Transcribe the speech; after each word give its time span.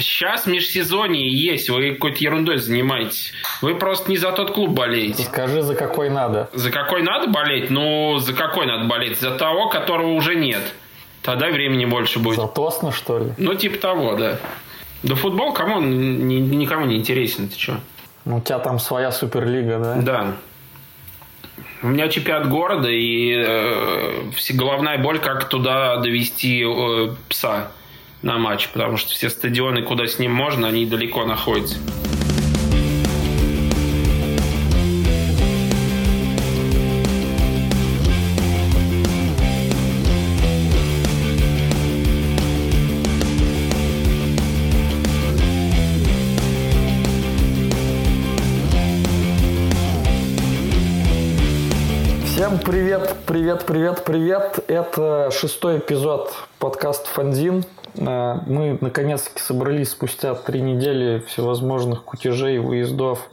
сейчас 0.00 0.46
межсезонье 0.46 1.30
есть, 1.30 1.70
вы 1.70 1.92
какой-то 1.92 2.18
ерундой 2.22 2.58
занимаетесь. 2.58 3.32
Вы 3.62 3.74
просто 3.74 4.10
не 4.10 4.16
за 4.16 4.32
тот 4.32 4.52
клуб 4.52 4.70
болеете. 4.70 5.24
Скажи, 5.24 5.62
за 5.62 5.74
какой 5.74 6.10
надо. 6.10 6.48
За 6.52 6.70
какой 6.70 7.02
надо 7.02 7.28
болеть? 7.28 7.70
Ну, 7.70 8.18
за 8.18 8.32
какой 8.32 8.66
надо 8.66 8.84
болеть? 8.84 9.18
За 9.20 9.30
того, 9.32 9.68
которого 9.68 10.12
уже 10.12 10.34
нет. 10.34 10.74
Тогда 11.22 11.48
времени 11.50 11.84
больше 11.84 12.18
будет. 12.18 12.36
За 12.36 12.46
Тосна, 12.46 12.92
что 12.92 13.18
ли? 13.18 13.32
Ну, 13.36 13.54
типа 13.54 13.78
того, 13.78 14.16
да. 14.16 14.38
Да 15.02 15.14
футбол, 15.14 15.52
кому 15.52 15.76
он 15.76 16.28
ни- 16.28 16.34
никому 16.40 16.86
не 16.86 16.96
интересен, 16.96 17.48
ты 17.48 17.58
что? 17.58 17.80
Ну, 18.24 18.38
у 18.38 18.40
тебя 18.40 18.58
там 18.58 18.78
своя 18.78 19.12
суперлига, 19.12 19.78
да? 19.78 19.94
Да. 19.96 20.32
У 21.82 21.86
меня 21.88 22.08
чемпионат 22.08 22.48
города, 22.50 22.88
и 22.90 23.34
э, 23.34 24.30
головная 24.52 24.98
боль, 24.98 25.18
как 25.18 25.48
туда 25.48 25.96
довести 25.96 26.62
э, 26.62 27.14
пса 27.28 27.70
на 28.22 28.38
матч, 28.38 28.68
потому 28.68 28.96
что 28.96 29.10
все 29.12 29.30
стадионы, 29.30 29.82
куда 29.82 30.06
с 30.06 30.18
ним 30.18 30.32
можно, 30.32 30.68
они 30.68 30.86
далеко 30.86 31.24
находятся. 31.24 31.76
Всем 52.24 52.58
привет, 52.58 53.16
привет, 53.26 53.66
привет, 53.66 54.04
привет. 54.04 54.64
Это 54.66 55.30
шестой 55.30 55.78
эпизод 55.78 56.34
подкаста 56.58 57.06
«Фанзин». 57.10 57.64
Э, 57.96 58.38
Мы 58.46 58.78
наконец-таки 58.80 59.40
собрались 59.40 59.90
спустя 59.90 60.34
три 60.34 60.60
недели 60.60 61.20
всевозможных 61.20 62.04
кутежей, 62.04 62.58
выездов 62.58 63.28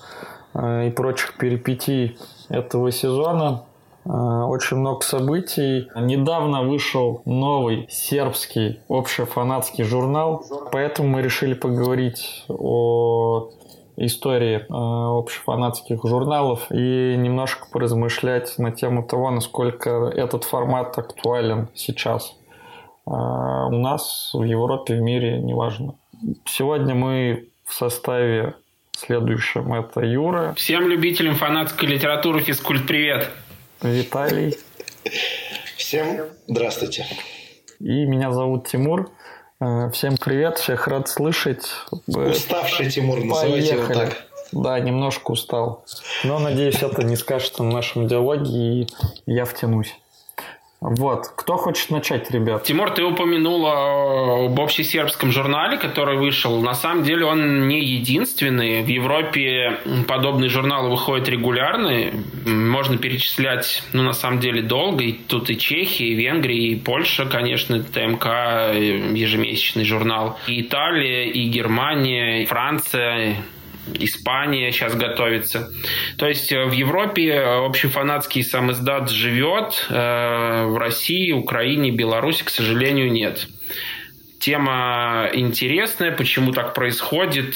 э, 0.54 0.88
и 0.88 0.92
прочих 0.92 1.38
перипетий 1.38 2.18
этого 2.50 2.92
сезона. 2.92 3.64
Э, 4.06 4.10
Очень 4.10 4.78
много 4.78 5.04
событий. 5.04 5.90
Недавно 5.96 6.64
вышел 6.64 7.22
новый 7.26 7.88
сербский 7.90 8.80
общефанатский 8.90 9.84
журнал, 9.84 10.44
поэтому 10.72 11.10
мы 11.10 11.22
решили 11.22 11.54
поговорить 11.54 12.46
о 12.48 13.50
истории 14.00 14.64
общефанатских 14.70 16.04
журналов 16.04 16.68
и 16.70 17.16
немножко 17.18 17.66
поразмышлять 17.72 18.56
на 18.60 18.72
тему 18.72 19.02
того, 19.02 19.32
насколько 19.32 19.90
этот 20.16 20.44
формат 20.44 20.96
актуален 21.00 21.68
сейчас. 21.74 22.36
Э, 23.08 23.68
у 23.70 23.80
нас 23.80 24.32
в 24.34 24.44
Европе, 24.44 24.96
в 24.96 25.02
мире, 25.02 25.40
неважно. 25.40 25.96
Сегодня 26.46 26.94
мы 26.96 27.50
в 27.66 27.74
составе 27.74 28.56
следующем. 28.92 29.74
Это 29.74 30.02
Юра, 30.02 30.54
Всем 30.56 30.88
любителям 30.88 31.36
фанатской 31.36 31.88
литературы 31.88 32.42
физкульт 32.42 32.86
привет. 32.88 33.30
Виталий 33.82 34.58
Всем 35.78 36.26
здравствуйте. 36.48 37.06
и 37.80 38.06
меня 38.06 38.32
зовут 38.32 38.68
Тимур. 38.68 39.12
Э, 39.62 39.90
Всем 39.92 40.18
привет, 40.18 40.58
всех 40.58 40.88
рад 40.88 41.08
слышать. 41.08 41.70
Уставший 42.08 42.90
Тимур, 42.90 43.24
называйте 43.24 43.74
его 43.76 43.86
Поехали. 43.88 44.06
так. 44.10 44.24
Да, 44.54 44.80
немножко 44.80 45.32
устал. 45.32 45.86
Но, 46.24 46.40
надеюсь, 46.40 46.82
это 46.82 47.04
не 47.04 47.18
скажется 47.18 47.64
на 47.64 47.72
нашем 47.72 48.08
диалоге, 48.08 48.50
и 48.50 48.88
я 49.26 49.44
втянусь. 49.46 49.94
Вот. 50.80 51.28
Кто 51.36 51.58
хочет 51.58 51.90
начать, 51.90 52.30
ребят? 52.30 52.64
Тимур, 52.64 52.92
ты 52.92 53.04
упомянул 53.04 53.66
э, 53.66 54.46
об 54.46 54.60
общесербском 54.60 55.32
журнале, 55.32 55.78
который 55.78 56.18
вышел. 56.18 56.62
На 56.62 56.76
самом 56.76 57.04
деле 57.04 57.26
он 57.26 57.68
не 57.68 57.84
единственный. 57.84 58.84
В 58.84 58.88
Европе 58.88 59.80
подобные 60.08 60.50
журналы 60.50 60.92
выходят 60.92 61.28
регулярно. 61.30 62.12
Можно 62.46 62.98
перечислять, 62.98 63.84
ну, 63.92 64.04
на 64.04 64.14
самом 64.14 64.40
деле, 64.40 64.62
долго. 64.62 65.04
И 65.04 65.14
тут 65.14 65.50
и 65.50 65.58
Чехия, 65.58 66.10
и 66.10 66.14
Венгрия, 66.14 66.74
и 66.74 66.76
Польша, 66.76 67.26
конечно, 67.26 67.82
ТМК, 67.82 68.28
э, 68.28 69.14
ежемесячный 69.16 69.84
журнал. 69.84 70.38
И 70.48 70.62
Италия, 70.62 71.26
и 71.26 71.50
Германия, 71.50 72.44
и 72.44 72.46
Франция, 72.46 73.38
Испания 73.96 74.72
сейчас 74.72 74.96
готовится. 74.96 75.70
То 76.18 76.28
есть 76.28 76.52
э, 76.52 76.66
в 76.66 76.72
Европе 76.72 77.30
э, 77.30 77.66
общефанатский 77.66 78.44
сам 78.44 78.72
издат 78.72 79.10
живет, 79.10 79.88
э, 79.90 80.66
в 80.66 80.78
России, 80.78 81.32
Украине, 81.32 81.92
Беларуси, 81.92 82.44
к 82.44 82.50
сожалению, 82.50 83.12
нет. 83.12 83.48
Тема 84.40 85.30
интересная, 85.34 86.12
почему 86.12 86.52
так 86.52 86.76
происходит, 86.76 87.56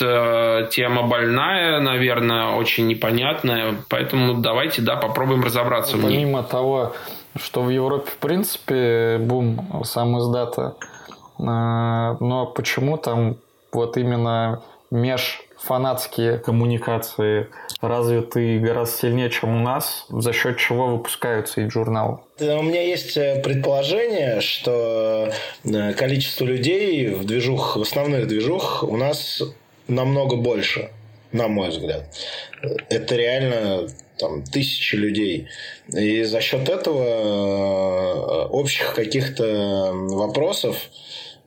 тема 0.71 1.03
больная, 1.03 1.79
наверное, 1.79 2.53
очень 2.53 2.87
непонятная, 2.87 3.75
поэтому 3.87 4.41
давайте, 4.41 4.81
да, 4.81 4.95
попробуем 4.95 5.43
разобраться 5.43 5.97
в 5.97 6.03
ней. 6.03 6.15
Помимо 6.15 6.41
того, 6.41 6.95
что 7.39 7.61
в 7.61 7.69
Европе, 7.69 8.09
в 8.09 8.17
принципе, 8.17 9.19
бум 9.19 9.83
сам 9.85 10.17
издата, 10.19 10.75
но 11.37 12.51
почему 12.55 12.97
там 12.97 13.37
вот 13.71 13.95
именно 13.97 14.61
межфанатские 15.61 16.37
коммуникации 16.37 17.47
развиты 17.81 18.59
гораздо 18.59 18.97
сильнее, 18.97 19.29
чем 19.29 19.55
у 19.55 19.59
нас, 19.59 20.05
за 20.09 20.33
счет 20.33 20.57
чего 20.57 20.87
выпускаются 20.87 21.61
эти 21.61 21.69
журналы? 21.69 22.19
У 22.39 22.63
меня 22.63 22.81
есть 22.81 23.15
э, 23.17 23.41
предположение, 23.43 24.41
что 24.41 25.31
э, 25.63 25.93
количество 25.93 26.45
людей 26.45 27.09
в 27.09 27.25
движух, 27.25 27.77
в 27.77 27.81
основных 27.81 28.27
движух 28.27 28.83
у 28.83 28.97
нас 28.97 29.41
намного 29.87 30.35
больше, 30.35 30.89
на 31.31 31.47
мой 31.47 31.69
взгляд. 31.69 32.05
Это 32.89 33.15
реально 33.15 33.87
там, 34.17 34.43
тысячи 34.43 34.95
людей. 34.95 35.47
И 35.93 36.23
за 36.23 36.41
счет 36.41 36.69
этого 36.69 37.03
э, 37.03 38.47
общих 38.47 38.93
каких-то 38.95 39.91
вопросов 39.93 40.77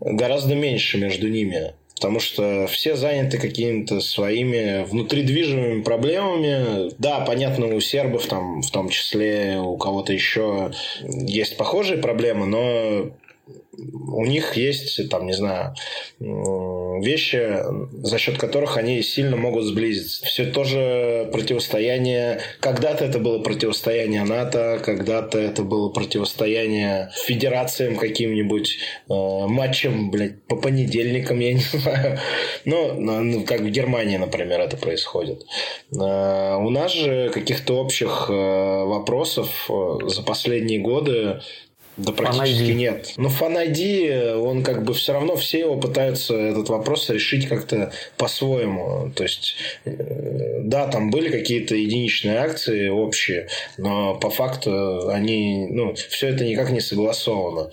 гораздо 0.01 0.55
меньше 0.55 0.99
между 0.99 1.29
ними. 1.29 1.75
Потому 1.95 2.19
что 2.21 2.67
все 2.67 2.97
заняты 2.97 3.39
какими-то 3.39 4.01
своими 4.01 4.85
внутридвижимыми 4.85 5.83
проблемами. 5.83 6.91
Да, 6.99 7.21
понятно, 7.21 7.75
у 7.75 7.81
сербов 7.81 8.27
там 8.27 8.63
в 8.63 8.71
том 8.71 8.89
числе, 8.89 9.59
у 9.59 9.77
кого-то 9.77 10.13
еще 10.13 10.73
есть 11.03 11.57
похожие 11.57 11.99
проблемы, 11.99 12.47
но 12.47 13.11
у 13.77 14.25
них 14.25 14.57
есть, 14.57 15.09
там, 15.09 15.27
не 15.27 15.33
знаю, 15.33 15.75
вещи, 16.21 17.59
за 18.03 18.19
счет 18.19 18.39
которых 18.39 18.77
они 18.77 19.03
сильно 19.03 19.37
могут 19.37 19.65
сблизиться. 19.65 20.25
Все 20.25 20.47
тоже 20.47 21.29
противостояние. 21.33 22.41
Когда-то 22.61 23.05
это 23.05 23.19
было 23.19 23.41
противостояние 23.41 24.25
НАТО, 24.25 24.81
когда-то 24.83 25.39
это 25.39 25.63
было 25.63 25.91
противостояние 25.91 27.11
федерациям 27.27 27.97
каким-нибудь, 27.97 28.79
э, 29.09 29.47
матчам, 29.47 30.11
блядь, 30.11 30.43
по 30.45 30.57
понедельникам, 30.57 31.41
я 31.41 31.55
не 31.55 31.61
знаю. 31.73 32.19
Ну, 32.65 32.95
ну, 32.95 33.45
как 33.45 33.61
в 33.61 33.71
Германии, 33.71 34.17
например, 34.17 34.61
это 34.61 34.77
происходит. 34.77 35.45
Э, 35.93 36.57
у 36.57 36.71
нас 36.71 36.93
же 36.93 37.31
каких-то 37.31 37.79
общих 37.79 38.27
э, 38.29 38.33
вопросов 38.33 39.69
э, 39.69 40.09
за 40.09 40.23
последние 40.23 40.81
годы 40.81 41.41
да 41.97 42.13
практически 42.13 42.71
Fan 42.71 42.75
нет. 42.75 43.13
Но 43.17 43.29
Fan 43.29 43.73
ID, 43.73 44.35
он 44.35 44.63
как 44.63 44.85
бы 44.85 44.95
все 44.95 45.13
равно 45.13 45.37
все 45.37 45.61
его 45.61 45.77
пытаются 45.77 46.35
этот 46.35 46.69
вопрос 46.69 47.09
решить 47.11 47.49
как-то 47.49 47.93
по-своему. 48.17 49.11
То 49.15 49.23
есть, 49.23 49.55
э, 49.85 50.61
да, 50.63 50.89
там 50.89 51.11
были 51.11 51.31
какие-то 51.31 51.77
единичные 51.77 52.39
акции 52.39 52.89
общие, 52.89 53.49
но 53.79 54.17
по 54.17 54.31
факту 54.31 55.09
они, 55.09 55.69
ну, 55.71 55.95
все 55.95 56.29
это 56.29 56.45
никак 56.45 56.71
не 56.71 56.81
согласовано. 56.81 57.71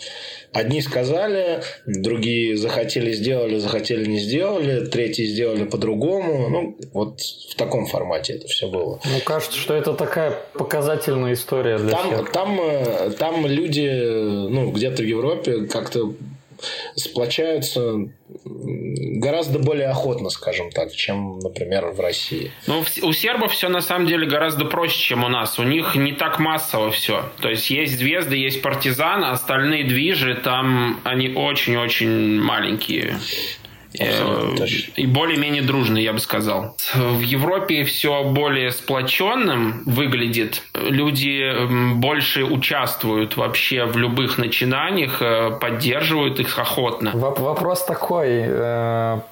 Одни 0.54 0.82
сказали, 0.82 1.62
другие 1.86 2.58
захотели 2.58 3.14
сделали, 3.14 3.58
захотели 3.58 4.06
не 4.06 4.20
сделали, 4.20 4.86
третьи 4.86 5.24
сделали 5.26 5.64
по-другому. 5.64 6.50
Ну, 6.50 6.78
вот 6.92 7.22
в 7.22 7.56
таком 7.56 7.86
формате 7.86 8.34
это 8.34 8.48
все 8.48 8.68
было. 8.68 9.00
Ну, 9.06 9.20
кажется, 9.24 9.58
что 9.58 9.74
это 9.74 9.94
такая 9.94 10.38
показательная 10.54 11.34
история 11.34 11.78
для 11.78 11.92
Там, 11.92 12.08
всех. 12.14 12.32
там, 12.34 12.60
э, 12.62 13.12
там 13.18 13.46
люди, 13.48 13.90
ну, 14.50 14.72
где-то 14.72 15.04
в 15.04 15.06
Европе 15.06 15.68
как-то 15.68 16.14
сплочаются 16.96 18.10
гораздо 18.44 19.60
более 19.60 19.88
охотно, 19.88 20.30
скажем 20.30 20.72
так, 20.72 20.92
чем, 20.94 21.40
например, 21.40 21.88
в 21.88 22.00
России. 22.00 22.52
Ну, 22.68 22.84
у 23.04 23.14
сербов 23.14 23.52
все 23.52 23.70
на 23.70 23.82
самом 23.82 24.08
деле 24.08 24.28
гораздо 24.28 24.66
проще, 24.66 24.98
чем 24.98 25.24
у 25.24 25.28
нас. 25.28 25.60
У 25.60 25.64
них 25.64 25.96
не 25.96 26.14
так 26.14 26.40
массово 26.40 26.92
все. 26.92 27.30
То 27.42 27.50
есть 27.50 27.70
есть 27.70 27.98
звезды, 27.98 28.36
есть 28.38 28.62
партизан, 28.62 29.24
а 29.24 29.32
остальные 29.32 29.84
движи 29.86 30.36
там 30.36 31.00
они 31.04 31.30
очень-очень 31.30 32.42
маленькие. 32.42 33.18
Абсолютно, 34.00 34.66
и 34.96 35.06
более-менее 35.06 35.62
дружный, 35.64 36.02
я 36.04 36.14
бы 36.14 36.20
сказал. 36.20 36.78
В 36.94 37.22
Европе 37.22 37.84
все 37.84 38.24
более 38.24 38.72
сплоченным 38.72 39.84
выглядит. 39.86 40.64
Люди 40.74 41.96
больше 41.96 42.44
участвуют 42.44 43.38
вообще 43.38 43.86
в 43.86 43.98
любых 43.98 44.38
начинаниях, 44.38 45.22
поддерживают 45.60 46.40
их 46.40 46.58
охотно. 46.58 47.12
Вопрос 47.14 47.86
такой. 47.86 48.42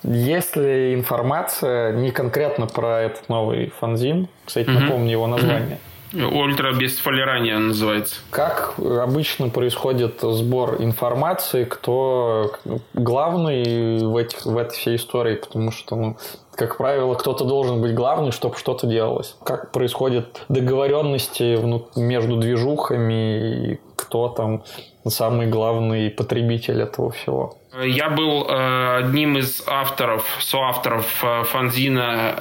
Есть 0.03 0.56
ли 0.56 0.94
информация 0.94 1.94
не 1.94 2.11
конкретно 2.11 2.67
про 2.67 3.01
этот 3.01 3.29
новый 3.29 3.71
фанзин? 3.79 4.27
Кстати, 4.45 4.69
напомню 4.69 5.11
его 5.11 5.27
название. 5.27 5.79
Ультра 6.13 6.73
без 6.73 6.97
фолирования 6.97 7.57
называется. 7.57 8.15
Как 8.31 8.73
обычно 8.79 9.50
происходит 9.50 10.21
сбор 10.21 10.77
информации, 10.79 11.65
кто 11.65 12.51
главный 12.94 14.03
в, 14.03 14.17
этих, 14.17 14.45
в 14.45 14.57
этой 14.57 14.75
всей 14.75 14.95
истории, 14.95 15.35
потому 15.35 15.71
что, 15.71 15.95
ну, 15.95 16.17
как 16.56 16.77
правило, 16.77 17.13
кто-то 17.13 17.45
должен 17.45 17.81
быть 17.81 17.94
главный, 17.94 18.31
чтобы 18.31 18.57
что-то 18.57 18.88
делалось. 18.88 19.35
Как 19.45 19.71
происходят 19.71 20.45
договоренности 20.50 21.57
между 21.97 22.38
движухами 22.38 23.73
и 23.73 23.79
кто 23.95 24.29
там 24.29 24.63
самый 25.07 25.47
главный 25.47 26.09
потребитель 26.09 26.81
этого 26.81 27.11
всего? 27.11 27.56
Я 27.85 28.09
был 28.09 28.47
э, 28.47 28.97
одним 28.97 29.38
из 29.38 29.63
авторов, 29.67 30.25
соавторов 30.39 31.23
э, 31.23 31.44
фанзина 31.44 32.35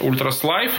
Ультрас 0.00 0.44
Life. 0.44 0.72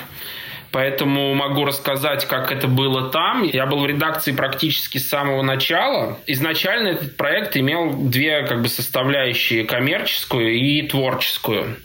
Поэтому 0.72 1.34
могу 1.34 1.66
рассказать, 1.66 2.26
как 2.26 2.52
это 2.52 2.68
было 2.68 3.10
там. 3.10 3.44
Я 3.44 3.66
был 3.66 3.80
в 3.80 3.86
редакции 3.88 4.32
практически 4.32 5.00
с 5.00 5.10
самого 5.10 5.42
начала. 5.42 6.20
Изначально 6.28 6.90
этот 6.90 7.18
проект 7.18 7.58
имел 7.58 7.94
две 7.94 8.46
как 8.46 8.62
бы 8.62 8.70
составляющие, 8.70 9.64
коммерческую 9.64 10.54
и 10.54 10.88
творческую. 10.88 11.78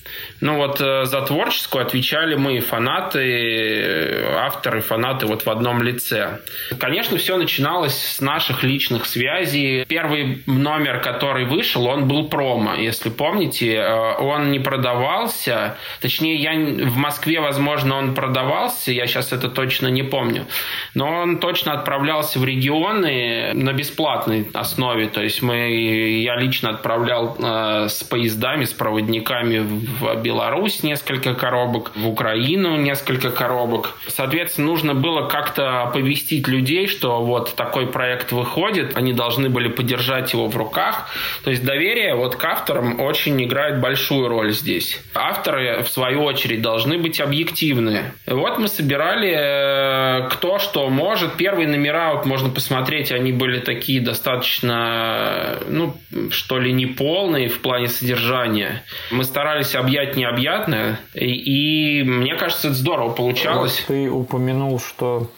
Ну 0.44 0.56
вот 0.56 0.78
э, 0.78 1.06
за 1.06 1.22
творческую 1.22 1.86
отвечали 1.86 2.34
мы, 2.34 2.60
фанаты, 2.60 4.26
авторы, 4.36 4.82
фанаты 4.82 5.24
вот 5.24 5.46
в 5.46 5.48
одном 5.48 5.82
лице. 5.82 6.40
Конечно, 6.78 7.16
все 7.16 7.38
начиналось 7.38 7.96
с 7.96 8.20
наших 8.20 8.62
личных 8.62 9.06
связей. 9.06 9.86
Первый 9.86 10.42
номер, 10.44 11.00
который 11.00 11.46
вышел, 11.46 11.86
он 11.86 12.06
был 12.06 12.28
промо, 12.28 12.74
если 12.74 13.08
помните. 13.08 13.72
Э, 13.72 14.16
он 14.18 14.50
не 14.50 14.58
продавался. 14.58 15.78
Точнее, 16.02 16.36
я 16.36 16.52
в 16.52 16.96
Москве, 16.98 17.40
возможно, 17.40 17.96
он 17.96 18.14
продавался, 18.14 18.92
я 18.92 19.06
сейчас 19.06 19.32
это 19.32 19.48
точно 19.48 19.88
не 19.88 20.02
помню. 20.02 20.44
Но 20.92 21.22
он 21.22 21.38
точно 21.38 21.72
отправлялся 21.72 22.38
в 22.38 22.44
регионы 22.44 23.54
на 23.54 23.72
бесплатной 23.72 24.46
основе. 24.52 25.06
То 25.08 25.22
есть 25.22 25.40
мы, 25.40 26.20
я 26.20 26.36
лично 26.36 26.68
отправлял 26.68 27.34
э, 27.38 27.88
с 27.88 28.04
поездами, 28.04 28.66
с 28.66 28.74
проводниками 28.74 29.60
в 29.60 30.14
Беларусь 30.16 30.33
Беларусь 30.34 30.82
несколько 30.82 31.32
коробок, 31.34 31.92
в 31.94 32.08
Украину 32.08 32.74
несколько 32.74 33.30
коробок. 33.30 33.96
Соответственно, 34.08 34.66
нужно 34.66 34.92
было 34.92 35.28
как-то 35.28 35.82
оповестить 35.82 36.48
людей, 36.48 36.88
что 36.88 37.22
вот 37.22 37.54
такой 37.54 37.86
проект 37.86 38.32
выходит, 38.32 38.96
они 38.96 39.12
должны 39.12 39.48
были 39.48 39.68
подержать 39.68 40.32
его 40.32 40.48
в 40.48 40.56
руках. 40.56 41.08
То 41.44 41.50
есть 41.50 41.64
доверие 41.64 42.16
вот 42.16 42.34
к 42.34 42.44
авторам 42.44 43.00
очень 43.00 43.40
играет 43.44 43.80
большую 43.80 44.26
роль 44.26 44.50
здесь. 44.50 45.00
Авторы, 45.14 45.84
в 45.84 45.88
свою 45.88 46.24
очередь, 46.24 46.60
должны 46.60 46.98
быть 46.98 47.20
объективны. 47.20 48.12
Вот 48.26 48.58
мы 48.58 48.66
собирали 48.66 49.34
э, 49.36 50.28
кто 50.30 50.58
что 50.58 50.88
может. 50.88 51.36
Первые 51.36 51.68
номера, 51.68 52.14
вот 52.14 52.26
можно 52.26 52.48
посмотреть, 52.48 53.12
они 53.12 53.30
были 53.30 53.60
такие 53.60 54.00
достаточно, 54.00 55.58
ну, 55.68 55.96
что 56.30 56.58
ли, 56.58 56.72
неполные 56.72 57.48
в 57.48 57.60
плане 57.60 57.86
содержания. 57.86 58.82
Мы 59.12 59.22
старались 59.22 59.76
объять 59.76 60.13
не 60.16 60.22
необъятное. 60.22 60.98
И, 61.14 62.00
и 62.00 62.04
мне 62.04 62.36
кажется, 62.36 62.68
это 62.68 62.76
здорово 62.76 63.10
получалось. 63.10 63.80
Вот 63.80 63.94
ты 63.94 64.10
упомянул, 64.10 64.78
что 64.78 65.28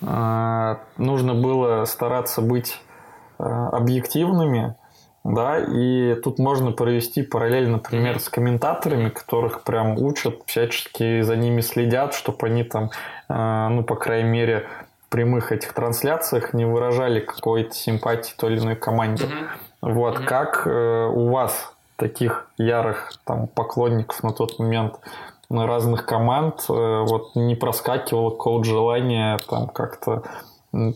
э, 0.00 0.76
нужно 0.98 1.34
было 1.34 1.84
стараться 1.84 2.40
быть 2.40 2.78
э, 3.38 3.44
объективными. 3.44 4.76
Да, 5.24 5.58
и 5.58 6.16
тут 6.16 6.38
можно 6.38 6.70
провести 6.72 7.22
параллель, 7.22 7.70
например, 7.70 8.20
с 8.20 8.28
комментаторами, 8.28 9.08
которых 9.08 9.62
прям 9.62 9.96
учат, 9.98 10.42
всячески 10.44 11.22
за 11.22 11.36
ними 11.36 11.62
следят, 11.62 12.12
чтобы 12.12 12.46
они 12.46 12.62
там, 12.62 12.90
э, 13.30 13.68
ну, 13.70 13.82
по 13.84 13.96
крайней 13.96 14.28
мере, 14.28 14.68
в 15.06 15.08
прямых 15.08 15.50
этих 15.50 15.72
трансляциях 15.72 16.52
не 16.52 16.66
выражали 16.66 17.20
какой-то 17.20 17.72
симпатии 17.72 18.34
той 18.36 18.52
или 18.52 18.60
иной 18.60 18.76
команде. 18.76 19.24
Mm-hmm. 19.24 19.92
Вот, 19.92 20.18
mm-hmm. 20.18 20.24
как 20.24 20.66
э, 20.66 21.06
у 21.06 21.30
вас 21.30 21.73
таких 21.96 22.48
ярых 22.58 23.12
там 23.24 23.46
поклонников 23.46 24.22
на 24.22 24.32
тот 24.32 24.58
момент 24.58 24.96
разных 25.50 26.06
команд, 26.06 26.64
э, 26.68 26.72
вот 26.72 27.36
не 27.36 27.54
проскакивало 27.54 28.30
какого-то 28.30 28.68
желания 28.68 29.38
там 29.48 29.68
как-то 29.68 30.22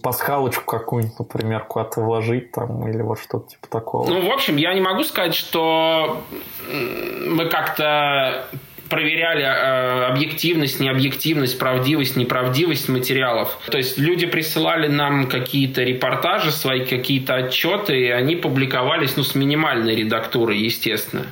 пасхалочку 0.03 0.65
какую-нибудь, 0.65 1.19
например, 1.19 1.65
куда-то 1.65 2.01
вложить 2.01 2.51
там 2.53 2.89
или 2.89 3.01
вот 3.03 3.21
что-то 3.21 3.49
типа 3.51 3.69
такого. 3.69 4.09
Ну, 4.09 4.29
в 4.29 4.33
общем, 4.33 4.57
я 4.57 4.75
не 4.75 4.81
могу 4.81 5.05
сказать, 5.05 5.35
что 5.35 6.21
мы 6.69 7.47
как-то 7.47 8.47
проверяли 8.89 9.43
э, 9.43 10.05
объективность, 10.07 10.81
необъективность, 10.81 11.59
правдивость, 11.59 12.17
неправдивость 12.17 12.89
материалов. 12.89 13.59
То 13.71 13.79
есть 13.79 13.99
люди 13.99 14.27
присылали 14.27 14.89
нам 14.89 15.29
какие-то 15.29 15.83
репортажи, 15.83 16.51
свои 16.51 16.85
какие-то 16.85 17.35
отчеты, 17.35 17.99
и 17.99 18.09
они 18.09 18.37
публиковались 18.37 19.17
ну, 19.17 19.23
с 19.23 19.35
минимальной 19.35 19.95
редактурой, 19.95 20.59
естественно. 20.59 21.27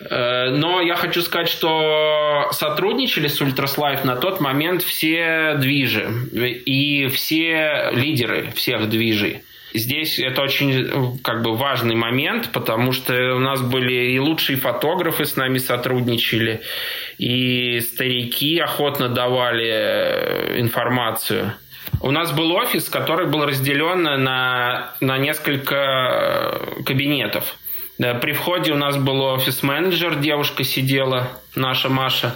Э, 0.00 0.50
но 0.50 0.80
я 0.80 0.94
хочу 0.96 1.22
сказать, 1.22 1.48
что 1.48 2.48
сотрудничали 2.52 3.28
с 3.28 3.40
Ультраслайф 3.40 4.04
на 4.04 4.16
тот 4.16 4.40
момент 4.40 4.82
все 4.82 5.54
движи 5.58 6.08
и 6.32 7.08
все 7.08 7.90
лидеры 7.92 8.50
всех 8.54 8.88
движей. 8.88 9.42
Здесь 9.78 10.18
это 10.18 10.42
очень 10.42 11.18
как 11.22 11.42
бы 11.42 11.56
важный 11.56 11.94
момент, 11.94 12.50
потому 12.52 12.92
что 12.92 13.14
у 13.34 13.38
нас 13.38 13.62
были 13.62 14.12
и 14.12 14.18
лучшие 14.18 14.56
фотографы 14.56 15.24
с 15.24 15.36
нами 15.36 15.58
сотрудничали, 15.58 16.60
и 17.18 17.80
старики 17.80 18.58
охотно 18.58 19.08
давали 19.08 19.68
э, 19.68 20.60
информацию. 20.60 21.54
У 22.00 22.10
нас 22.10 22.32
был 22.32 22.52
офис, 22.52 22.88
который 22.88 23.26
был 23.26 23.44
разделен 23.44 24.02
на, 24.02 24.94
на 25.00 25.18
несколько 25.18 25.74
э, 25.76 26.82
кабинетов. 26.84 27.56
При 27.98 28.32
входе 28.32 28.72
у 28.72 28.76
нас 28.76 28.96
был 28.96 29.20
офис-менеджер, 29.22 30.20
девушка 30.20 30.62
сидела, 30.62 31.32
наша 31.54 31.88
Маша. 31.88 32.34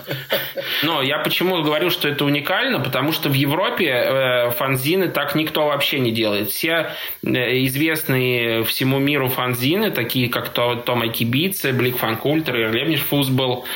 Но 0.83 1.03
я 1.03 1.19
почему 1.19 1.63
говорю, 1.63 1.91
что 1.91 2.09
это 2.09 2.25
уникально, 2.25 2.81
потому 2.81 3.13
что 3.13 3.29
в 3.29 3.35
Европе 3.35 3.89
э, 3.89 4.51
фанзины 4.51 5.09
так 5.09 5.35
никто 5.35 5.67
вообще 5.67 5.99
не 6.01 6.13
делает. 6.13 6.51
Все 6.51 6.91
э, 7.25 7.65
известные 7.65 8.65
всему 8.65 8.99
миру 8.99 9.29
фанзины, 9.29 9.91
такие 9.91 10.29
как 10.29 10.49
Тома 10.51 11.09
Кибице, 11.09 11.73
Блик 11.73 11.99
Фанкультер, 11.99 12.73
Лебниш 12.73 13.01
Фузбол, 13.01 13.67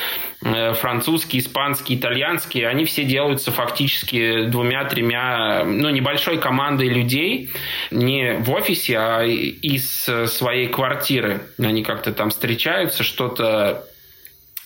Э, 0.44 0.74
французский, 0.74 1.38
испанский, 1.38 1.96
итальянский, 1.96 2.66
они 2.66 2.84
все 2.84 3.04
делаются 3.04 3.50
фактически 3.50 4.44
двумя-тремя, 4.46 5.64
ну, 5.64 5.88
небольшой 5.90 6.38
командой 6.38 6.88
людей, 6.88 7.50
не 7.90 8.34
в 8.38 8.50
офисе, 8.52 8.98
а 8.98 9.24
из 9.24 10.08
своей 10.26 10.68
квартиры. 10.68 11.40
Они 11.58 11.82
как-то 11.82 12.12
там 12.12 12.30
встречаются, 12.30 13.02
что-то 13.02 13.86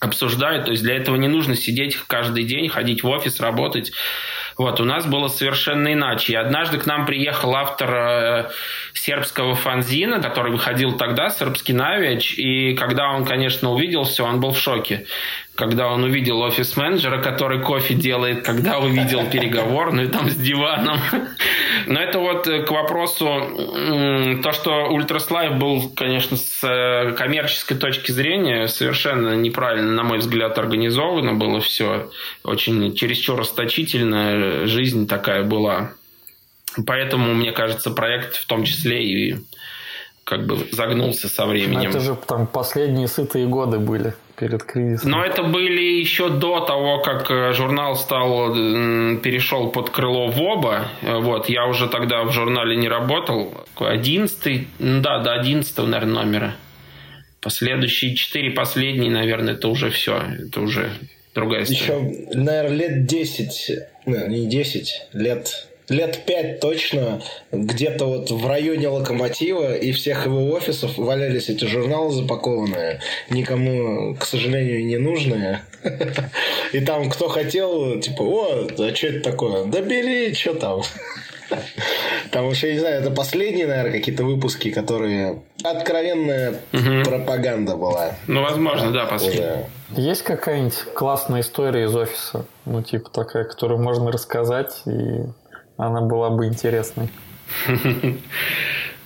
обсуждают. 0.00 0.64
То 0.64 0.72
есть 0.72 0.82
для 0.82 0.96
этого 0.96 1.16
не 1.16 1.28
нужно 1.28 1.54
сидеть 1.54 1.96
каждый 2.06 2.44
день, 2.44 2.68
ходить 2.68 3.02
в 3.02 3.08
офис, 3.08 3.38
работать. 3.38 3.92
Вот, 4.56 4.80
у 4.80 4.84
нас 4.84 5.06
было 5.06 5.28
совершенно 5.28 5.92
иначе. 5.92 6.32
И 6.32 6.36
однажды 6.36 6.78
к 6.78 6.86
нам 6.86 7.06
приехал 7.06 7.54
автор 7.54 7.94
э, 7.94 8.50
сербского 8.94 9.54
фанзина, 9.54 10.20
который 10.20 10.52
выходил 10.52 10.96
тогда, 10.96 11.30
сербский 11.30 11.74
Навич, 11.74 12.34
и 12.38 12.74
когда 12.74 13.10
он, 13.10 13.24
конечно, 13.24 13.70
увидел 13.70 14.04
все, 14.04 14.24
он 14.24 14.40
был 14.40 14.50
в 14.50 14.58
шоке 14.58 15.06
когда 15.54 15.88
он 15.88 16.04
увидел 16.04 16.40
офис-менеджера, 16.40 17.20
который 17.20 17.60
кофе 17.60 17.94
делает, 17.94 18.44
когда 18.44 18.78
увидел 18.78 19.28
переговорную 19.30 20.08
там 20.08 20.30
с 20.30 20.36
диваном. 20.36 20.98
Но 21.86 22.00
это 22.00 22.18
вот 22.18 22.46
э, 22.46 22.62
к 22.62 22.70
вопросу, 22.70 23.24
то, 24.42 24.52
что 24.52 24.88
Ultras 24.90 25.31
Life 25.31 25.58
был, 25.58 25.90
конечно, 25.90 26.36
с 26.36 26.64
э, 26.64 27.12
коммерческой 27.12 27.76
точки 27.76 28.10
зрения 28.10 28.68
совершенно 28.68 29.34
неправильно, 29.34 29.92
на 29.92 30.02
мой 30.02 30.18
взгляд, 30.18 30.58
организовано 30.58 31.34
было 31.34 31.60
все. 31.60 32.10
Очень 32.44 32.94
чересчур 32.94 33.38
расточительно 33.38 34.66
жизнь 34.66 35.06
такая 35.06 35.42
была. 35.42 35.92
Поэтому, 36.86 37.34
мне 37.34 37.52
кажется, 37.52 37.90
проект 37.90 38.36
в 38.36 38.46
том 38.46 38.64
числе 38.64 39.04
и 39.04 39.36
как 40.24 40.46
бы 40.46 40.68
загнулся 40.70 41.28
со 41.28 41.44
временем. 41.44 41.90
Это 41.90 42.00
же 42.00 42.16
там 42.26 42.46
последние 42.46 43.08
сытые 43.08 43.46
годы 43.46 43.78
были 43.78 44.14
перед 44.40 44.62
кризисом. 44.64 45.10
Но 45.10 45.24
это 45.24 45.42
были 45.42 45.82
еще 45.82 46.30
до 46.30 46.60
того, 46.60 47.00
как 47.02 47.30
э, 47.30 47.52
журнал 47.52 47.94
стал, 47.94 48.54
перешел 49.20 49.70
под 49.70 49.90
крыло 49.90 50.28
ВОБа. 50.28 50.88
Э, 51.02 51.18
вот, 51.18 51.48
я 51.50 51.66
уже 51.66 51.88
тогда 51.88 52.24
в 52.24 52.32
журнале 52.32 52.76
не 52.76 52.88
работал. 52.88 53.52
Одиннадцатый, 53.76 54.68
да, 54.78 55.18
до 55.18 55.34
одиннадцатого, 55.34 55.86
наверное, 55.86 56.24
номера. 56.24 56.56
Последующие 57.42 58.16
четыре 58.16 58.50
последние, 58.50 59.10
наверное, 59.10 59.54
это 59.54 59.68
уже 59.68 59.90
все. 59.90 60.22
Это 60.38 60.60
уже 60.60 60.90
другая 61.34 61.64
история. 61.64 62.00
Еще, 62.00 62.36
наверное, 62.36 62.76
лет 62.76 63.06
10, 63.06 63.70
ну, 64.06 64.26
не 64.26 64.46
10, 64.46 65.06
лет 65.12 65.68
лет 65.90 66.24
пять 66.24 66.60
точно 66.60 67.20
где-то 67.52 68.06
вот 68.06 68.30
в 68.30 68.46
районе 68.46 68.88
локомотива 68.88 69.74
и 69.74 69.92
всех 69.92 70.24
его 70.24 70.50
офисов 70.52 70.96
валялись 70.96 71.50
эти 71.50 71.64
журналы 71.66 72.12
запакованные, 72.12 73.00
никому, 73.28 74.14
к 74.14 74.24
сожалению, 74.24 74.86
не 74.86 74.96
нужные. 74.96 75.62
И 76.72 76.80
там 76.80 77.10
кто 77.10 77.28
хотел, 77.28 78.00
типа, 78.00 78.22
о, 78.22 78.66
а 78.78 78.94
что 78.94 79.06
это 79.08 79.30
такое? 79.30 79.64
Да 79.64 79.80
бери, 79.80 80.32
что 80.34 80.54
там? 80.54 80.82
Потому 82.24 82.54
что, 82.54 82.68
я 82.68 82.74
не 82.74 82.78
знаю, 82.78 83.00
это 83.00 83.10
последние, 83.10 83.66
наверное, 83.66 83.92
какие-то 83.92 84.24
выпуски, 84.24 84.70
которые 84.70 85.42
откровенная 85.64 86.54
угу. 86.72 87.02
пропаганда 87.04 87.76
была. 87.76 88.12
Ну, 88.28 88.42
возможно, 88.42 88.92
да, 88.92 89.06
последние. 89.06 89.66
Есть 89.96 90.22
какая-нибудь 90.22 90.84
классная 90.94 91.40
история 91.40 91.84
из 91.84 91.96
офиса? 91.96 92.46
Ну, 92.64 92.82
типа 92.82 93.10
такая, 93.10 93.44
которую 93.44 93.82
можно 93.82 94.12
рассказать, 94.12 94.82
и 94.86 95.24
она 95.80 96.00
была 96.02 96.30
бы 96.30 96.46
интересной. 96.46 97.08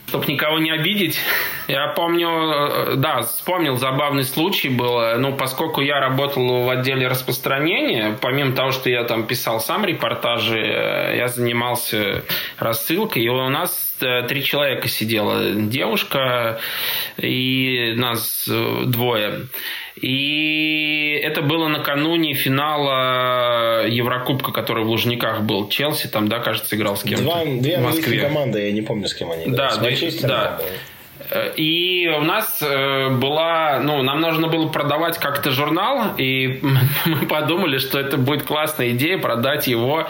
Чтобы 0.07 0.27
никого 0.27 0.59
не 0.59 0.71
обидеть, 0.71 1.19
я 1.67 1.89
помню, 1.89 2.29
э, 2.29 2.95
да, 2.97 3.23
вспомнил 3.23 3.77
забавный 3.77 4.23
случай 4.23 4.69
был. 4.69 5.19
Ну, 5.19 5.35
поскольку 5.35 5.81
я 5.81 5.99
работал 5.99 6.63
в 6.63 6.71
отделе 6.71 7.09
распространения, 7.09 8.17
помимо 8.21 8.55
того, 8.55 8.71
что 8.71 8.91
я 8.91 9.05
там 9.05 9.27
писал 9.27 9.61
сам 9.61 9.85
репортажи, 9.85 10.61
э, 10.61 11.17
я 11.17 11.29
занимался 11.29 12.23
рассылкой. 12.59 13.25
И 13.25 13.29
у 13.29 13.49
нас 13.49 13.97
э, 14.03 14.23
три 14.29 14.45
человека 14.45 14.89
сидело. 14.89 15.51
Девушка 15.53 16.61
и 17.17 17.95
нас 17.97 18.47
двое. 18.47 19.49
И 20.05 21.19
это 21.23 21.41
было 21.41 21.69
накануне 21.69 22.35
финала 22.35 23.87
Еврокубка, 23.87 24.53
который 24.53 24.85
в 24.85 24.89
Лужниках 24.89 25.41
был. 25.43 25.69
Челси 25.69 26.09
там, 26.09 26.29
да, 26.29 26.41
кажется, 26.41 26.77
играл 26.77 26.97
с 26.97 27.03
кем-то. 27.03 27.23
Два, 27.23 27.45
две 27.45 27.77
английские 27.77 28.21
команды, 28.21 28.67
я 28.67 28.73
не 28.73 28.83
помню, 28.83 29.09
с 29.09 29.15
кем 29.15 29.31
они. 29.31 29.47
Да, 29.47 29.71
с 29.71 29.79
две, 29.79 30.11
да. 30.23 30.61
И 31.57 32.13
у 32.17 32.23
нас 32.23 32.61
э, 32.61 33.09
была, 33.09 33.81
ну, 33.81 34.03
нам 34.03 34.21
нужно 34.21 34.49
было 34.49 34.69
продавать 34.69 35.19
как-то 35.19 35.53
журнал, 35.53 36.15
и 36.19 36.61
мы 37.07 37.27
подумали, 37.27 37.79
что 37.79 38.01
это 38.01 38.19
будет 38.19 38.43
классная 38.43 38.91
идея 38.91 39.19
продать 39.19 39.69
его, 39.69 40.09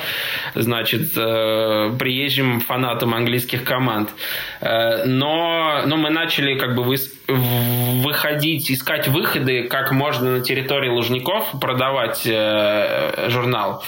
значит, 0.54 1.12
э, 1.16 1.92
приезжим 1.98 2.60
фанатам 2.60 3.14
английских 3.14 3.64
команд. 3.64 4.10
Э, 4.60 5.04
но, 5.04 5.82
но 5.86 5.96
мы 5.96 6.10
начали 6.10 6.58
как 6.58 6.74
бы 6.74 6.82
выходить, 6.86 8.70
искать 8.70 9.08
выходы, 9.08 9.64
как 9.64 9.92
можно 9.92 10.38
на 10.38 10.40
территории 10.40 10.88
Лужников 10.88 11.52
продавать 11.60 12.26
журнал. 13.28 13.84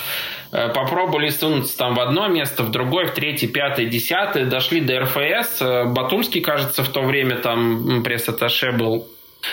Э, 0.56 0.70
попробовали 0.70 1.28
сунуться 1.28 1.76
там 1.76 1.94
в 1.94 2.00
одно 2.00 2.28
место, 2.28 2.62
в 2.62 2.70
другое, 2.70 3.06
в 3.08 3.10
третье, 3.12 3.46
пятое, 3.46 3.84
десятое, 3.84 4.46
дошли 4.46 4.80
до 4.80 5.00
РФС. 5.00 5.60
Э, 5.60 5.84
Батумский, 5.84 6.40
кажется, 6.40 6.82
в 6.82 6.88
то 6.88 7.02
время 7.02 7.36
там 7.36 8.02
пресс-атташе 8.02 8.72
был 8.72 9.06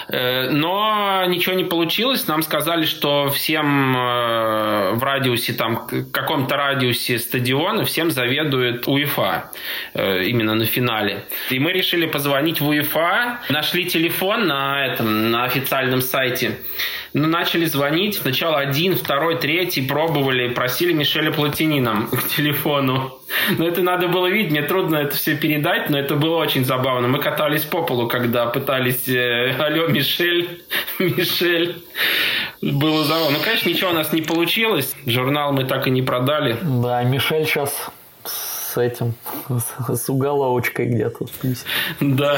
э, 0.07 0.49
но 0.49 1.25
ничего 1.27 1.55
не 1.55 1.65
получилось. 1.65 2.25
Нам 2.29 2.41
сказали, 2.41 2.85
что 2.85 3.27
всем 3.27 3.93
в 3.93 5.03
радиусе, 5.03 5.51
там, 5.51 5.87
каком-то 6.13 6.55
радиусе 6.55 7.19
стадиона 7.19 7.83
всем 7.83 8.09
заведует 8.09 8.87
УЕФА 8.87 9.51
именно 9.95 10.55
на 10.55 10.65
финале. 10.65 11.25
И 11.49 11.59
мы 11.59 11.73
решили 11.73 12.05
позвонить 12.05 12.61
в 12.61 12.67
УЕФА, 12.67 13.39
нашли 13.49 13.85
телефон 13.85 14.47
на 14.47 14.85
этом, 14.85 15.31
на 15.31 15.43
официальном 15.43 16.01
сайте 16.01 16.59
начали 17.13 17.65
звонить. 17.65 18.15
Сначала 18.15 18.59
один, 18.59 18.95
второй, 18.95 19.37
третий 19.37 19.81
пробовали, 19.81 20.49
просили 20.49 20.93
Мишеля 20.93 21.31
Платини 21.31 21.79
нам 21.79 22.07
к 22.11 22.27
телефону. 22.27 23.19
Но 23.57 23.67
это 23.67 23.81
надо 23.81 24.07
было 24.07 24.27
видеть, 24.27 24.51
мне 24.51 24.63
трудно 24.63 24.97
это 24.97 25.15
все 25.15 25.35
передать, 25.35 25.89
но 25.89 25.97
это 25.97 26.15
было 26.15 26.37
очень 26.37 26.65
забавно. 26.65 27.07
Мы 27.07 27.19
катались 27.19 27.63
по 27.63 27.83
полу, 27.83 28.07
когда 28.07 28.45
пытались 28.47 29.07
э, 29.07 29.55
«Алло, 29.59 29.87
Мишель, 29.87 30.63
Мишель». 30.99 31.83
Было 32.61 33.03
забавно. 33.03 33.37
Ну, 33.37 33.43
конечно, 33.43 33.69
ничего 33.69 33.89
у 33.89 33.93
нас 33.93 34.13
не 34.13 34.21
получилось. 34.21 34.95
Журнал 35.05 35.51
мы 35.51 35.65
так 35.65 35.87
и 35.87 35.91
не 35.91 36.01
продали. 36.01 36.57
Да, 36.61 37.03
Мишель 37.03 37.45
сейчас 37.45 37.89
с 38.25 38.77
этим, 38.77 39.13
с 39.89 40.09
уголовочкой 40.09 40.87
где-то. 40.87 41.25
Да. 41.99 42.37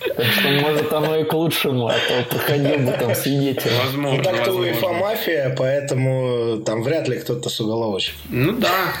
Так 0.00 0.26
что, 0.26 0.48
может, 0.48 0.92
оно 0.92 1.16
и 1.16 1.24
к 1.24 1.32
лучшему, 1.32 1.88
а 1.88 1.92
то 1.92 2.24
проходил 2.30 2.78
бы 2.78 2.92
там 2.92 3.14
свидетель. 3.14 3.70
Возможно. 3.84 4.18
Ну, 4.18 4.22
так-то 4.22 4.52
УЕФА 4.52 4.88
мафия, 4.88 5.54
поэтому 5.56 6.62
там 6.64 6.82
вряд 6.82 7.08
ли 7.08 7.18
кто-то 7.18 7.48
с 7.48 7.60
уголовочек. 7.60 8.14
Ну, 8.28 8.52
да. 8.52 8.94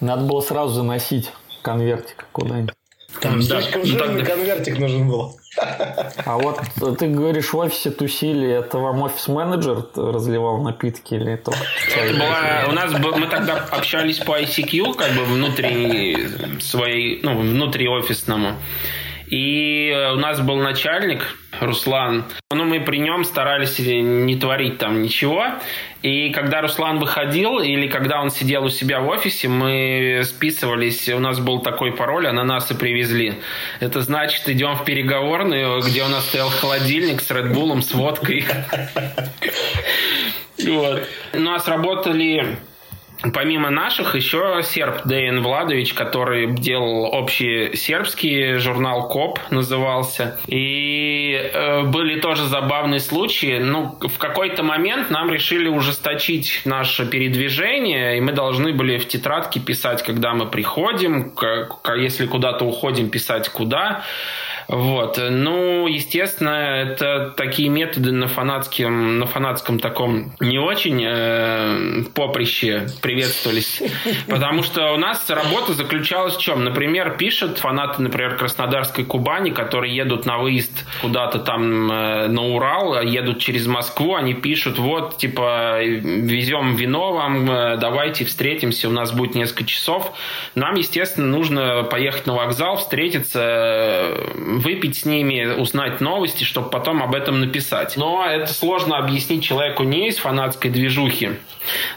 Надо 0.00 0.24
было 0.24 0.40
сразу 0.40 0.74
заносить 0.74 1.30
конвертик 1.62 2.26
куда-нибудь. 2.32 2.74
Там 3.20 3.40
да. 3.40 3.60
слишком 3.60 3.84
жирный 3.84 4.24
так... 4.24 4.34
конвертик 4.34 4.78
нужен 4.78 5.08
был. 5.08 5.36
А 6.24 6.38
вот 6.38 6.60
ты 6.98 7.08
говоришь, 7.08 7.52
в 7.52 7.58
офисе 7.58 7.90
тусили, 7.90 8.48
это 8.48 8.78
вам 8.78 9.02
офис-менеджер 9.02 9.84
разливал 9.94 10.62
напитки 10.62 11.14
или 11.14 11.36
только 11.36 11.60
это 11.94 12.14
была, 12.14 12.64
У 12.68 12.72
нас 12.72 12.92
мы 12.92 13.26
тогда 13.26 13.56
общались 13.70 14.18
по 14.18 14.40
ICQ, 14.40 14.94
как 14.94 15.12
бы 15.12 15.24
внутри 15.24 16.26
своей, 16.60 17.20
ну, 17.22 17.38
внутри 17.38 17.86
офисному. 17.86 18.56
И 19.32 19.90
у 20.12 20.16
нас 20.16 20.42
был 20.42 20.56
начальник, 20.56 21.38
Руслан. 21.58 22.26
Ну, 22.50 22.64
мы 22.64 22.80
при 22.80 22.98
нем 22.98 23.24
старались 23.24 23.78
не 23.78 24.36
творить 24.36 24.76
там 24.76 25.00
ничего. 25.00 25.46
И 26.02 26.28
когда 26.32 26.60
Руслан 26.60 26.98
выходил, 26.98 27.58
или 27.58 27.88
когда 27.88 28.20
он 28.20 28.28
сидел 28.28 28.64
у 28.64 28.68
себя 28.68 29.00
в 29.00 29.08
офисе, 29.08 29.48
мы 29.48 30.20
списывались. 30.24 31.08
У 31.08 31.18
нас 31.18 31.40
был 31.40 31.60
такой 31.60 31.92
пароль, 31.92 32.26
ананасы 32.26 32.74
привезли. 32.74 33.40
Это 33.80 34.02
значит, 34.02 34.46
идем 34.50 34.76
в 34.76 34.84
переговорную, 34.84 35.80
где 35.80 36.02
у 36.02 36.08
нас 36.08 36.26
стоял 36.26 36.50
холодильник 36.50 37.22
с 37.22 37.30
Редбулом, 37.30 37.80
с 37.80 37.94
водкой. 37.94 38.44
Вот. 40.64 41.02
У 41.32 41.40
нас 41.40 41.66
работали 41.66 42.56
Помимо 43.32 43.70
наших, 43.70 44.14
еще 44.14 44.60
серб 44.64 45.02
Дэйн 45.04 45.42
Владович, 45.42 45.94
который 45.94 46.52
делал 46.52 47.04
общий 47.04 47.76
сербский 47.76 48.54
журнал 48.58 49.08
КОП 49.08 49.38
назывался. 49.50 50.40
И 50.46 51.32
э, 51.34 51.82
были 51.82 52.18
тоже 52.20 52.46
забавные 52.46 53.00
случаи. 53.00 53.58
Ну, 53.58 53.96
в 54.00 54.18
какой-то 54.18 54.62
момент 54.62 55.10
нам 55.10 55.30
решили 55.30 55.68
ужесточить 55.68 56.62
наше 56.64 57.06
передвижение, 57.06 58.18
и 58.18 58.20
мы 58.20 58.32
должны 58.32 58.72
были 58.72 58.98
в 58.98 59.06
тетрадке 59.06 59.60
писать, 59.60 60.02
когда 60.02 60.34
мы 60.34 60.46
приходим, 60.46 61.30
как, 61.30 61.80
если 61.96 62.26
куда-то 62.26 62.64
уходим, 62.64 63.08
писать 63.08 63.48
куда. 63.48 64.04
Вот. 64.68 65.18
Ну, 65.30 65.86
естественно, 65.86 66.50
это 66.50 67.32
такие 67.36 67.68
методы 67.68 68.12
на 68.12 68.28
фанатском, 68.28 69.18
на 69.18 69.26
фанатском 69.26 69.78
таком 69.78 70.32
не 70.40 70.58
очень 70.58 71.02
э, 71.04 72.04
поприще 72.14 72.86
приветствовались. 73.00 73.82
Потому 74.28 74.62
что 74.62 74.92
у 74.92 74.96
нас 74.96 75.28
работа 75.30 75.72
заключалась 75.74 76.36
в 76.36 76.40
чем? 76.40 76.64
Например, 76.64 77.16
пишут 77.16 77.58
фанаты, 77.58 78.02
например, 78.02 78.36
Краснодарской 78.36 79.04
Кубани, 79.04 79.50
которые 79.50 79.94
едут 79.94 80.26
на 80.26 80.38
выезд 80.38 80.86
куда-то 81.00 81.38
там 81.38 81.90
э, 81.90 82.28
на 82.28 82.42
Урал, 82.42 83.02
едут 83.02 83.38
через 83.38 83.66
Москву, 83.66 84.14
они 84.14 84.34
пишут, 84.34 84.78
вот, 84.78 85.18
типа, 85.18 85.82
везем 85.82 86.76
вино 86.76 87.12
вам, 87.12 87.50
э, 87.50 87.76
давайте 87.76 88.24
встретимся, 88.24 88.88
у 88.88 88.92
нас 88.92 89.12
будет 89.12 89.34
несколько 89.34 89.64
часов. 89.64 90.12
Нам, 90.54 90.74
естественно, 90.74 91.26
нужно 91.26 91.84
поехать 91.84 92.26
на 92.26 92.34
вокзал, 92.34 92.76
встретиться, 92.76 93.40
э, 93.42 94.51
выпить 94.58 94.98
с 94.98 95.04
ними, 95.04 95.54
узнать 95.54 96.00
новости, 96.00 96.44
чтобы 96.44 96.70
потом 96.70 97.02
об 97.02 97.14
этом 97.14 97.40
написать. 97.40 97.96
Но 97.96 98.24
это 98.26 98.52
сложно 98.52 98.98
объяснить 98.98 99.44
человеку 99.44 99.82
не 99.82 100.08
из 100.08 100.18
фанатской 100.18 100.70
движухи. 100.70 101.30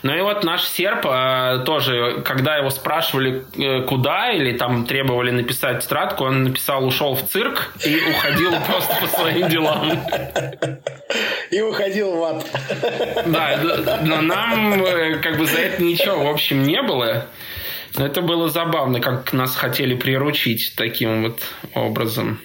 Ну 0.03 0.15
и 0.15 0.21
вот 0.21 0.43
наш 0.43 0.63
серп 0.63 1.05
э, 1.05 1.63
тоже, 1.65 2.21
когда 2.24 2.57
его 2.57 2.69
спрашивали, 2.69 3.45
э, 3.57 3.81
куда, 3.83 4.31
или 4.31 4.55
там 4.57 4.85
требовали 4.85 5.31
написать 5.31 5.83
тетрадку, 5.83 6.25
он 6.25 6.43
написал 6.43 6.85
«ушел 6.85 7.15
в 7.15 7.27
цирк» 7.27 7.74
и 7.83 8.00
уходил 8.09 8.51
просто 8.67 8.95
по 9.01 9.07
своим 9.07 9.50
делам. 9.50 9.91
И 11.51 11.62
уходил 11.62 12.15
в 12.15 12.24
ад. 12.24 12.45
Да, 13.25 14.00
но 14.03 14.21
нам 14.21 14.83
э, 14.83 15.17
как 15.19 15.38
бы 15.38 15.45
за 15.45 15.59
это 15.59 15.83
ничего, 15.83 16.24
в 16.24 16.27
общем, 16.27 16.63
не 16.63 16.81
было. 16.81 17.25
Это 17.97 18.21
было 18.21 18.49
забавно, 18.49 18.99
как 18.99 19.31
нас 19.33 19.55
хотели 19.55 19.95
приручить 19.95 20.73
таким 20.75 21.23
вот 21.23 21.39
образом. 21.73 22.39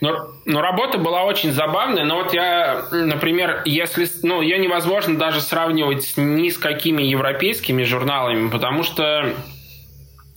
Но, 0.00 0.34
но 0.44 0.60
работа 0.60 0.98
была 0.98 1.24
очень 1.24 1.52
забавная. 1.52 2.04
Но 2.04 2.16
вот 2.16 2.34
я, 2.34 2.84
например, 2.90 3.62
если... 3.64 4.06
Ну, 4.22 4.42
ее 4.42 4.58
невозможно 4.58 5.16
даже 5.16 5.40
сравнивать 5.40 6.14
ни 6.16 6.50
с 6.50 6.58
какими 6.58 7.02
европейскими 7.02 7.84
журналами, 7.84 8.50
потому 8.50 8.82
что 8.82 9.34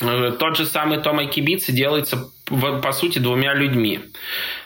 э, 0.02 0.32
тот 0.40 0.58
же 0.58 0.66
самый 0.66 1.00
Тома 1.00 1.26
Кибицы 1.26 1.72
делается, 1.72 2.30
по 2.46 2.92
сути, 2.94 3.20
двумя 3.20 3.54
людьми. 3.54 4.02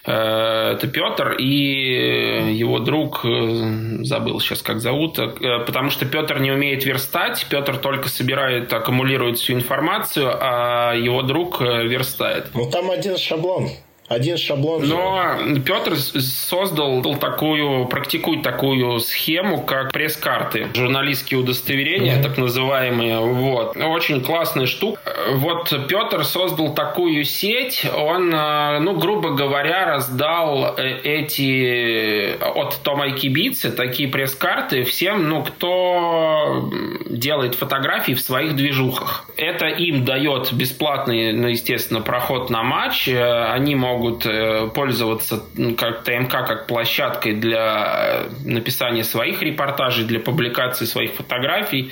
Э, 0.05 0.74
это 0.74 0.88
Петр 0.88 1.34
и 1.34 2.53
его 2.53 2.79
друг, 2.79 3.24
э, 3.24 4.03
забыл 4.03 4.39
сейчас 4.39 4.62
как 4.62 4.79
зовут, 4.79 5.20
э, 5.20 5.29
потому 5.65 5.91
что 5.91 6.05
Петр 6.05 6.39
не 6.39 6.51
умеет 6.51 6.86
верстать, 6.86 7.46
Петр 7.50 7.77
только 7.77 8.10
собирает, 8.10 8.74
аккумулирует 8.74 9.38
всю 9.38 9.53
информацию, 9.53 10.31
а 10.39 10.93
его 10.93 11.22
друг 11.22 11.62
верстает. 11.62 12.48
Ну 12.53 12.70
там 12.70 12.89
один 12.89 13.17
шаблон. 13.17 13.70
Один 14.12 14.38
шаблон. 14.38 14.86
Но 14.89 15.38
Петр 15.65 15.96
создал 15.96 17.01
такую, 17.15 17.86
практикует 17.86 18.44
такую 18.44 19.00
схему, 19.00 19.62
как 19.62 19.94
пресс-карты, 19.94 20.68
журналистские 20.74 21.39
удостоверения, 21.39 22.18
mm-hmm. 22.18 22.24
так 22.24 22.38
называемые. 22.38 23.20
Вот. 23.20 23.77
Очень 23.77 24.22
классная 24.22 24.65
штука. 24.65 25.00
Вот 25.36 25.74
Петр 25.88 26.25
создал 26.25 26.75
такую 26.75 27.24
сеть, 27.24 27.86
он, 27.96 28.34
э, 28.34 28.80
ну, 28.80 28.98
грубо 28.98 29.30
говоря, 29.30 29.86
раздал 29.86 30.75
э, 30.77 31.00
эти 31.03 32.38
от 32.38 32.82
Тома 32.84 33.12
Кибицы 33.12 33.72
такие 33.72 34.10
пресс-карты 34.10 34.84
всем, 34.84 35.30
ну, 35.30 35.41
кто 35.41 36.70
делает 37.10 37.56
фотографии 37.56 38.13
в 38.13 38.20
своих 38.20 38.58
движухах. 38.58 39.25
Это 39.38 39.68
им 39.68 40.03
дает 40.03 40.51
бесплатный, 40.51 41.32
ну, 41.32 41.48
естественно, 41.48 42.01
проход 42.01 42.50
на 42.50 42.63
матч. 42.63 43.08
Э, 43.08 43.46
они 43.53 43.75
могут 43.75 44.00
могут 44.01 44.25
э, 44.25 44.67
пользоваться 44.74 45.43
как 45.77 46.03
ТМК 46.03 46.31
как 46.48 46.67
площадкой 46.67 47.36
для 47.36 48.25
э, 48.25 48.29
написания 48.46 49.03
своих 49.03 49.41
репортажей, 49.43 50.05
для 50.05 50.20
публикации 50.20 50.86
своих 50.86 51.13
фотографий. 51.13 51.91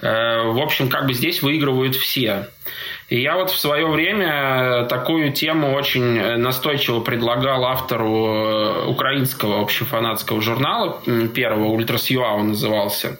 Э, 0.00 0.42
в 0.44 0.60
общем, 0.60 0.88
как 0.88 1.06
бы 1.06 1.14
здесь 1.14 1.42
выигрывают 1.42 1.96
все. 1.96 2.48
И 3.08 3.20
я 3.20 3.34
вот 3.34 3.50
в 3.50 3.58
свое 3.58 3.86
время 3.88 4.86
такую 4.88 5.32
тему 5.32 5.72
очень 5.72 6.36
настойчиво 6.36 7.00
предлагал 7.00 7.64
автору 7.64 8.86
украинского 8.86 9.60
общефанатского 9.60 10.40
журнала, 10.40 11.02
первого 11.34 11.66
«Ультрасьюа» 11.66 12.34
он 12.34 12.48
назывался. 12.48 13.18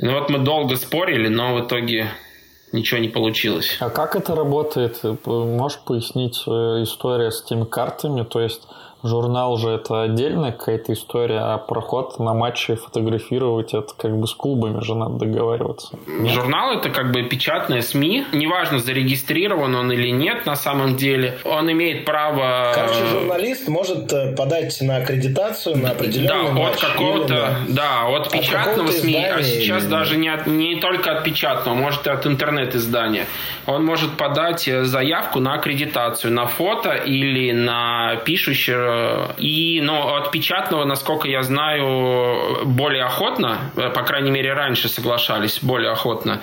Ну 0.00 0.12
вот 0.12 0.30
мы 0.30 0.38
долго 0.38 0.76
спорили, 0.76 1.28
но 1.28 1.54
в 1.54 1.66
итоге 1.66 2.08
ничего 2.72 3.00
не 3.00 3.08
получилось. 3.08 3.76
А 3.80 3.90
как 3.90 4.16
это 4.16 4.34
работает? 4.34 5.00
Можешь 5.24 5.78
пояснить 5.80 6.42
э, 6.46 6.50
историю 6.82 7.32
с 7.32 7.42
теми 7.42 7.64
картами? 7.64 8.24
То 8.24 8.40
есть 8.40 8.62
Журнал 9.04 9.56
же 9.58 9.70
это 9.70 10.02
отдельная 10.02 10.50
какая-то 10.50 10.92
история, 10.92 11.38
а 11.38 11.58
проход 11.58 12.18
на 12.18 12.34
матче 12.34 12.74
фотографировать 12.74 13.72
это 13.72 13.92
как 13.96 14.16
бы 14.16 14.26
с 14.26 14.34
клубами 14.34 14.82
же 14.82 14.96
надо 14.96 15.18
договариваться. 15.18 15.96
Нет? 16.08 16.32
Журнал 16.32 16.72
это 16.72 16.90
как 16.90 17.12
бы 17.12 17.22
печатная 17.22 17.82
СМИ. 17.82 18.26
Неважно, 18.32 18.80
зарегистрирован 18.80 19.74
он 19.76 19.92
или 19.92 20.10
нет 20.10 20.46
на 20.46 20.56
самом 20.56 20.96
деле. 20.96 21.38
Он 21.44 21.70
имеет 21.70 22.04
право... 22.04 22.72
Короче, 22.74 23.06
журналист 23.06 23.68
может 23.68 24.12
э, 24.12 24.34
подать 24.34 24.76
на 24.80 24.96
аккредитацию 24.96 25.78
на 25.78 25.90
определенный 25.90 26.48
Да, 26.48 26.52
матч, 26.52 26.74
от 26.74 26.80
какого-то... 26.80 27.56
Да, 27.68 28.06
от 28.08 28.32
печатного 28.32 28.88
от 28.88 28.94
СМИ. 28.96 29.16
А 29.16 29.42
сейчас 29.44 29.84
или... 29.84 29.90
даже 29.90 30.16
не, 30.16 30.28
от, 30.28 30.48
не 30.48 30.80
только 30.80 31.12
от 31.12 31.22
печатного, 31.22 31.76
может 31.76 32.04
и 32.08 32.10
от 32.10 32.26
интернет-издания. 32.26 33.26
Он 33.66 33.84
может 33.84 34.16
подать 34.16 34.66
э, 34.66 34.82
заявку 34.82 35.38
на 35.38 35.54
аккредитацию 35.54 36.32
на 36.32 36.46
фото 36.46 36.94
или 36.94 37.52
на 37.52 38.16
пишущее 38.24 38.87
и, 39.38 39.80
ну, 39.82 40.16
от 40.16 40.30
печатного, 40.30 40.84
насколько 40.84 41.28
я 41.28 41.42
знаю, 41.42 42.64
более 42.64 43.04
охотно, 43.04 43.70
по 43.74 44.02
крайней 44.02 44.30
мере, 44.30 44.52
раньше 44.52 44.88
соглашались 44.88 45.58
более 45.62 45.92
охотно. 45.92 46.42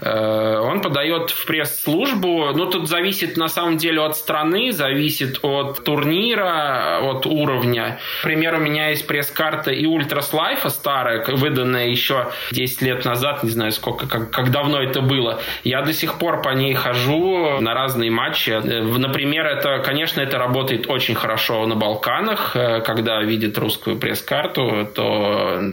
Э, 0.00 0.58
он 0.58 0.80
подает 0.80 1.30
в 1.30 1.46
пресс-службу. 1.46 2.52
Ну, 2.54 2.66
тут 2.66 2.88
зависит 2.88 3.36
на 3.36 3.48
самом 3.48 3.76
деле 3.76 4.02
от 4.02 4.16
страны, 4.16 4.72
зависит 4.72 5.40
от 5.42 5.82
турнира, 5.84 7.00
от 7.02 7.26
уровня. 7.26 7.98
Например, 8.22 8.54
у 8.54 8.58
меня 8.58 8.88
есть 8.88 9.06
пресс-карта 9.06 9.70
из 9.70 9.86
Ultras 9.86 10.32
Life 10.32 10.62
а 10.62 10.70
старая, 10.70 11.24
выданная 11.26 11.88
еще 11.88 12.30
10 12.52 12.82
лет 12.82 13.04
назад, 13.04 13.42
не 13.42 13.50
знаю, 13.50 13.72
сколько, 13.72 14.06
как, 14.06 14.30
как 14.30 14.50
давно 14.50 14.82
это 14.82 15.00
было. 15.00 15.40
Я 15.64 15.82
до 15.82 15.92
сих 15.92 16.18
пор 16.18 16.42
по 16.42 16.50
ней 16.50 16.74
хожу 16.74 17.60
на 17.60 17.74
разные 17.74 18.10
матчи. 18.10 18.50
Э, 18.50 18.82
например, 18.82 19.46
это, 19.46 19.78
конечно, 19.78 20.20
это 20.20 20.38
работает 20.38 20.88
очень 20.88 21.14
хорошо 21.14 21.66
на 21.66 21.74
Балканах, 21.86 22.56
э, 22.56 22.80
когда 22.80 23.22
видит 23.22 23.56
русскую 23.58 23.96
пресс-карту, 23.96 24.90
то 24.92 25.72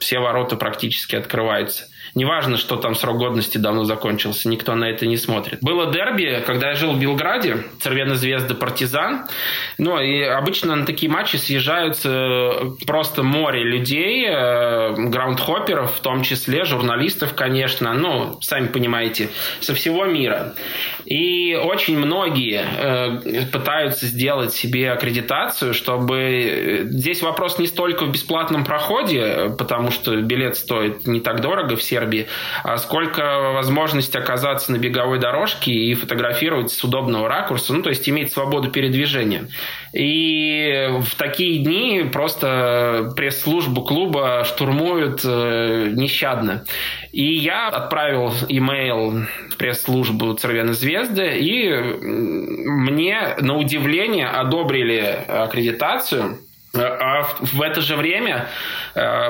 все 0.00 0.18
ворота 0.18 0.56
практически 0.56 1.14
открываются. 1.14 1.84
Неважно, 2.16 2.56
что 2.56 2.76
там 2.76 2.94
срок 2.94 3.18
годности 3.18 3.58
давно 3.58 3.84
закончился, 3.84 4.48
никто 4.48 4.74
на 4.74 4.86
это 4.86 5.06
не 5.06 5.16
смотрит. 5.16 5.58
Было 5.60 5.92
дерби, 5.92 6.42
когда 6.46 6.68
я 6.68 6.74
жил 6.74 6.92
в 6.92 7.00
Белграде, 7.00 7.64
Цервена 7.80 8.14
Звезда, 8.14 8.54
Партизан. 8.54 9.26
Ну, 9.78 10.00
и 10.00 10.22
обычно 10.22 10.76
на 10.76 10.86
такие 10.86 11.10
матчи 11.10 11.36
съезжаются 11.36 12.74
просто 12.86 13.22
море 13.22 13.64
людей, 13.64 14.26
э, 14.28 14.94
граундхопперов, 14.94 15.96
в 15.96 16.00
том 16.00 16.22
числе 16.22 16.64
журналистов, 16.64 17.34
конечно, 17.34 17.92
ну, 17.92 18.38
сами 18.40 18.68
понимаете, 18.68 19.28
со 19.60 19.74
всего 19.74 20.04
мира. 20.06 20.54
И 21.04 21.54
очень 21.54 21.98
многие 21.98 22.64
э, 22.64 23.46
пытаются 23.52 24.06
сделать 24.06 24.52
себе 24.54 24.92
аккредитацию, 24.92 25.74
чтобы... 25.74 26.86
Здесь 26.86 27.22
вопрос 27.22 27.58
не 27.58 27.66
столько 27.66 28.06
в 28.06 28.12
бесплатном 28.12 28.64
проходе, 28.64 29.54
потому 29.58 29.90
что 29.90 30.16
билет 30.16 30.56
стоит 30.56 31.06
не 31.06 31.20
так 31.20 31.40
дорого, 31.40 31.76
все 31.76 31.96
Сербии, 31.96 32.05
а 32.62 32.78
сколько 32.78 33.52
возможность 33.52 34.14
оказаться 34.16 34.72
на 34.72 34.78
беговой 34.78 35.18
дорожке 35.18 35.72
и 35.72 35.94
фотографировать 35.94 36.70
с 36.70 36.84
удобного 36.84 37.28
ракурса, 37.28 37.72
ну, 37.72 37.82
то 37.82 37.90
есть 37.90 38.08
иметь 38.08 38.32
свободу 38.32 38.70
передвижения. 38.70 39.48
И 39.92 40.88
в 41.00 41.14
такие 41.16 41.62
дни 41.62 42.08
просто 42.12 43.12
пресс-службу 43.16 43.82
клуба 43.82 44.44
штурмуют 44.44 45.22
э, 45.24 45.90
нещадно. 45.92 46.64
И 47.12 47.34
я 47.34 47.68
отправил 47.68 48.32
имейл 48.48 49.22
в 49.50 49.56
пресс-службу 49.56 50.34
Црвеной 50.34 50.74
Звезды, 50.74 51.38
и 51.38 51.70
мне, 51.70 53.36
на 53.40 53.56
удивление, 53.56 54.28
одобрили 54.28 55.24
аккредитацию 55.28 56.38
а 56.82 57.28
в 57.40 57.62
это 57.62 57.80
же 57.80 57.96
время 57.96 58.48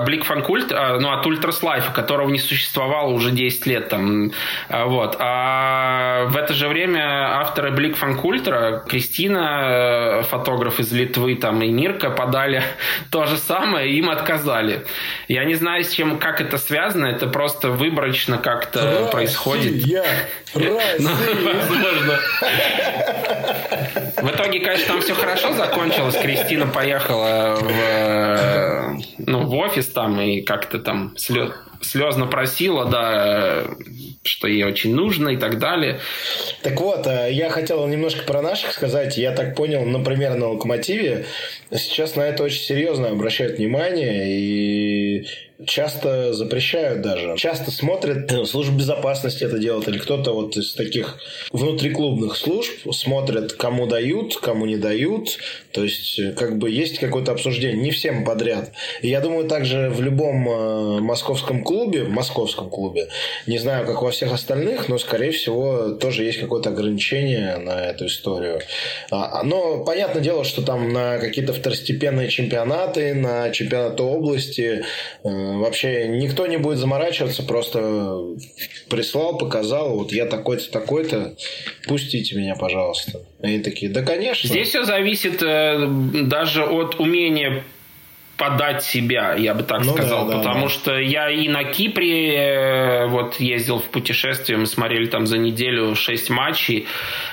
Blickfang 0.04 0.24
Ult, 0.24 0.70
ну, 0.70 1.12
от 1.12 1.26
Ultras 1.26 1.62
Life 1.62 1.82
а, 1.82 1.92
которого 1.92 2.28
не 2.30 2.38
существовало 2.38 3.10
уже 3.10 3.30
10 3.30 3.66
лет 3.66 3.88
там, 3.88 4.32
вот. 4.68 5.16
А 5.18 6.26
в 6.26 6.36
это 6.36 6.54
же 6.54 6.68
время 6.68 7.38
авторы 7.38 7.70
Blickfang 7.70 7.96
Ultra, 7.96 8.82
Кристина, 8.88 10.20
э, 10.20 10.22
фотограф 10.22 10.80
из 10.80 10.92
Литвы, 10.92 11.36
там, 11.36 11.62
и 11.62 11.68
Мирка 11.68 12.10
подали 12.10 12.62
то 13.10 13.26
же 13.26 13.36
самое, 13.36 13.90
им 13.92 14.10
отказали. 14.10 14.84
Я 15.28 15.44
не 15.44 15.54
знаю, 15.54 15.84
с 15.84 15.90
чем, 15.90 16.18
как 16.18 16.40
это 16.40 16.58
связано, 16.58 17.06
это 17.06 17.26
просто 17.26 17.70
выборочно 17.70 18.38
как-то 18.38 18.82
Россия, 18.82 19.06
происходит. 19.10 19.74
Возможно. 20.54 22.18
В 24.16 24.30
итоге, 24.30 24.60
конечно, 24.60 24.86
там 24.86 25.00
все 25.00 25.14
хорошо 25.14 25.52
закончилось. 25.52 26.16
Кристина 26.16 26.66
поехала 26.66 27.56
в, 27.60 27.70
э, 27.70 28.96
ну, 29.18 29.46
в 29.46 29.54
офис 29.54 29.86
там 29.88 30.20
и 30.20 30.40
как-то 30.40 30.78
там 30.78 31.16
слез, 31.16 31.52
слезно 31.80 32.26
просила, 32.26 32.84
да, 32.86 33.64
что 34.22 34.48
ей 34.48 34.64
очень 34.64 34.94
нужно 34.94 35.30
и 35.30 35.36
так 35.36 35.58
далее. 35.58 36.00
Так 36.62 36.80
вот, 36.80 37.06
э, 37.06 37.28
я 37.32 37.50
хотел 37.50 37.86
немножко 37.86 38.22
про 38.24 38.42
наших 38.42 38.72
сказать. 38.72 39.16
Я 39.16 39.32
так 39.32 39.54
понял, 39.54 39.84
например, 39.84 40.34
на 40.34 40.48
«Локомотиве» 40.48 41.26
сейчас 41.72 42.16
на 42.16 42.22
это 42.22 42.44
очень 42.44 42.62
серьезно 42.62 43.08
обращают 43.08 43.58
внимание 43.58 44.26
и 44.28 45.26
часто 45.66 46.34
запрещают 46.34 47.00
даже. 47.00 47.34
Часто 47.36 47.70
смотрят, 47.70 48.30
э, 48.30 48.44
служба 48.44 48.78
безопасности 48.78 49.44
это 49.44 49.58
делает, 49.58 49.88
или 49.88 49.98
кто-то 49.98 50.32
вот 50.32 50.56
из 50.56 50.74
таких 50.74 51.18
внутриклубных 51.50 52.36
служб 52.36 52.72
смотрят, 52.92 53.54
кому 53.54 53.86
дают, 53.86 54.36
кому 54.36 54.66
не 54.66 54.76
дают. 54.76 55.38
То 55.72 55.82
есть, 55.82 56.18
э, 56.18 56.32
как 56.32 56.58
бы 56.58 56.70
есть 56.70 56.98
какое-то 56.98 57.32
обсуждение. 57.32 57.82
Не 57.82 57.90
всем 57.90 58.24
подряд. 58.24 58.72
И 59.00 59.08
я 59.08 59.20
думаю, 59.20 59.48
также 59.48 59.88
в 59.88 60.02
любом 60.02 60.36
московском 61.02 61.62
клубе, 61.66 62.04
в 62.04 62.10
московском 62.10 62.70
клубе, 62.70 63.08
не 63.46 63.58
знаю, 63.58 63.86
как 63.86 64.02
во 64.02 64.10
всех 64.10 64.32
остальных, 64.32 64.88
но, 64.88 64.98
скорее 64.98 65.32
всего, 65.32 65.90
тоже 65.90 66.24
есть 66.24 66.40
какое-то 66.40 66.70
ограничение 66.70 67.56
на 67.56 67.86
эту 67.86 68.06
историю. 68.06 68.60
А, 69.10 69.42
но 69.42 69.84
понятное 69.84 70.22
дело, 70.22 70.44
что 70.44 70.62
там 70.62 70.92
на 70.92 71.18
какие-то 71.18 71.52
второстепенные 71.52 72.28
чемпионаты, 72.28 73.14
на 73.14 73.50
чемпионаты 73.50 74.02
области 74.02 74.84
вообще 75.22 76.08
никто 76.08 76.46
не 76.46 76.56
будет 76.56 76.78
заморачиваться, 76.78 77.42
просто 77.42 78.36
прислал, 78.88 79.38
показал, 79.38 79.98
вот 79.98 80.12
я 80.12 80.26
такой-то, 80.26 80.70
такой-то, 80.70 81.34
пустите 81.86 82.36
меня, 82.36 82.54
пожалуйста. 82.54 83.20
Они 83.42 83.60
такие, 83.60 83.90
да, 83.90 84.02
конечно. 84.02 84.48
Здесь 84.48 84.68
все 84.68 84.84
зависит 84.84 85.42
э, 85.42 85.86
даже 86.22 86.64
от 86.64 87.00
умения 87.00 87.64
подать 88.36 88.82
себя, 88.82 89.34
я 89.34 89.54
бы 89.54 89.62
так 89.62 89.84
ну, 89.84 89.92
сказал, 89.92 90.26
да, 90.26 90.38
потому 90.38 90.66
да. 90.66 90.68
что 90.68 90.98
я 90.98 91.30
и 91.30 91.48
на 91.48 91.64
Кипре 91.64 92.34
э, 92.34 93.06
вот 93.06 93.40
ездил 93.40 93.78
в 93.78 93.84
путешествие, 93.84 94.58
мы 94.58 94.66
смотрели 94.66 95.06
там 95.06 95.26
за 95.26 95.38
неделю 95.38 95.94
6 95.94 96.30
матчей, 96.30 96.86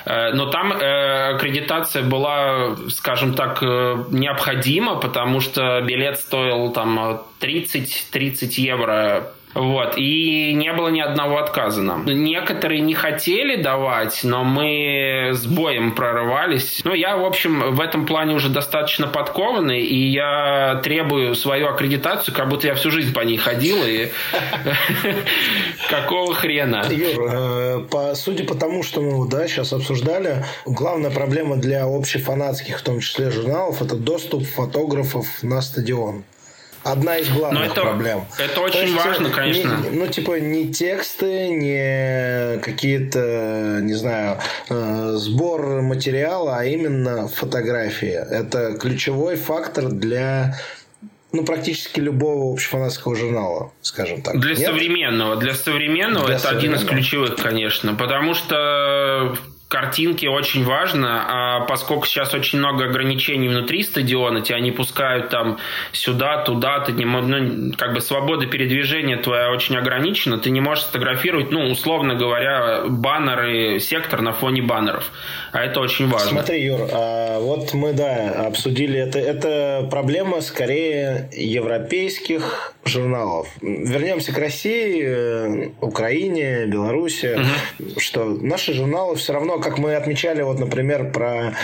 э, 0.06 0.32
но 0.32 0.46
там 0.46 0.72
э, 0.72 1.34
аккредитация 1.34 2.02
была, 2.02 2.76
скажем 2.88 3.34
так, 3.34 3.60
необходима, 3.62 4.96
потому 4.96 5.40
что 5.40 5.80
билет 5.82 6.18
стоил 6.18 6.72
там 6.72 7.22
30-30 7.40 8.48
евро 8.56 9.32
вот. 9.54 9.96
И 9.96 10.52
не 10.52 10.72
было 10.72 10.88
ни 10.88 11.00
одного 11.00 11.38
отказа 11.38 11.82
нам. 11.82 12.04
Некоторые 12.06 12.80
не 12.80 12.94
хотели 12.94 13.60
давать, 13.60 14.20
но 14.24 14.44
мы 14.44 15.30
с 15.32 15.46
боем 15.46 15.92
прорывались. 15.92 16.80
Ну, 16.84 16.92
я, 16.92 17.16
в 17.16 17.24
общем, 17.24 17.74
в 17.74 17.80
этом 17.80 18.04
плане 18.06 18.34
уже 18.34 18.48
достаточно 18.48 19.06
подкованный, 19.06 19.82
и 19.82 20.10
я 20.10 20.80
требую 20.82 21.34
свою 21.34 21.68
аккредитацию, 21.68 22.34
как 22.34 22.48
будто 22.48 22.66
я 22.66 22.74
всю 22.74 22.90
жизнь 22.90 23.14
по 23.14 23.20
ней 23.20 23.36
ходил, 23.36 23.78
и 23.84 24.10
какого 25.88 26.34
хрена? 26.34 26.84
Юр, 26.90 27.88
э, 27.92 28.14
судя 28.14 28.44
по 28.44 28.54
тому, 28.54 28.82
что 28.82 29.00
мы 29.00 29.28
да, 29.28 29.46
сейчас 29.46 29.72
обсуждали, 29.72 30.44
главная 30.66 31.10
проблема 31.10 31.56
для 31.56 31.84
общефанатских, 31.84 32.80
в 32.80 32.82
том 32.82 33.00
числе 33.00 33.30
журналов, 33.30 33.82
это 33.82 33.96
доступ 33.96 34.44
фотографов 34.44 35.26
на 35.42 35.62
стадион 35.62 36.24
одна 36.84 37.18
из 37.18 37.28
главных 37.30 37.72
это, 37.72 37.80
проблем. 37.80 38.24
Это 38.38 38.60
очень 38.60 38.82
есть, 38.82 38.94
важно, 38.94 39.30
конечно. 39.30 39.80
Не, 39.82 39.90
ну, 39.90 40.06
типа, 40.06 40.38
не 40.38 40.72
тексты, 40.72 41.48
не 41.48 42.58
какие-то, 42.60 43.80
не 43.82 43.94
знаю, 43.94 44.38
э, 44.68 45.12
сбор 45.16 45.82
материала, 45.82 46.58
а 46.58 46.64
именно 46.64 47.28
фотографии. 47.28 48.14
Это 48.30 48.76
ключевой 48.78 49.36
фактор 49.36 49.88
для 49.88 50.54
ну, 51.32 51.44
практически 51.44 51.98
любого 51.98 52.52
общефанатского 52.52 53.16
журнала, 53.16 53.72
скажем 53.82 54.22
так. 54.22 54.38
Для 54.38 54.54
Нет? 54.54 54.66
современного. 54.66 55.36
Для 55.36 55.54
современного 55.54 56.26
для 56.26 56.36
это 56.36 56.44
современного. 56.44 56.78
один 56.78 56.80
из 56.80 56.88
ключевых, 56.88 57.36
конечно. 57.36 57.94
Потому 57.94 58.34
что 58.34 59.36
картинки 59.74 60.26
очень 60.26 60.64
важно, 60.64 61.24
а 61.26 61.60
поскольку 61.62 62.06
сейчас 62.06 62.32
очень 62.32 62.60
много 62.60 62.84
ограничений 62.84 63.48
внутри 63.48 63.82
стадиона, 63.82 64.40
тебя 64.40 64.60
не 64.60 64.70
пускают 64.70 65.30
там 65.30 65.58
сюда, 65.90 66.44
туда, 66.44 66.78
ты 66.78 66.92
не 66.92 67.04
ну, 67.04 67.72
как 67.76 67.92
бы 67.92 68.00
свобода 68.00 68.46
передвижения 68.46 69.16
твоя 69.16 69.50
очень 69.50 69.76
ограничена, 69.76 70.38
ты 70.38 70.50
не 70.50 70.60
можешь 70.60 70.84
сфотографировать, 70.84 71.50
ну, 71.50 71.68
условно 71.72 72.14
говоря, 72.14 72.84
баннеры, 72.86 73.80
сектор 73.80 74.22
на 74.22 74.32
фоне 74.32 74.62
баннеров. 74.62 75.10
А 75.50 75.64
это 75.64 75.80
очень 75.80 76.08
важно. 76.08 76.30
Смотри, 76.30 76.64
Юр, 76.64 76.88
а 76.92 77.40
вот 77.40 77.74
мы, 77.74 77.92
да, 77.94 78.46
обсудили 78.46 79.00
это. 79.00 79.18
Это 79.18 79.88
проблема 79.90 80.40
скорее 80.40 81.28
европейских 81.32 82.73
журналов. 82.86 83.48
Вернемся 83.60 84.32
к 84.32 84.38
России, 84.38 85.02
э, 85.04 85.68
Украине, 85.80 86.66
Беларуси, 86.66 87.38
угу. 87.38 88.00
что 88.00 88.24
наши 88.24 88.72
журналы 88.72 89.16
все 89.16 89.32
равно 89.32 89.58
как 89.58 89.78
мы 89.78 89.94
отмечали, 89.94 90.42
вот, 90.42 90.58
например, 90.58 91.10
про 91.12 91.54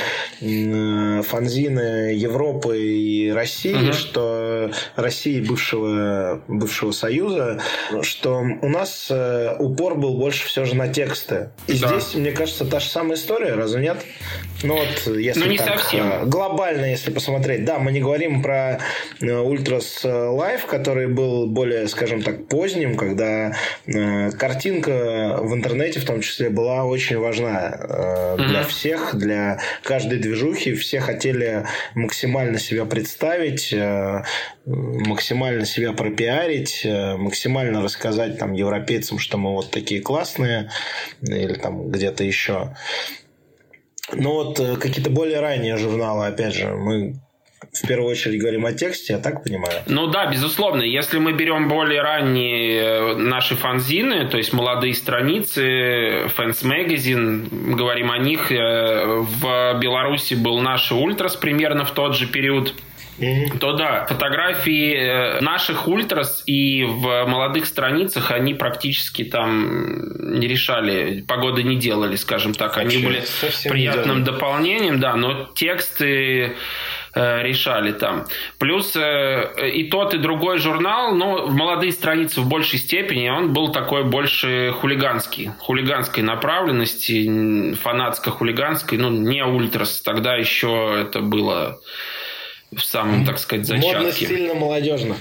фанзины 0.40 2.14
Европы 2.14 2.78
и 2.78 3.30
России, 3.30 3.74
угу. 3.74 3.92
что 3.92 4.70
России 4.96 5.40
бывшего, 5.40 6.42
бывшего 6.48 6.92
Союза, 6.92 7.60
что 8.02 8.42
у 8.62 8.68
нас 8.68 9.08
э, 9.10 9.56
упор 9.58 9.96
был 9.96 10.14
больше 10.14 10.46
все 10.46 10.64
же 10.64 10.74
на 10.74 10.88
тексты. 10.88 11.50
И 11.66 11.78
да. 11.78 11.88
здесь, 11.88 12.14
мне 12.14 12.32
кажется, 12.32 12.64
та 12.64 12.80
же 12.80 12.88
самая 12.88 13.16
история, 13.16 13.54
разве 13.54 13.82
нет? 13.82 13.98
Ну 14.62 14.74
вот, 14.74 15.16
если 15.16 15.44
ну, 15.44 15.50
не 15.50 15.58
так, 15.58 15.80
совсем. 15.80 16.06
Э, 16.06 16.24
глобально, 16.24 16.86
если 16.86 17.10
посмотреть, 17.10 17.64
да, 17.64 17.78
мы 17.78 17.92
не 17.92 18.00
говорим 18.00 18.42
про 18.42 18.80
Ultras 19.20 20.00
Life, 20.04 20.66
который 20.66 21.09
был 21.10 21.46
более, 21.46 21.86
скажем 21.88 22.22
так, 22.22 22.46
поздним, 22.48 22.96
когда 22.96 23.54
э, 23.86 24.30
картинка 24.30 25.38
в 25.40 25.54
интернете 25.54 26.00
в 26.00 26.04
том 26.04 26.20
числе 26.20 26.50
была 26.50 26.84
очень 26.84 27.18
важна 27.18 27.70
э, 27.72 28.36
для 28.38 28.60
mm-hmm. 28.60 28.68
всех, 28.68 29.14
для 29.14 29.60
каждой 29.82 30.18
движухи. 30.18 30.74
Все 30.74 31.00
хотели 31.00 31.66
максимально 31.94 32.58
себя 32.58 32.84
представить, 32.84 33.72
э, 33.72 34.22
максимально 34.64 35.66
себя 35.66 35.92
пропиарить, 35.92 36.82
э, 36.84 37.16
максимально 37.16 37.82
рассказать 37.82 38.38
там 38.38 38.52
европейцам, 38.52 39.18
что 39.18 39.38
мы 39.38 39.52
вот 39.52 39.70
такие 39.70 40.00
классные, 40.00 40.70
или 41.22 41.54
там 41.54 41.90
где-то 41.90 42.24
еще. 42.24 42.74
Но 44.12 44.34
вот 44.34 44.60
э, 44.60 44.76
какие-то 44.76 45.10
более 45.10 45.40
ранние 45.40 45.76
журналы, 45.76 46.26
опять 46.26 46.54
же, 46.54 46.74
мы 46.74 47.20
в 47.72 47.86
первую 47.86 48.10
очередь 48.10 48.40
говорим 48.40 48.66
о 48.66 48.72
тексте, 48.72 49.14
я 49.14 49.18
так 49.18 49.44
понимаю? 49.44 49.82
Ну 49.86 50.06
да, 50.06 50.26
безусловно. 50.26 50.82
Если 50.82 51.18
мы 51.18 51.32
берем 51.32 51.68
более 51.68 52.02
ранние 52.02 52.80
э, 52.80 53.14
наши 53.16 53.54
фанзины, 53.54 54.28
то 54.28 54.38
есть 54.38 54.52
молодые 54.52 54.94
страницы, 54.94 56.24
Fans 56.36 56.64
Magazine, 56.64 57.74
говорим 57.74 58.10
о 58.10 58.18
них, 58.18 58.50
э, 58.50 59.20
в 59.20 59.78
Беларуси 59.78 60.34
был 60.34 60.60
наш 60.60 60.90
Ультрас 60.90 61.36
примерно 61.36 61.84
в 61.84 61.92
тот 61.92 62.16
же 62.16 62.26
период 62.26 62.74
то 63.60 63.74
да, 63.74 64.06
фотографии 64.06 64.94
э, 64.94 65.40
наших 65.40 65.86
ультрас 65.86 66.42
и 66.46 66.84
в 66.84 67.26
молодых 67.26 67.66
страницах 67.66 68.30
они 68.30 68.54
практически 68.54 69.24
там 69.24 70.38
не 70.38 70.48
решали, 70.48 71.22
погоды 71.28 71.62
не 71.62 71.76
делали, 71.76 72.16
скажем 72.16 72.54
так. 72.54 72.78
Они 72.78 72.96
Вообще, 72.96 73.06
были 73.06 73.68
приятным 73.68 74.24
дополнением, 74.24 75.00
да, 75.00 75.16
но 75.16 75.50
тексты 75.54 76.56
решали 77.14 77.92
там. 77.92 78.26
Плюс 78.58 78.94
э, 78.96 79.70
и 79.72 79.88
тот, 79.90 80.14
и 80.14 80.18
другой 80.18 80.58
журнал, 80.58 81.14
но 81.14 81.46
в 81.46 81.54
молодые 81.54 81.92
страницы 81.92 82.40
в 82.40 82.48
большей 82.48 82.78
степени 82.78 83.28
он 83.28 83.52
был 83.52 83.72
такой 83.72 84.04
больше 84.04 84.72
хулиганский, 84.72 85.50
хулиганской 85.58 86.22
направленности, 86.22 87.74
фанатско-хулиганской, 87.74 88.98
ну, 88.98 89.10
не 89.10 89.44
ультрас. 89.44 90.00
Тогда 90.02 90.36
еще 90.36 90.96
это 91.00 91.20
было 91.20 91.80
в 92.74 92.80
самом, 92.80 93.24
так 93.24 93.38
сказать, 93.38 93.66
зачатке. 93.66 93.96
Модно, 93.96 94.12
стильно, 94.12 94.54
молодежно. 94.54 95.16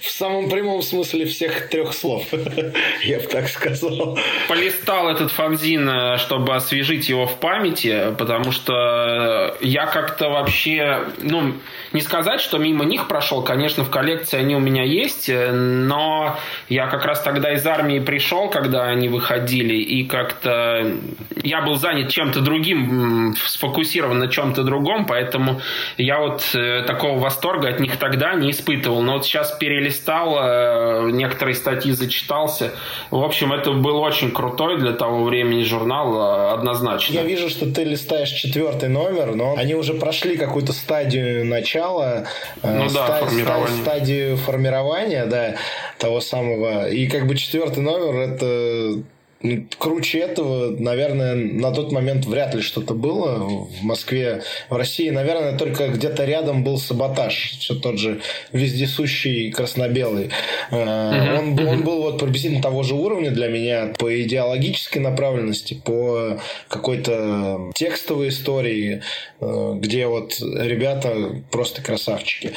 В 0.00 0.10
самом 0.10 0.48
прямом 0.48 0.82
смысле 0.82 1.26
всех 1.26 1.68
трех 1.68 1.92
слов, 1.92 2.26
я 3.04 3.18
бы 3.18 3.26
так 3.26 3.48
сказал. 3.48 4.18
Полистал 4.48 5.08
этот 5.08 5.30
фанзин, 5.30 5.88
э, 5.88 6.16
чтобы 6.18 6.54
освежить 6.54 7.08
его 7.08 7.26
в 7.26 7.38
памяти, 7.38 8.14
потому 8.18 8.52
что 8.52 9.56
я 9.60 9.86
как-то 9.86 10.28
вообще, 10.28 11.04
ну, 11.20 11.54
не 11.92 12.00
сказать, 12.00 12.40
что 12.40 12.58
мимо 12.58 12.84
них 12.84 13.08
прошел, 13.08 13.42
конечно, 13.42 13.84
в 13.84 13.90
коллекции 13.90 14.38
они 14.38 14.54
у 14.54 14.60
меня 14.60 14.84
есть, 14.84 15.28
э, 15.28 15.52
но 15.52 16.36
я 16.68 16.86
как 16.86 17.04
раз 17.04 17.22
тогда 17.22 17.52
из 17.52 17.66
армии 17.66 17.98
пришел, 17.98 18.48
когда 18.48 18.84
они 18.84 19.08
выходили, 19.08 19.74
и 19.74 20.04
как-то 20.04 20.96
я 21.42 21.62
был 21.62 21.74
занят 21.74 22.10
чем-то 22.10 22.40
другим, 22.40 23.34
сфокусирован 23.36 24.18
на 24.18 24.28
чем-то 24.28 24.62
другом, 24.62 25.06
поэтому 25.06 25.60
я 25.96 26.20
вот 26.20 26.42
э, 26.54 26.82
такого 26.86 27.18
восторга 27.18 27.68
от 27.68 27.80
них 27.80 27.96
тогда 27.96 28.34
не 28.34 28.50
испытывал. 28.50 28.83
Но 28.90 29.14
вот 29.14 29.24
сейчас 29.24 29.52
перелистал, 29.52 30.36
э, 30.38 31.10
некоторые 31.10 31.54
статьи 31.54 31.92
зачитался. 31.92 32.72
В 33.10 33.22
общем, 33.22 33.52
это 33.52 33.72
был 33.72 33.98
очень 33.98 34.30
крутой 34.30 34.78
для 34.78 34.92
того 34.92 35.24
времени 35.24 35.62
журнал, 35.64 36.52
однозначно. 36.54 37.14
Я 37.14 37.22
вижу, 37.22 37.48
что 37.48 37.72
ты 37.72 37.84
листаешь 37.84 38.30
четвертый 38.30 38.88
номер, 38.88 39.34
но 39.34 39.54
они 39.56 39.74
уже 39.74 39.94
прошли 39.94 40.36
какую-то 40.36 40.72
стадию 40.72 41.44
начала 41.46 42.24
э, 42.62 42.78
ну, 42.78 42.88
ста- 42.88 43.08
да, 43.08 43.26
формирование. 43.26 43.82
стадию 43.82 44.36
формирования, 44.36 45.26
да, 45.26 45.54
того 45.98 46.20
самого. 46.20 46.88
И 46.88 47.06
как 47.06 47.26
бы 47.26 47.36
четвертый 47.36 47.82
номер 47.82 48.20
это 48.20 49.02
круче 49.78 50.20
этого, 50.20 50.70
наверное, 50.70 51.34
на 51.34 51.70
тот 51.70 51.92
момент 51.92 52.24
вряд 52.24 52.54
ли 52.54 52.62
что-то 52.62 52.94
было 52.94 53.38
в 53.38 53.82
Москве. 53.82 54.42
В 54.70 54.76
России, 54.76 55.10
наверное, 55.10 55.56
только 55.58 55.88
где-то 55.88 56.24
рядом 56.24 56.64
был 56.64 56.78
саботаж, 56.78 57.56
все 57.58 57.74
тот 57.74 57.98
же 57.98 58.20
вездесущий 58.52 59.50
красно-белый. 59.50 60.30
Uh-huh. 60.70 61.38
Он, 61.38 61.68
он 61.68 61.82
был 61.82 62.02
вот 62.02 62.20
приблизительно 62.20 62.62
того 62.62 62.82
же 62.82 62.94
уровня 62.94 63.30
для 63.30 63.48
меня 63.48 63.92
по 63.98 64.22
идеологической 64.22 65.02
направленности, 65.02 65.74
по 65.84 66.40
какой-то 66.68 67.70
текстовой 67.74 68.28
истории, 68.28 69.02
э, 69.40 69.72
где 69.76 70.06
вот 70.06 70.38
ребята 70.40 71.42
просто 71.50 71.82
красавчики. 71.82 72.52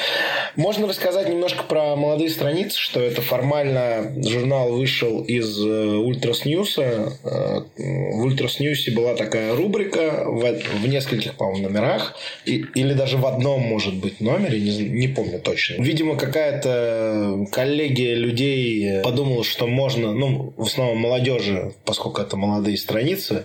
Можно 0.56 0.88
рассказать 0.88 1.28
немножко 1.28 1.64
про 1.64 1.96
молодые 1.96 2.30
страницы, 2.30 2.78
что 2.78 3.00
это 3.00 3.20
формально 3.20 4.12
журнал 4.24 4.72
вышел 4.72 5.22
из 5.22 5.58
Ultras 5.58 6.46
News, 6.46 6.77
News 6.78 7.35
а. 7.35 7.64
В 7.76 8.22
Ultras 8.22 8.60
News 8.60 8.84
е 8.84 8.90
была 8.92 9.14
такая 9.14 9.54
рубрика 9.54 10.24
в, 10.26 10.42
в 10.82 10.88
нескольких, 10.88 11.34
по-моему, 11.34 11.68
номерах. 11.68 12.14
И, 12.44 12.64
или 12.74 12.92
даже 12.92 13.16
в 13.18 13.26
одном, 13.26 13.60
может 13.60 13.94
быть, 13.94 14.20
номере, 14.20 14.60
не, 14.60 14.78
не 14.78 15.08
помню 15.08 15.40
точно. 15.40 15.82
Видимо, 15.82 16.16
какая-то 16.16 17.46
коллегия 17.52 18.14
людей 18.14 19.02
подумала, 19.02 19.44
что 19.44 19.66
можно, 19.66 20.12
ну, 20.12 20.52
в 20.56 20.62
основном 20.62 20.98
молодежи, 20.98 21.72
поскольку 21.84 22.20
это 22.20 22.36
молодые 22.36 22.76
страницы, 22.76 23.44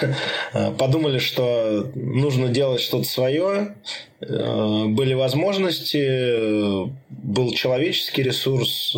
подумали, 0.78 1.18
что 1.18 1.90
нужно 1.94 2.48
делать 2.48 2.80
что-то 2.80 3.04
свое, 3.04 3.74
были 4.20 5.14
возможности, 5.14 6.88
был 7.08 7.52
человеческий 7.52 8.22
ресурс, 8.22 8.96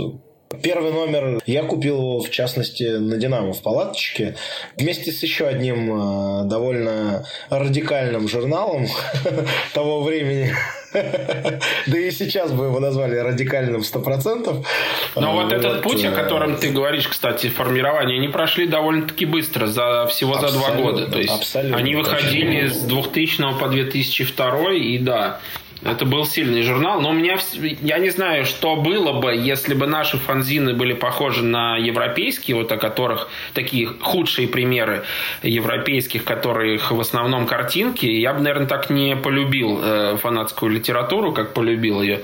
Первый 0.63 0.93
номер 0.93 1.41
я 1.47 1.63
купил 1.63 1.97
его, 1.97 2.21
в 2.21 2.29
частности, 2.29 2.83
на 2.83 3.17
«Динамо» 3.19 3.53
в 3.53 3.63
палаточке, 3.63 4.35
вместе 4.77 5.13
с 5.13 5.23
еще 5.23 5.47
одним 5.47 5.93
э, 5.93 6.45
довольно 6.49 7.25
радикальным 7.51 8.29
журналом 8.29 8.87
того 9.75 10.03
времени. 10.03 10.53
Да 10.93 11.99
и 11.99 12.11
сейчас 12.11 12.51
бы 12.51 12.65
его 12.65 12.81
назвали 12.81 13.15
радикальным 13.15 13.83
100%. 13.83 14.67
Но 15.15 15.33
вот, 15.33 15.45
вот 15.45 15.53
этот 15.53 15.83
путь, 15.83 16.05
о 16.05 16.11
котором 16.11 16.57
ты 16.57 16.71
говоришь, 16.71 17.07
кстати, 17.07 17.47
формирование, 17.47 18.19
они 18.19 18.27
прошли 18.27 18.67
довольно-таки 18.67 19.25
быстро, 19.25 19.69
за, 19.69 20.09
всего 20.09 20.35
за 20.41 20.51
два 20.51 20.73
года. 20.73 21.07
То 21.07 21.21
есть 21.21 21.55
они 21.55 21.95
выходили 21.95 22.67
с 22.67 22.81
2000 22.81 23.61
по 23.61 23.69
2002, 23.69 24.73
и 24.73 24.99
да, 24.99 25.39
это 25.83 26.05
был 26.05 26.27
сильный 26.27 26.63
журнал, 26.63 27.01
но 27.01 27.11
у 27.11 27.13
меня, 27.13 27.39
я 27.81 27.99
не 27.99 28.11
знаю, 28.11 28.45
что 28.45 28.77
было 28.77 29.13
бы, 29.13 29.35
если 29.35 29.73
бы 29.73 29.87
наши 29.87 30.19
фанзины 30.19 30.75
были 30.75 30.93
похожи 30.93 31.43
на 31.43 31.79
европейские, 31.79 32.57
вот 32.57 32.71
о 32.71 32.77
которых 32.77 33.29
такие 33.55 33.87
худшие 33.87 34.47
примеры 34.47 35.05
европейских, 35.43 36.25
которых 36.25 36.91
в 36.91 37.01
основном 37.01 37.47
картинки. 37.47 38.05
Я 38.05 38.35
бы, 38.35 38.41
наверное, 38.41 38.67
так 38.67 38.91
не 38.91 39.17
полюбил 39.17 39.81
э, 39.83 40.17
фанатскую 40.19 40.71
литературу, 40.71 41.33
как 41.33 41.55
полюбил 41.55 42.03
ее, 42.03 42.21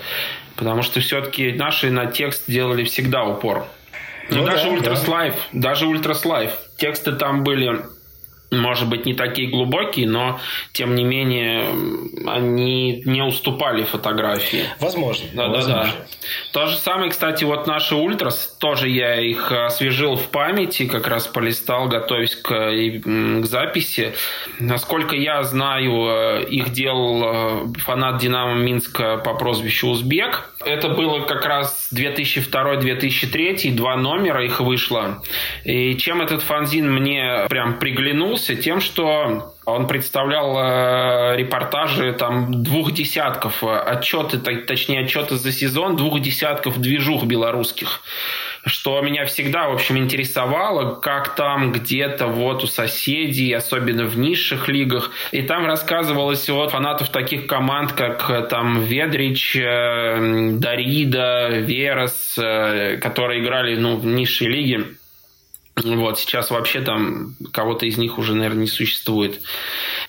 потому 0.56 0.82
что 0.82 1.00
все-таки 1.00 1.52
наши 1.52 1.90
на 1.90 2.06
текст 2.06 2.44
делали 2.48 2.84
всегда 2.84 3.24
упор. 3.24 3.66
Ну, 4.28 4.38
ну 4.38 4.44
даже 4.44 4.64
да, 4.64 4.70
Ультрас 4.70 5.04
да. 5.04 5.32
даже 5.52 5.86
Ультрас 5.86 6.24
Лайф, 6.24 6.52
тексты 6.76 7.12
там 7.12 7.42
были 7.42 7.80
может 8.50 8.88
быть, 8.88 9.06
не 9.06 9.14
такие 9.14 9.48
глубокие, 9.48 10.08
но, 10.08 10.38
тем 10.72 10.94
не 10.94 11.04
менее, 11.04 11.66
они 12.26 13.02
не 13.04 13.22
уступали 13.22 13.82
фотографии. 13.82 14.64
Возможно. 14.78 15.26
Да, 15.32 15.48
возможно. 15.48 15.74
да, 15.74 15.82
да. 15.84 15.90
То 16.52 16.66
же 16.66 16.76
самое, 16.76 17.10
кстати, 17.10 17.44
вот 17.44 17.66
наши 17.66 17.94
ультрас, 17.96 18.56
тоже 18.60 18.88
я 18.88 19.20
их 19.20 19.50
освежил 19.50 20.16
в 20.16 20.28
памяти, 20.28 20.86
как 20.86 21.08
раз 21.08 21.26
полистал, 21.26 21.88
готовясь 21.88 22.36
к, 22.36 22.48
к 22.48 23.46
записи. 23.46 24.14
Насколько 24.60 25.16
я 25.16 25.42
знаю, 25.42 26.46
их 26.46 26.70
делал 26.70 27.24
э, 27.24 27.78
фанат 27.78 28.18
Динамо 28.18 28.54
Минска 28.54 29.18
по 29.18 29.34
прозвищу 29.34 29.88
Узбек. 29.88 30.50
Это 30.64 30.88
было 30.88 31.20
как 31.20 31.44
раз 31.44 31.90
2002-2003, 31.92 33.72
два 33.72 33.96
номера 33.96 34.44
их 34.44 34.60
вышло. 34.60 35.22
И 35.64 35.96
чем 35.96 36.22
этот 36.22 36.42
фанзин 36.42 36.92
мне 36.92 37.46
прям 37.48 37.78
приглянулся? 37.78 38.35
Тем, 38.36 38.80
что 38.80 39.54
он 39.64 39.86
представлял 39.86 40.56
э, 40.58 41.36
репортажи 41.36 42.12
там 42.12 42.62
двух 42.62 42.92
десятков, 42.92 43.62
э, 43.64 43.66
отчеты, 43.66 44.38
точнее 44.38 45.00
отчеты 45.04 45.36
за 45.36 45.52
сезон 45.52 45.96
двух 45.96 46.20
десятков 46.20 46.78
движух 46.78 47.24
белорусских 47.24 48.02
что 48.66 49.00
меня 49.00 49.24
всегда, 49.26 49.68
в 49.68 49.74
общем, 49.74 49.96
интересовало, 49.96 50.96
как 50.96 51.36
там 51.36 51.70
где-то 51.72 52.26
вот 52.26 52.64
у 52.64 52.66
соседей, 52.66 53.52
особенно 53.52 54.04
в 54.06 54.18
низших 54.18 54.68
лигах. 54.68 55.12
И 55.30 55.42
там 55.42 55.66
рассказывалось 55.66 56.48
от 56.50 56.72
фанатов 56.72 57.10
таких 57.10 57.46
команд, 57.46 57.92
как 57.92 58.28
э, 58.28 58.42
там 58.42 58.82
Ведрич, 58.82 59.56
э, 59.56 60.50
Дарида, 60.58 61.58
Верос, 61.60 62.36
э, 62.38 62.96
которые 62.96 63.42
играли 63.42 63.76
ну, 63.76 63.96
в 63.96 64.04
низшей 64.04 64.48
лиге. 64.48 64.86
Вот, 65.84 66.18
сейчас 66.18 66.50
вообще 66.50 66.80
там 66.80 67.36
кого-то 67.52 67.84
из 67.84 67.98
них 67.98 68.18
уже, 68.18 68.34
наверное, 68.34 68.62
не 68.62 68.66
существует. 68.66 69.42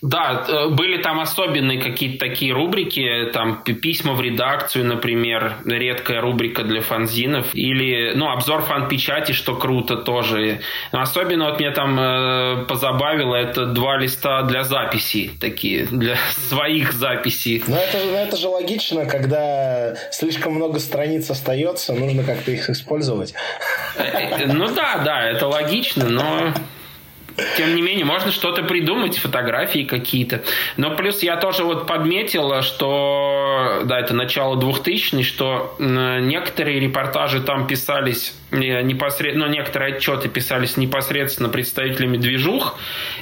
Да, 0.01 0.45
э, 0.47 0.67
были 0.69 1.01
там 1.01 1.19
особенные 1.19 1.81
какие-то 1.81 2.19
такие 2.19 2.53
рубрики, 2.53 3.29
там 3.33 3.63
письма 3.63 4.13
в 4.13 4.21
редакцию, 4.21 4.85
например, 4.85 5.57
редкая 5.65 6.21
рубрика 6.21 6.63
для 6.63 6.81
фанзинов, 6.81 7.47
или, 7.53 8.13
ну, 8.13 8.29
обзор 8.29 8.61
фан-печати, 8.61 9.31
что 9.31 9.55
круто 9.55 9.97
тоже. 9.97 10.59
Но 10.91 11.01
особенно 11.01 11.45
вот 11.49 11.59
меня 11.59 11.71
там 11.71 11.99
э, 11.99 12.65
позабавило, 12.67 13.35
это 13.35 13.65
два 13.65 13.97
листа 13.97 14.43
для 14.43 14.63
записей, 14.63 15.31
такие, 15.39 15.85
для 15.85 16.15
своих 16.49 16.93
записей. 16.93 17.63
Ну, 17.67 17.75
это, 17.75 17.97
ну, 17.97 18.15
это 18.15 18.37
же 18.37 18.47
логично, 18.49 19.05
когда 19.05 19.95
слишком 20.11 20.53
много 20.53 20.79
страниц 20.79 21.29
остается, 21.29 21.93
нужно 21.93 22.23
как-то 22.23 22.51
их 22.51 22.69
использовать. 22.69 23.33
Э, 23.97 24.45
ну 24.45 24.67
да, 24.67 24.99
да, 25.03 25.23
это 25.23 25.47
логично, 25.47 26.05
но 26.07 26.53
тем 27.57 27.75
не 27.75 27.81
менее, 27.81 28.05
можно 28.05 28.31
что-то 28.31 28.63
придумать, 28.63 29.17
фотографии 29.17 29.83
какие-то. 29.83 30.43
Но 30.75 30.95
плюс 30.95 31.21
я 31.21 31.35
тоже 31.37 31.63
вот 31.63 31.85
подметил, 31.85 32.61
что, 32.61 33.81
да, 33.85 33.99
это 33.99 34.13
начало 34.13 34.57
2000 34.57 35.07
что 35.23 35.75
некоторые 35.79 36.79
репортажи 36.79 37.41
там 37.41 37.67
писались 37.67 38.33
э, 38.51 38.81
непосредственно, 38.81 39.45
ну, 39.45 39.51
некоторые 39.51 39.95
отчеты 39.95 40.29
писались 40.29 40.77
непосредственно 40.77 41.49
представителями 41.49 42.17
движух 42.17 42.77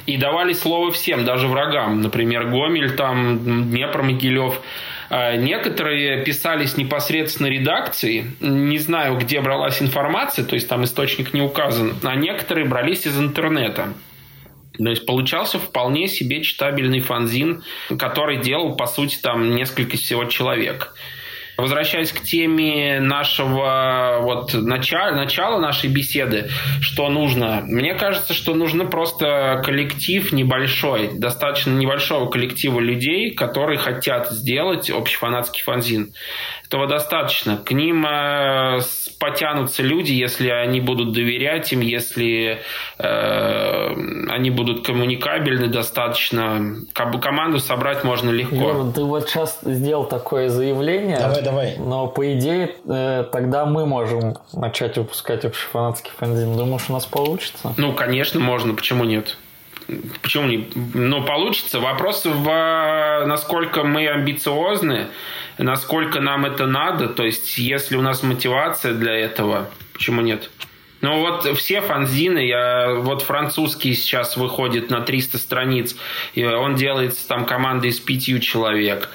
и 0.06 0.16
давали 0.16 0.52
слово 0.52 0.92
всем, 0.92 1.24
даже 1.24 1.46
врагам. 1.46 2.00
Например, 2.00 2.46
Гомель, 2.46 2.96
там, 2.96 3.70
Днепр, 3.70 4.02
Могилев. 4.02 4.60
А 5.08 5.36
некоторые 5.36 6.24
писались 6.24 6.76
непосредственно 6.76 7.46
редакции, 7.46 8.32
не 8.40 8.78
знаю, 8.78 9.16
где 9.18 9.40
бралась 9.40 9.80
информация, 9.80 10.44
то 10.44 10.54
есть 10.54 10.68
там 10.68 10.84
источник 10.84 11.32
не 11.32 11.42
указан, 11.42 11.94
а 12.02 12.16
некоторые 12.16 12.66
брались 12.66 13.06
из 13.06 13.18
интернета. 13.18 13.94
То 14.78 14.90
есть 14.90 15.06
получался 15.06 15.58
вполне 15.58 16.06
себе 16.08 16.42
читабельный 16.42 17.00
фанзин, 17.00 17.62
который 17.98 18.42
делал, 18.42 18.76
по 18.76 18.86
сути, 18.86 19.16
там 19.16 19.54
несколько 19.54 19.96
всего 19.96 20.24
человек. 20.26 20.94
Возвращаясь 21.56 22.12
к 22.12 22.20
теме 22.22 23.00
нашего 23.00 24.18
вот 24.20 24.52
начала, 24.54 25.12
начала 25.12 25.58
нашей 25.58 25.88
беседы, 25.88 26.50
что 26.80 27.08
нужно? 27.08 27.62
Мне 27.64 27.94
кажется, 27.94 28.34
что 28.34 28.54
нужно 28.54 28.84
просто 28.84 29.62
коллектив 29.64 30.32
небольшой, 30.32 31.10
достаточно 31.14 31.70
небольшого 31.70 32.30
коллектива 32.30 32.78
людей, 32.80 33.30
которые 33.30 33.78
хотят 33.78 34.30
сделать 34.30 34.90
общефанатский 34.90 35.62
фанзин 35.62 36.12
этого 36.66 36.86
достаточно. 36.86 37.56
К 37.56 37.70
ним 37.72 38.04
э, 38.06 38.80
потянутся 39.18 39.82
люди, 39.82 40.12
если 40.12 40.48
они 40.48 40.80
будут 40.80 41.12
доверять 41.12 41.72
им, 41.72 41.80
если 41.80 42.60
э, 42.98 43.94
они 44.28 44.50
будут 44.50 44.84
коммуникабельны 44.84 45.68
достаточно. 45.68 46.76
Как 46.92 47.12
бы 47.12 47.20
команду 47.20 47.58
собрать 47.58 48.04
можно 48.04 48.30
легко. 48.30 48.56
Юра, 48.56 48.92
ты 48.92 49.04
вот 49.04 49.28
сейчас 49.28 49.58
сделал 49.62 50.06
такое 50.06 50.48
заявление. 50.48 51.18
Давай, 51.18 51.42
давай. 51.42 51.76
Но 51.78 52.08
по 52.08 52.32
идее 52.34 52.74
э, 52.86 53.24
тогда 53.30 53.64
мы 53.64 53.86
можем 53.86 54.36
начать 54.52 54.96
выпускать 54.96 55.44
общефанатский 55.44 56.10
фанзин. 56.16 56.56
Думаешь, 56.56 56.86
у 56.88 56.92
нас 56.92 57.06
получится? 57.06 57.74
Ну, 57.76 57.92
конечно, 57.92 58.40
можно. 58.40 58.74
Почему 58.74 59.04
нет? 59.04 59.36
Почему 60.22 60.46
не? 60.46 60.68
Ну, 60.94 61.24
получится. 61.24 61.80
Вопрос 61.80 62.24
в 62.24 63.24
насколько 63.26 63.84
мы 63.84 64.08
амбициозны, 64.08 65.06
насколько 65.58 66.20
нам 66.20 66.44
это 66.44 66.66
надо. 66.66 67.08
То 67.08 67.24
есть, 67.24 67.58
если 67.58 67.96
у 67.96 68.02
нас 68.02 68.22
мотивация 68.22 68.94
для 68.94 69.14
этого, 69.14 69.68
почему 69.92 70.22
нет? 70.22 70.50
Ну 71.00 71.20
вот 71.20 71.46
все 71.58 71.80
фанзины, 71.80 72.38
я, 72.38 72.94
вот 72.94 73.22
французский 73.22 73.94
сейчас 73.94 74.36
выходит 74.36 74.90
на 74.90 75.00
300 75.00 75.38
страниц, 75.38 75.96
и 76.34 76.44
он 76.44 76.74
делается 76.74 77.26
там 77.28 77.44
командой 77.44 77.90
из 77.90 78.00
пятью 78.00 78.38
человек 78.38 79.10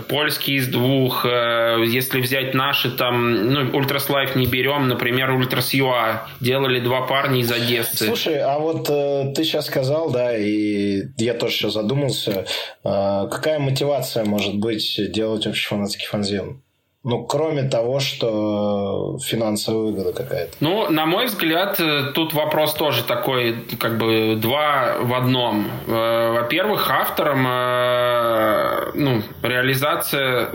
польский 0.00 0.56
из 0.56 0.68
двух. 0.68 1.24
Э, 1.24 1.82
если 1.86 2.20
взять 2.20 2.54
наши 2.54 2.90
там, 2.90 3.52
ну, 3.52 3.76
Ultras 3.76 4.08
Life 4.08 4.36
не 4.36 4.46
берем, 4.46 4.88
например, 4.88 5.30
Ultras 5.30 5.74
UA 5.74 6.26
делали 6.40 6.80
два 6.80 7.02
парня 7.02 7.40
из 7.40 7.50
Одессы. 7.50 8.06
Слушай, 8.06 8.40
а 8.40 8.58
вот 8.58 8.88
э, 8.90 9.32
ты 9.34 9.44
сейчас 9.44 9.66
сказал, 9.66 10.10
да, 10.10 10.36
и 10.36 11.02
я 11.18 11.34
тоже 11.34 11.54
сейчас 11.54 11.74
задумался, 11.74 12.46
э, 12.84 13.28
какая 13.30 13.58
мотивация 13.58 14.24
может 14.24 14.56
быть 14.56 15.00
делать 15.12 15.46
общефанатский 15.46 16.06
фанзин? 16.06 16.62
Ну, 17.04 17.22
кроме 17.24 17.64
того, 17.64 18.00
что 18.00 19.18
финансовая 19.22 19.92
выгода 19.92 20.14
какая-то. 20.14 20.56
Ну, 20.60 20.90
на 20.90 21.04
мой 21.04 21.26
взгляд, 21.26 21.78
э, 21.78 22.12
тут 22.14 22.32
вопрос 22.32 22.72
тоже 22.72 23.04
такой, 23.04 23.56
как 23.78 23.98
бы 23.98 24.36
два 24.36 24.96
в 25.00 25.12
одном. 25.12 25.66
Э, 25.86 26.32
во-первых, 26.32 26.90
авторам 26.90 27.46
э, 27.46 28.90
ну, 28.94 29.22
реализация 29.42 30.48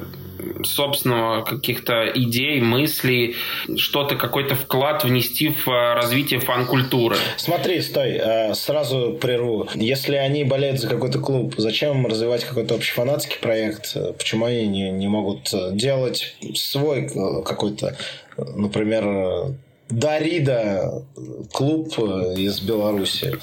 собственного 0.64 1.44
каких-то 1.44 2.12
идей, 2.14 2.62
мыслей, 2.62 3.36
что-то, 3.76 4.16
какой-то 4.16 4.56
вклад 4.56 5.04
внести 5.04 5.50
в 5.50 5.68
э, 5.68 5.94
развитие 5.94 6.40
фан-культуры. 6.40 7.18
Смотри, 7.38 7.82
стой, 7.82 8.20
э, 8.22 8.54
сразу 8.54 9.18
прерву. 9.20 9.68
Если 9.76 10.16
они 10.16 10.44
болеют 10.44 10.80
за 10.80 10.88
какой-то 10.88 11.20
клуб, 11.20 11.56
зачем 11.58 11.98
им 11.98 12.08
развивать 12.08 12.44
какой-то 12.44 12.76
общефанатский 12.76 13.38
проект? 13.40 13.96
Почему 14.18 14.46
они 14.46 14.68
не, 14.68 14.92
не 14.92 15.08
могут 15.08 15.54
делать 15.74 16.36
свой 16.56 17.10
какой-то, 17.44 17.98
например, 18.38 19.56
Дарида 19.90 21.04
клуб 21.52 21.94
э, 21.98 22.36
из 22.38 22.60
Беларуси. 22.62 23.36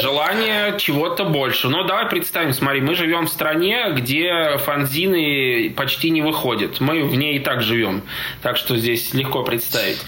Желание 0.00 0.78
чего-то 0.78 1.26
больше. 1.26 1.68
Но 1.68 1.84
давай 1.84 2.08
представим, 2.08 2.54
смотри, 2.54 2.80
мы 2.80 2.94
живем 2.94 3.26
в 3.26 3.28
стране, 3.28 3.92
где 3.94 4.56
фанзины 4.58 5.70
почти 5.76 6.08
не 6.08 6.22
выходят. 6.22 6.80
Мы 6.80 7.04
в 7.04 7.14
ней 7.16 7.36
и 7.36 7.38
так 7.40 7.62
живем. 7.62 8.02
Так 8.40 8.56
что 8.56 8.78
здесь 8.78 9.12
легко 9.12 9.42
представить. 9.42 9.98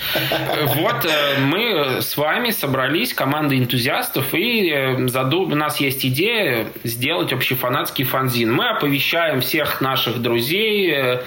Вот 0.76 1.04
э, 1.04 1.40
мы 1.40 2.00
с 2.00 2.16
вами 2.16 2.50
собрались, 2.50 3.12
команда 3.12 3.58
энтузиастов, 3.58 4.34
и 4.34 4.70
э, 4.70 5.08
заду... 5.08 5.42
у 5.42 5.54
нас 5.54 5.78
есть 5.78 6.06
идея 6.06 6.68
сделать 6.84 7.34
общефанатский 7.34 8.04
фанзин. 8.04 8.50
Мы 8.50 8.70
оповещаем 8.70 9.42
всех 9.42 9.82
наших 9.82 10.22
друзей, 10.22 11.18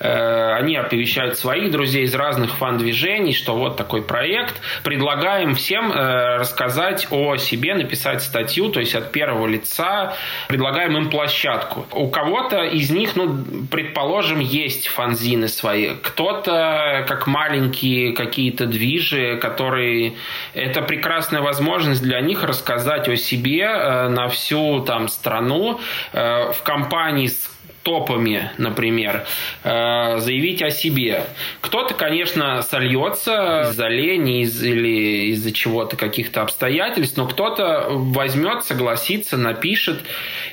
они 0.00 0.76
оповещают 0.76 1.38
своих 1.38 1.70
друзей 1.70 2.04
из 2.04 2.14
разных 2.14 2.56
фан-движений, 2.56 3.34
что 3.34 3.54
вот 3.54 3.76
такой 3.76 4.02
проект. 4.02 4.60
Предлагаем 4.82 5.54
всем 5.54 5.92
э, 5.92 6.38
рассказать 6.38 7.06
о 7.10 7.36
себе, 7.36 7.74
написать 7.74 8.22
статью, 8.22 8.70
то 8.70 8.80
есть 8.80 8.94
от 8.94 9.12
первого 9.12 9.46
лица. 9.46 10.14
Предлагаем 10.48 10.96
им 10.96 11.10
площадку. 11.10 11.86
У 11.92 12.08
кого-то 12.08 12.62
из 12.64 12.90
них, 12.90 13.16
ну, 13.16 13.44
предположим, 13.70 14.40
есть 14.40 14.88
фанзины 14.88 15.48
свои. 15.48 15.90
Кто-то, 16.02 17.04
как 17.06 17.26
маленькие 17.26 18.12
какие-то 18.14 18.66
движи, 18.66 19.36
которые... 19.36 20.14
Это 20.54 20.82
прекрасная 20.82 21.42
возможность 21.42 22.02
для 22.02 22.20
них 22.20 22.42
рассказать 22.42 23.08
о 23.08 23.16
себе 23.16 23.64
э, 23.64 24.08
на 24.08 24.28
всю 24.28 24.80
там 24.80 25.08
страну 25.08 25.80
э, 26.12 26.52
в 26.52 26.62
компании 26.62 27.26
с 27.26 27.50
топами, 27.82 28.50
например, 28.58 29.24
э, 29.64 30.18
заявить 30.18 30.62
о 30.62 30.70
себе. 30.70 31.24
Кто-то, 31.60 31.94
конечно, 31.94 32.62
сольется 32.62 33.68
из-за 33.70 33.88
лени 33.88 34.42
из, 34.42 34.62
или 34.62 35.30
из-за 35.32 35.52
чего-то, 35.52 35.96
каких-то 35.96 36.42
обстоятельств, 36.42 37.16
но 37.16 37.26
кто-то 37.26 37.86
возьмет, 37.88 38.64
согласится, 38.64 39.36
напишет. 39.36 40.00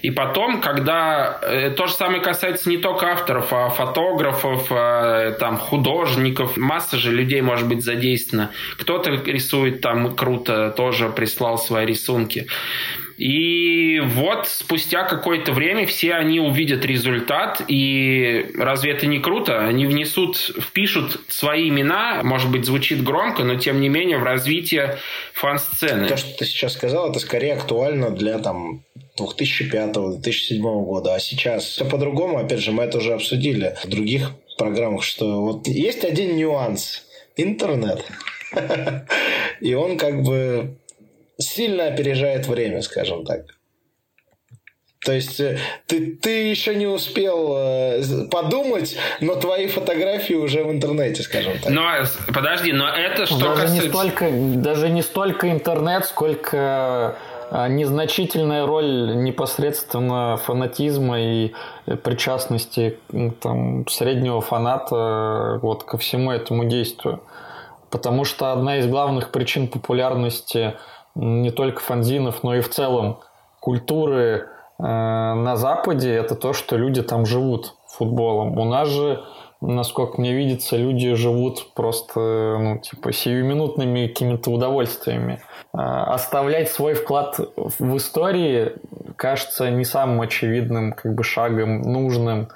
И 0.01 0.11
потом, 0.11 0.61
когда... 0.61 1.39
Э, 1.41 1.69
то 1.71 1.87
же 1.87 1.93
самое 1.93 2.21
касается 2.21 2.69
не 2.69 2.77
только 2.77 3.11
авторов, 3.11 3.51
а 3.51 3.69
фотографов, 3.69 4.67
а, 4.71 5.31
там, 5.33 5.57
художников. 5.57 6.57
Масса 6.57 6.97
же 6.97 7.11
людей 7.11 7.41
может 7.41 7.67
быть 7.67 7.83
задействована. 7.83 8.51
Кто-то 8.77 9.11
рисует 9.11 9.81
там 9.81 10.15
круто, 10.15 10.73
тоже 10.75 11.09
прислал 11.09 11.57
свои 11.57 11.85
рисунки. 11.85 12.47
И 13.17 13.99
вот 13.99 14.47
спустя 14.47 15.03
какое-то 15.03 15.51
время 15.51 15.85
все 15.87 16.13
они 16.13 16.39
увидят 16.39 16.85
результат, 16.85 17.63
и 17.67 18.51
разве 18.55 18.91
это 18.91 19.07
не 19.07 19.19
круто? 19.19 19.65
Они 19.65 19.85
внесут, 19.85 20.37
впишут 20.37 21.21
свои 21.27 21.69
имена, 21.69 22.21
может 22.23 22.51
быть, 22.51 22.65
звучит 22.65 23.03
громко, 23.03 23.43
но 23.43 23.55
тем 23.55 23.81
не 23.81 23.89
менее 23.89 24.19
в 24.19 24.23
развитие 24.23 24.99
фан-сцены. 25.33 26.07
То, 26.07 26.17
что 26.17 26.37
ты 26.37 26.45
сейчас 26.45 26.73
сказал, 26.73 27.09
это 27.09 27.19
скорее 27.19 27.53
актуально 27.53 28.11
для 28.11 28.37
там 28.37 28.83
2005-2007 29.19 30.59
года, 30.61 31.15
а 31.15 31.19
сейчас 31.19 31.65
все 31.65 31.85
по-другому, 31.85 32.37
опять 32.37 32.59
же, 32.59 32.71
мы 32.71 32.83
это 32.83 32.99
уже 32.99 33.13
обсудили 33.13 33.75
в 33.83 33.87
других 33.87 34.31
программах, 34.57 35.03
что 35.03 35.41
вот 35.41 35.67
есть 35.67 36.05
один 36.05 36.35
нюанс– 36.35 37.03
интернет. 37.37 38.03
И 39.61 39.73
он 39.73 39.97
как 39.97 40.21
бы 40.23 40.75
сильно 41.37 41.87
опережает 41.87 42.47
время, 42.47 42.81
скажем 42.81 43.25
так. 43.25 43.45
То 45.07 45.13
есть 45.13 45.39
э, 45.39 45.57
ты, 45.85 46.17
ты 46.17 46.49
еще 46.49 46.75
не 46.75 46.87
успел 46.87 47.53
э, 47.55 48.27
подумать, 48.29 48.97
но 49.21 49.35
твои 49.35 49.67
фотографии 49.67 50.33
уже 50.33 50.63
в 50.63 50.71
интернете, 50.71 51.21
скажем 51.21 51.53
так. 51.59 51.71
Но 51.71 51.83
подожди, 52.33 52.73
но 52.73 52.89
это 52.89 53.25
что 53.25 53.39
даже 53.39 53.61
касается... 53.61 53.83
Не 53.83 53.89
столько, 53.89 54.29
даже 54.31 54.89
не 54.89 55.01
столько 55.01 55.51
интернет, 55.51 56.05
сколько 56.05 57.15
э, 57.51 57.67
незначительная 57.69 58.65
роль 58.65 59.15
непосредственно 59.17 60.35
фанатизма 60.37 61.21
и 61.21 61.53
причастности 62.03 62.97
там, 63.41 63.87
среднего 63.87 64.41
фаната 64.41 65.59
вот, 65.61 65.83
ко 65.83 65.97
всему 65.97 66.31
этому 66.31 66.65
действию. 66.65 67.21
Потому 67.91 68.25
что 68.25 68.51
одна 68.51 68.79
из 68.79 68.87
главных 68.87 69.31
причин 69.31 69.69
популярности 69.69 70.73
не 71.17 71.51
только 71.51 71.81
фанзинов, 71.81 72.43
но 72.43 72.55
и 72.55 72.61
в 72.61 72.69
целом 72.69 73.19
культуры 73.59 74.47
э, 74.79 74.83
на 74.83 75.55
Западе, 75.55 76.13
это 76.13 76.35
то, 76.35 76.53
что 76.53 76.77
люди 76.77 77.01
там 77.01 77.25
живут 77.25 77.75
футболом. 77.87 78.57
У 78.57 78.65
нас 78.65 78.87
же, 78.87 79.23
насколько 79.59 80.21
мне 80.21 80.33
видится, 80.33 80.77
люди 80.77 81.15
живут 81.15 81.73
просто, 81.73 82.57
ну, 82.59 82.77
типа, 82.77 83.11
сиюминутными 83.11 84.07
какими-то 84.07 84.51
удовольствиями. 84.51 85.41
Э, 85.73 85.79
оставлять 85.79 86.69
свой 86.69 86.93
вклад 86.93 87.39
в 87.55 87.97
истории 87.97 88.73
кажется 89.15 89.71
не 89.71 89.85
самым 89.85 90.21
очевидным 90.21 90.93
как 90.93 91.15
бы 91.15 91.23
шагом, 91.23 91.81
нужным, 91.81 92.49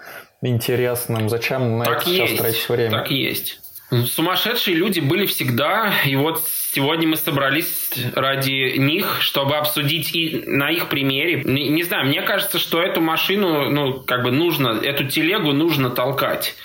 интересным. 0.44 1.30
Зачем 1.30 1.80
на 1.80 1.86
так 1.86 2.02
это 2.02 2.10
есть, 2.12 2.28
сейчас 2.28 2.40
тратить 2.40 2.70
время? 2.70 2.92
Так 3.00 3.10
есть. 3.10 3.60
Сумасшедшие 4.06 4.78
люди 4.78 5.02
были 5.02 5.26
всегда, 5.26 5.92
и 6.06 6.16
вот 6.16 6.42
сегодня 6.74 7.08
мы 7.08 7.18
собрались 7.18 7.92
ради 8.16 8.78
них, 8.78 9.18
чтобы 9.22 9.58
обсудить 9.58 10.16
и 10.16 10.44
на 10.46 10.72
их 10.72 10.88
примере. 10.88 11.42
Не, 11.44 11.70
не 11.70 11.84
знаю, 11.84 12.08
мне 12.08 12.22
кажется, 12.22 12.60
что 12.60 12.82
эту 12.82 13.02
машину, 13.02 13.70
ну, 13.70 13.94
как 14.02 14.24
бы 14.24 14.32
нужно, 14.32 14.80
эту 14.82 15.08
телегу 15.08 15.52
нужно 15.52 15.90
толкать. 15.90 16.56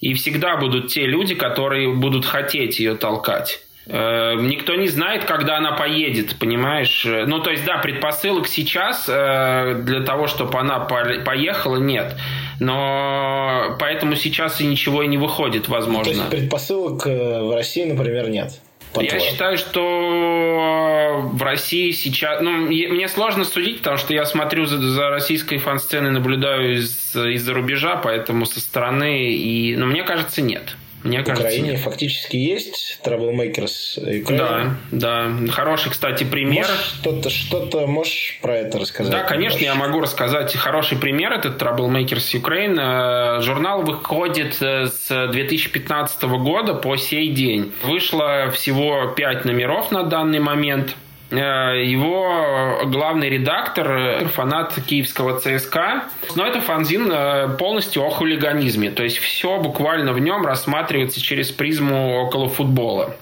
И 0.00 0.12
всегда 0.14 0.56
будут 0.56 0.88
те 0.88 1.06
люди, 1.06 1.34
которые 1.34 1.94
будут 1.94 2.26
хотеть 2.26 2.78
ее 2.78 2.94
толкать. 2.94 3.60
Э, 3.86 4.34
никто 4.34 4.74
не 4.74 4.88
знает, 4.88 5.24
когда 5.24 5.58
она 5.58 5.72
поедет, 5.72 6.36
понимаешь? 6.38 7.04
Ну, 7.04 7.38
то 7.40 7.50
есть, 7.50 7.64
да, 7.64 7.78
предпосылок 7.78 8.48
сейчас 8.48 9.06
э, 9.08 9.80
для 9.82 10.02
того, 10.02 10.26
чтобы 10.26 10.58
она 10.58 10.80
поехала, 10.80 11.76
нет. 11.76 12.16
Но 12.60 13.76
поэтому 13.78 14.14
сейчас 14.14 14.60
и 14.60 14.66
ничего 14.66 15.02
и 15.02 15.06
не 15.06 15.18
выходит, 15.18 15.68
возможно. 15.68 16.12
То 16.12 16.18
есть 16.18 16.30
предпосылок 16.30 17.06
э, 17.06 17.42
в 17.42 17.54
России, 17.54 17.84
например, 17.84 18.28
нет. 18.28 18.60
Я 19.02 19.18
считаю, 19.20 19.56
что 19.56 21.20
в 21.32 21.42
России 21.42 21.90
сейчас... 21.92 22.40
Ну, 22.40 22.50
мне 22.52 23.08
сложно 23.08 23.44
судить, 23.44 23.78
потому 23.78 23.96
что 23.96 24.14
я 24.14 24.24
смотрю 24.24 24.66
за, 24.66 24.78
за 24.78 25.08
российской 25.08 25.58
фан-сценой, 25.58 26.10
наблюдаю 26.10 26.74
из, 26.74 27.14
из-за 27.14 27.54
рубежа, 27.54 27.96
поэтому 27.96 28.46
со 28.46 28.60
стороны... 28.60 29.32
И, 29.32 29.76
ну, 29.76 29.86
мне 29.86 30.02
кажется, 30.02 30.42
нет. 30.42 30.76
Мне 31.04 31.20
в 31.20 31.24
кажется, 31.24 31.46
Украине 31.48 31.70
нет. 31.72 31.80
фактически 31.80 32.36
есть 32.36 32.98
Troublemakers 33.04 33.98
Ukraine. 33.98 34.36
Да, 34.38 34.76
да. 34.90 35.52
Хороший, 35.52 35.92
кстати, 35.92 36.24
пример. 36.24 36.66
что-то, 36.66 37.28
что-то 37.28 37.86
можешь 37.86 38.38
про 38.40 38.56
это 38.56 38.78
рассказать? 38.78 39.12
Да, 39.12 39.22
конечно, 39.22 39.62
я 39.62 39.74
могу 39.74 40.00
рассказать. 40.00 40.56
Хороший 40.56 40.96
пример 40.96 41.32
этот 41.32 41.60
Troublemakers 41.60 42.40
Ukraine. 42.40 43.40
Журнал 43.42 43.82
выходит 43.82 44.56
э, 44.62 44.86
с 44.86 45.28
2015 45.30 46.22
года 46.22 46.72
по 46.72 46.96
сей 46.96 47.28
день. 47.28 47.72
Вышло 47.82 48.50
всего 48.50 49.12
5 49.14 49.44
номеров 49.44 49.90
на 49.90 50.04
данный 50.04 50.40
момент. 50.40 50.96
Э, 51.38 51.84
его 51.84 52.82
главный 52.86 53.28
редактор, 53.28 53.90
э, 53.92 54.24
фанат 54.26 54.74
киевского 54.86 55.38
ЦСКА. 55.38 56.04
Но 56.34 56.46
это 56.46 56.60
фанзин 56.60 57.10
э, 57.10 57.56
полностью 57.58 58.04
о 58.04 58.10
хулиганизме. 58.10 58.90
То 58.90 59.02
есть 59.02 59.18
все 59.18 59.58
буквально 59.60 60.12
в 60.12 60.18
нем 60.18 60.44
рассматривается 60.44 61.20
через 61.20 61.50
призму 61.50 62.20
около 62.22 62.48
футбола. 62.48 63.16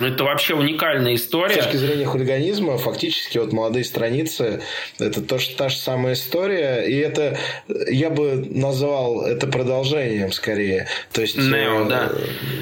Это 0.00 0.24
вообще 0.24 0.54
уникальная 0.54 1.14
история. 1.14 1.60
С 1.60 1.64
точки 1.66 1.76
зрения 1.76 2.06
хулиганизма, 2.06 2.78
фактически 2.78 3.36
вот 3.36 3.52
молодые 3.52 3.84
страницы 3.84 4.62
это 4.98 5.20
то, 5.20 5.38
что 5.38 5.56
та 5.58 5.68
же 5.68 5.76
самая 5.76 6.14
история, 6.14 6.86
и 6.86 6.96
это 6.96 7.36
я 7.68 8.08
бы 8.08 8.48
назвал 8.50 9.26
это 9.26 9.46
продолжением 9.46 10.32
скорее. 10.32 10.88
То 11.12 11.20
есть 11.20 11.36
нео, 11.36 11.84
да, 11.84 12.10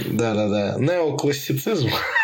да, 0.07 0.35
да, 0.35 0.49
да, 0.49 0.77
неоклассицизм. 0.79 1.91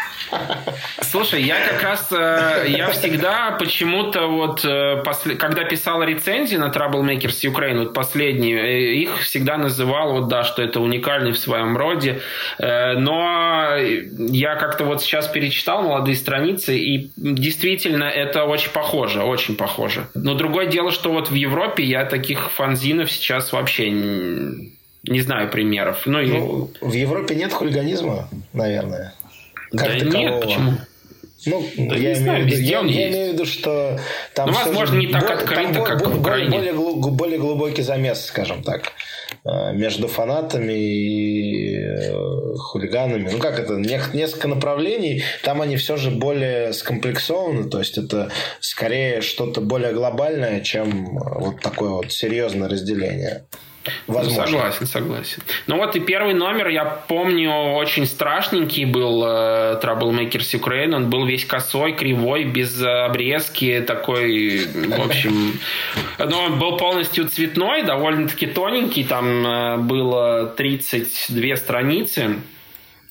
Слушай, 1.02 1.42
я 1.42 1.56
как 1.68 1.82
раз, 1.82 2.08
э, 2.12 2.66
я 2.68 2.88
всегда 2.90 3.52
почему-то 3.52 4.26
вот, 4.26 4.64
э, 4.64 5.02
когда 5.38 5.64
писал 5.64 6.02
рецензии 6.02 6.56
на 6.56 6.68
Troublemakers 6.70 7.44
Ukraine, 7.44 7.78
вот 7.78 7.94
последние, 7.94 8.58
э, 8.58 8.94
их 8.94 9.20
всегда 9.20 9.56
называл, 9.56 10.12
вот 10.12 10.28
да, 10.28 10.44
что 10.44 10.62
это 10.62 10.80
уникальный 10.80 11.32
в 11.32 11.38
своем 11.38 11.76
роде, 11.76 12.20
но 12.58 13.76
я 13.76 14.56
как-то 14.56 14.84
вот 14.84 15.02
сейчас 15.02 15.28
перечитал 15.28 15.82
молодые 15.82 16.16
страницы, 16.16 16.76
и 16.76 17.10
действительно 17.16 18.04
это 18.04 18.44
очень 18.44 18.70
похоже, 18.70 19.22
очень 19.22 19.56
похоже. 19.56 20.08
Но 20.14 20.34
другое 20.34 20.66
дело, 20.66 20.90
что 20.90 21.12
вот 21.12 21.30
в 21.30 21.34
Европе 21.34 21.82
я 21.84 22.04
таких 22.04 22.50
фанзинов 22.50 23.10
сейчас 23.10 23.52
вообще 23.52 23.90
Не 25.06 25.20
знаю 25.20 25.50
примеров. 25.50 26.06
Ну, 26.06 26.12
ну 26.12 26.70
и... 26.80 26.87
В 26.87 26.92
Европе 26.94 27.34
нет 27.34 27.52
хулиганизма, 27.52 28.28
наверное. 28.54 29.12
Как 29.76 29.88
да 29.88 29.98
такового. 29.98 30.18
нет, 30.18 30.40
почему? 30.42 30.72
Ну, 31.46 31.62
да 31.76 31.96
я, 31.96 32.12
имею 32.12 32.16
знаю, 32.16 32.46
виду, 32.46 32.56
я, 32.56 32.80
я 32.80 33.10
имею 33.10 33.30
в 33.30 33.34
виду, 33.34 33.44
что 33.44 33.98
там... 34.34 34.50
Ну, 34.50 34.56
возможно, 34.56 34.98
не 34.98 35.08
так 35.08 35.31
открыто, 35.31 35.83
как 35.83 36.06
в 36.06 36.20
Украине. 36.20 36.50
Более, 36.50 36.72
более 36.72 37.38
глубокий 37.38 37.83
замес, 37.83 38.25
скажем 38.25 38.62
так, 38.62 38.92
э, 39.44 39.72
между 39.75 40.08
фанатами 40.08 40.72
и 40.72 41.77
э, 41.77 42.54
хулиганами. 42.56 43.29
Ну, 43.31 43.38
как 43.38 43.58
это, 43.58 43.75
несколько 43.77 44.48
направлений, 44.48 45.22
там 45.42 45.60
они 45.60 45.77
все 45.77 45.96
же 45.96 46.10
более 46.10 46.72
скомплексованы, 46.72 47.68
то 47.68 47.79
есть 47.79 47.98
это 47.98 48.31
скорее 48.60 49.20
что-то 49.20 49.60
более 49.60 49.92
глобальное, 49.92 50.60
чем 50.62 51.18
вот 51.18 51.60
такое 51.60 51.90
вот 51.90 52.12
серьезное 52.12 52.68
разделение. 52.68 53.44
Возможно. 54.06 54.42
Ну, 54.42 54.46
согласен, 54.46 54.87
согласен. 54.87 55.42
Ну 55.66 55.76
вот 55.76 55.96
и 55.96 56.00
первый 56.00 56.35
номер, 56.35 56.68
я 56.68 56.85
помню, 56.85 57.50
очень 57.50 58.06
страшненький 58.06 58.85
был 58.85 59.24
э, 59.24 59.80
Troublemakers 59.82 60.58
Ukraine. 60.58 60.94
Он 60.94 61.10
был 61.10 61.26
весь 61.26 61.44
косой, 61.44 61.92
кривой, 61.92 62.44
без 62.44 62.82
обрезки, 62.82 63.82
такой, 63.87 64.66
в 64.66 65.04
общем... 65.04 65.58
Но 66.18 66.44
он 66.44 66.58
был 66.58 66.76
полностью 66.76 67.28
цветной, 67.28 67.82
довольно-таки 67.82 68.46
тоненький. 68.46 69.04
Там 69.04 69.46
э, 69.46 69.76
было 69.78 70.46
32 70.46 71.56
страницы. 71.56 72.37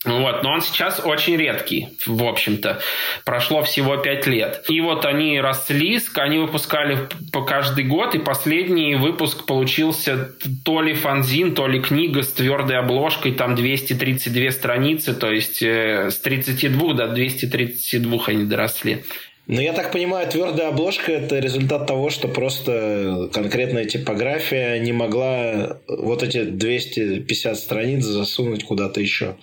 Вот, 0.06 0.44
но 0.44 0.52
он 0.52 0.62
сейчас 0.62 1.02
очень 1.04 1.38
редкий, 1.38 1.90
в 2.06 2.24
общем-то. 2.24 2.82
Прошло 3.24 3.64
всего 3.64 3.96
пять 3.98 4.28
лет. 4.28 4.66
И 4.68 4.82
вот 4.82 5.06
они 5.06 5.40
росли, 5.40 6.00
они 6.16 6.40
выпускали 6.40 7.08
по 7.32 7.44
каждый 7.44 7.86
год, 7.86 8.14
и 8.14 8.20
последний 8.20 8.96
выпуск 8.96 9.46
получился 9.46 10.34
то 10.66 10.82
ли 10.82 10.94
фанзин, 10.94 11.56
то 11.56 11.68
ли 11.68 11.80
книга 11.80 12.22
с 12.22 12.34
твердой 12.34 12.80
обложкой, 12.80 13.32
там 13.32 13.56
232 13.56 14.52
страницы, 14.52 15.14
то 15.14 15.32
есть 15.32 15.64
э, 15.64 16.10
с 16.12 16.18
32 16.18 16.94
до 16.94 17.08
232 17.08 18.24
они 18.28 18.44
доросли. 18.44 19.04
Ну, 19.46 19.60
я 19.60 19.74
так 19.74 19.92
понимаю, 19.92 20.30
твердая 20.30 20.70
обложка– 20.70 21.12
это 21.14 21.40
результат 21.40 21.86
того, 21.86 22.10
что 22.10 22.30
просто 22.30 23.30
конкретная 23.34 23.84
типография 23.84 24.80
не 24.80 24.94
могла 24.94 25.80
вот 25.88 26.24
эти 26.24 26.44
250 26.44 27.58
страниц 27.58 28.06
засунуть 28.06 28.64
куда-то 28.64 29.02
еще. 29.02 29.36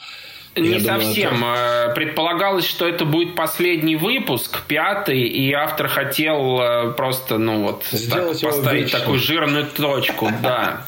Не 0.57 0.79
Я 0.79 0.81
совсем. 0.81 1.35
Думаю, 1.35 1.57
это... 1.57 1.95
Предполагалось, 1.95 2.67
что 2.67 2.89
это 2.89 3.05
будет 3.05 3.37
последний 3.37 3.95
выпуск, 3.95 4.63
пятый, 4.67 5.21
и 5.21 5.53
автор 5.53 5.87
хотел 5.87 6.61
э, 6.61 6.93
просто, 6.93 7.39
ну 7.39 7.63
вот, 7.63 7.85
так, 8.11 8.41
поставить 8.41 8.87
вечным. 8.87 9.01
такую 9.01 9.19
жирную 9.21 9.67
точку, 9.67 10.29
да. 10.43 10.85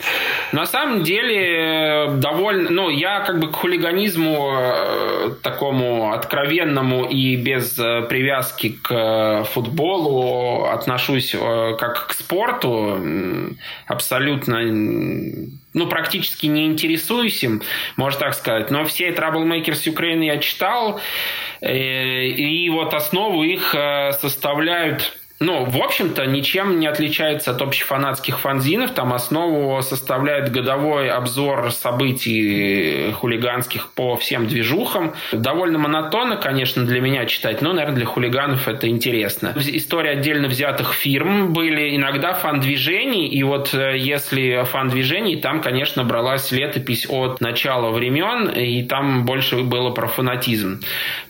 На 0.51 0.67
самом 0.67 1.05
деле, 1.05 2.15
довольно, 2.17 2.71
ну, 2.71 2.91
я 2.91 3.21
как 3.21 3.39
бы 3.39 3.53
к 3.53 3.55
хулиганизму 3.55 4.53
э, 4.53 5.31
такому 5.43 6.13
откровенному 6.13 7.05
и 7.05 7.37
без 7.37 7.79
э, 7.79 8.03
привязки 8.03 8.77
к 8.83 9.45
футболу 9.53 10.65
отношусь 10.65 11.37
как 11.79 12.09
к 12.09 12.13
спорту 12.15 13.01
абсолютно 13.87 14.61
ну, 15.75 15.87
практически 15.87 16.47
не 16.47 16.67
интересуюсь 16.67 17.43
им, 17.43 17.63
можно 17.97 18.21
так 18.21 18.35
сказать. 18.35 18.71
Но 18.71 18.85
все 18.85 19.11
Troublemakers 19.11 19.87
Ukraine 19.87 20.25
я 20.25 20.39
читал, 20.39 21.01
э, 21.61 22.27
и 22.27 22.69
вот 22.71 22.95
основу 22.95 23.43
их 23.43 23.75
э, 23.75 24.13
составляют 24.13 25.17
ну, 25.43 25.65
в 25.65 25.77
общем-то, 25.77 26.25
ничем 26.27 26.79
не 26.79 26.87
отличается 26.87 27.51
от 27.51 27.61
общефанатских 27.63 28.39
фанзинов. 28.39 28.93
Там 28.93 29.13
основу 29.13 29.83
составляет 29.83 30.53
годовой 30.53 31.11
обзор 31.11 31.73
событий 31.73 33.13
хулиганских 33.13 33.89
по 33.91 34.17
всем 34.17 34.47
движухам. 34.47 35.15
Довольно 35.33 35.79
монотонно, 35.79 36.37
конечно, 36.37 36.85
для 36.85 37.01
меня 37.01 37.27
читать, 37.27 37.61
но, 37.61 37.73
наверное, 37.73 37.97
для 37.97 38.07
хулиганов 38.07 38.69
это 38.69 38.89
интересно. 38.89 39.53
История 39.57 40.11
отдельно 40.11 40.47
взятых 40.47 40.93
фирм 40.93 41.53
были 41.53 41.97
иногда 41.97 42.35
фан-движений, 42.35 43.27
и 43.29 43.43
вот 43.43 43.75
э, 43.75 43.99
если 43.99 44.63
фан-движений, 44.65 45.37
там, 45.37 45.61
конечно, 45.61 46.05
бралась 46.05 46.53
летопись 46.53 47.07
от 47.09 47.41
начала 47.41 47.91
времен, 47.91 48.49
и 48.49 48.83
там 48.85 49.25
больше 49.25 49.63
было 49.63 49.91
про 49.91 50.07
фанатизм. 50.07 50.81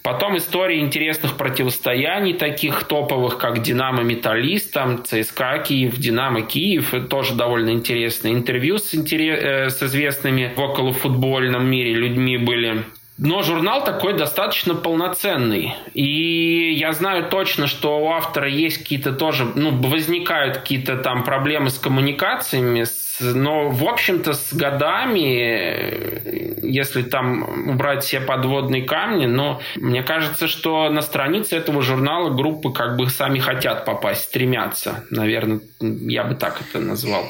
Потом 0.02 0.36
истории 0.36 0.80
интересных 0.80 1.36
противостояний, 1.36 2.34
таких 2.34 2.84
топовых, 2.84 3.38
как 3.38 3.62
«Динамо 3.62 4.01
Металлист, 4.02 4.72
там 4.72 5.04
ЦСКА 5.04 5.58
Киев, 5.58 5.96
Динамо 5.96 6.42
Киев. 6.42 6.94
Тоже 7.08 7.34
довольно 7.34 7.70
интересно. 7.70 8.28
Интервью 8.28 8.78
с, 8.78 8.94
интерес, 8.94 9.38
э, 9.42 9.70
с 9.70 9.82
известными 9.82 10.52
в 10.54 10.60
околофутбольном 10.60 11.66
мире 11.66 11.94
людьми 11.94 12.38
были. 12.38 12.84
Но 13.24 13.42
журнал 13.42 13.84
такой 13.84 14.14
достаточно 14.14 14.74
полноценный. 14.74 15.76
И 15.94 16.72
я 16.72 16.92
знаю 16.92 17.28
точно, 17.28 17.68
что 17.68 18.00
у 18.00 18.10
автора 18.10 18.48
есть 18.48 18.78
какие-то 18.78 19.12
тоже, 19.12 19.46
ну, 19.54 19.70
возникают 19.80 20.58
какие-то 20.58 20.96
там 20.96 21.22
проблемы 21.22 21.70
с 21.70 21.78
коммуникациями, 21.78 22.82
с 22.82 23.02
но, 23.20 23.68
в 23.68 23.84
общем-то, 23.84 24.32
с 24.32 24.52
годами, 24.52 26.66
если 26.66 27.02
там 27.02 27.70
убрать 27.70 28.04
все 28.04 28.20
подводные 28.20 28.82
камни, 28.82 29.26
но 29.26 29.60
мне 29.76 30.02
кажется, 30.02 30.48
что 30.48 30.88
на 30.88 31.02
странице 31.02 31.56
этого 31.56 31.82
журнала 31.82 32.30
группы 32.30 32.72
как 32.72 32.96
бы 32.96 33.08
сами 33.08 33.38
хотят 33.38 33.84
попасть, 33.84 34.22
стремятся. 34.22 35.04
Наверное, 35.10 35.60
я 35.80 36.24
бы 36.24 36.34
так 36.34 36.60
это 36.60 36.80
назвал. 36.80 37.24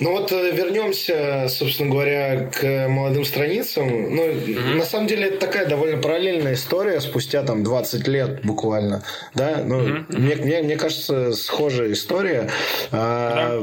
Ну 0.00 0.12
вот 0.12 0.30
э, 0.30 0.52
вернемся, 0.52 1.46
собственно 1.48 1.90
говоря, 1.90 2.50
к 2.50 2.88
молодым 2.88 3.24
страницам. 3.24 4.14
Ну, 4.14 4.22
mm-hmm. 4.26 4.74
на 4.76 4.84
самом 4.84 5.08
деле, 5.08 5.26
это 5.28 5.38
такая 5.38 5.66
довольно 5.66 6.00
параллельная 6.00 6.54
история, 6.54 7.00
спустя 7.00 7.42
там 7.42 7.64
20 7.64 8.06
лет 8.06 8.44
буквально. 8.44 9.02
Да, 9.34 9.62
ну, 9.64 9.80
mm-hmm. 9.80 10.18
мне, 10.18 10.36
мне, 10.36 10.62
мне 10.62 10.76
кажется, 10.76 11.32
схожая 11.32 11.92
история. 11.92 12.48
А, 12.92 13.60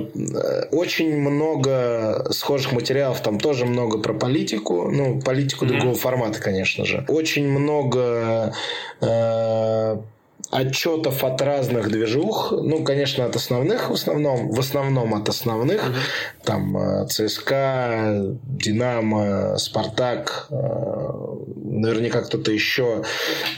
Очень 0.72 1.18
много 1.18 2.28
схожих 2.32 2.74
материалов, 2.74 3.22
там 3.22 3.40
тоже 3.40 3.66
много 3.66 4.00
про 4.00 4.14
политику, 4.14 4.90
ну, 4.92 5.22
политику 5.22 5.66
mm-hmm. 5.66 5.70
другого 5.70 5.96
формата, 5.96 6.42
конечно 6.42 6.86
же. 6.86 7.06
Очень 7.08 7.48
много 7.48 8.54
а, 9.00 10.02
отчетов 10.52 11.24
от 11.24 11.42
разных 11.42 11.90
движух, 11.90 12.52
ну, 12.52 12.84
конечно, 12.84 13.26
от 13.26 13.36
основных 13.36 13.90
в 13.90 13.94
основном, 13.94 14.52
в 14.52 14.60
основном 14.60 15.14
от 15.14 15.30
основных, 15.30 15.82
там 16.44 16.78
э, 16.78 17.08
ЦСКА, 17.08 18.36
Динамо, 18.44 19.58
Спартак, 19.58 20.48
э, 20.50 20.56
наверняка 20.56 22.22
кто-то 22.22 22.52
еще, 22.52 23.04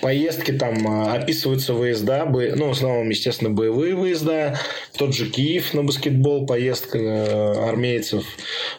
поездки 0.01 0.51
там 0.51 0.87
э, 0.87 1.15
описываются 1.17 1.73
выезда, 1.73 2.25
ну, 2.25 2.67
в 2.67 2.71
основном, 2.71 3.09
естественно, 3.09 3.49
боевые 3.49 3.95
выезда, 3.95 4.57
тот 4.97 5.13
же 5.13 5.29
Киев 5.29 5.73
на 5.73 5.83
баскетбол, 5.83 6.45
поездка 6.45 7.67
армейцев, 7.67 8.23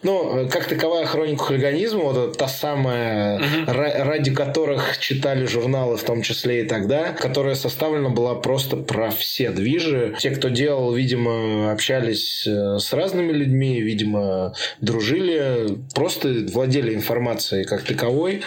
ну, 0.03 0.49
как 0.51 0.67
таковая 0.67 1.07
хроника 1.07 1.45
хулиганизма, 1.45 2.01
вот 2.01 2.39
та 2.39 2.49
самая, 2.49 3.39
угу. 3.39 3.73
ради 3.73 4.35
которых 4.35 4.99
читали 4.99 5.47
журналы, 5.47 5.97
в 5.97 6.03
том 6.03 6.23
числе 6.23 6.63
и 6.63 6.69
тогда, 6.69 7.13
которая 7.13 7.55
составлена 7.55 7.98
она 7.99 8.09
была 8.09 8.35
просто 8.35 8.77
про 8.77 9.11
все 9.11 9.51
движи. 9.51 10.15
Те, 10.19 10.31
кто 10.31 10.49
делал, 10.49 10.93
видимо, 10.93 11.73
общались 11.73 12.47
э, 12.47 12.79
с 12.79 12.93
разными 12.93 13.33
людьми, 13.33 13.81
видимо, 13.81 14.55
дружили, 14.81 15.79
просто 15.95 16.29
владели 16.53 16.95
информацией 16.95 17.65
как 17.65 17.83
таковой. 17.83 18.43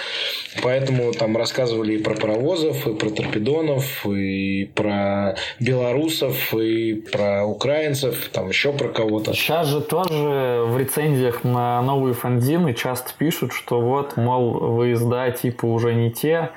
Поэтому 0.62 1.14
там 1.14 1.38
рассказывали 1.38 1.96
и 1.96 1.98
про 1.98 2.16
паровозов, 2.16 2.88
и 2.88 2.94
про 2.94 3.10
торпедонов, 3.10 4.06
и 4.06 4.70
про 4.76 5.36
белорусов, 5.60 6.54
и 6.54 6.94
про 6.94 7.46
украинцев, 7.46 8.30
там 8.34 8.50
еще 8.50 8.74
про 8.74 8.90
кого-то. 8.90 9.34
Сейчас 9.34 9.68
же 9.68 9.82
тоже 9.82 10.64
в 10.68 10.78
рецензиях 10.78 11.44
на 11.44 11.82
новые 11.82 12.14
фанзины 12.14 12.74
часто 12.74 13.12
пишут, 13.18 13.54
что 13.54 13.80
вот, 13.80 14.18
мол, 14.18 14.76
выезда 14.76 15.32
типа 15.32 15.66
уже 15.66 15.94
не 15.94 16.12
те, 16.12 16.52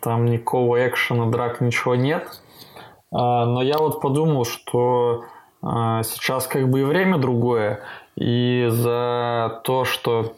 там 0.00 0.26
никакого 0.26 0.86
экшена, 0.86 1.26
драк, 1.26 1.60
ничего 1.60 1.94
нет. 1.94 2.40
А, 3.12 3.46
но 3.46 3.62
я 3.62 3.78
вот 3.78 4.00
подумал, 4.00 4.44
что 4.44 5.24
а, 5.62 6.02
сейчас 6.02 6.46
как 6.46 6.68
бы 6.68 6.80
и 6.80 6.84
время 6.84 7.18
другое, 7.18 7.80
и 8.16 8.66
за 8.70 9.60
то, 9.64 9.84
что 9.84 10.36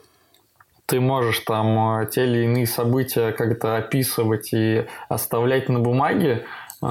ты 0.87 1.01
можешь 1.01 1.41
там 1.41 1.79
а, 1.79 2.07
те 2.07 2.25
или 2.25 2.45
иные 2.45 2.67
события 2.67 3.33
как-то 3.33 3.77
описывать 3.77 4.53
и 4.53 4.87
оставлять 5.09 5.69
на 5.69 5.81
бумаге, 5.81 6.47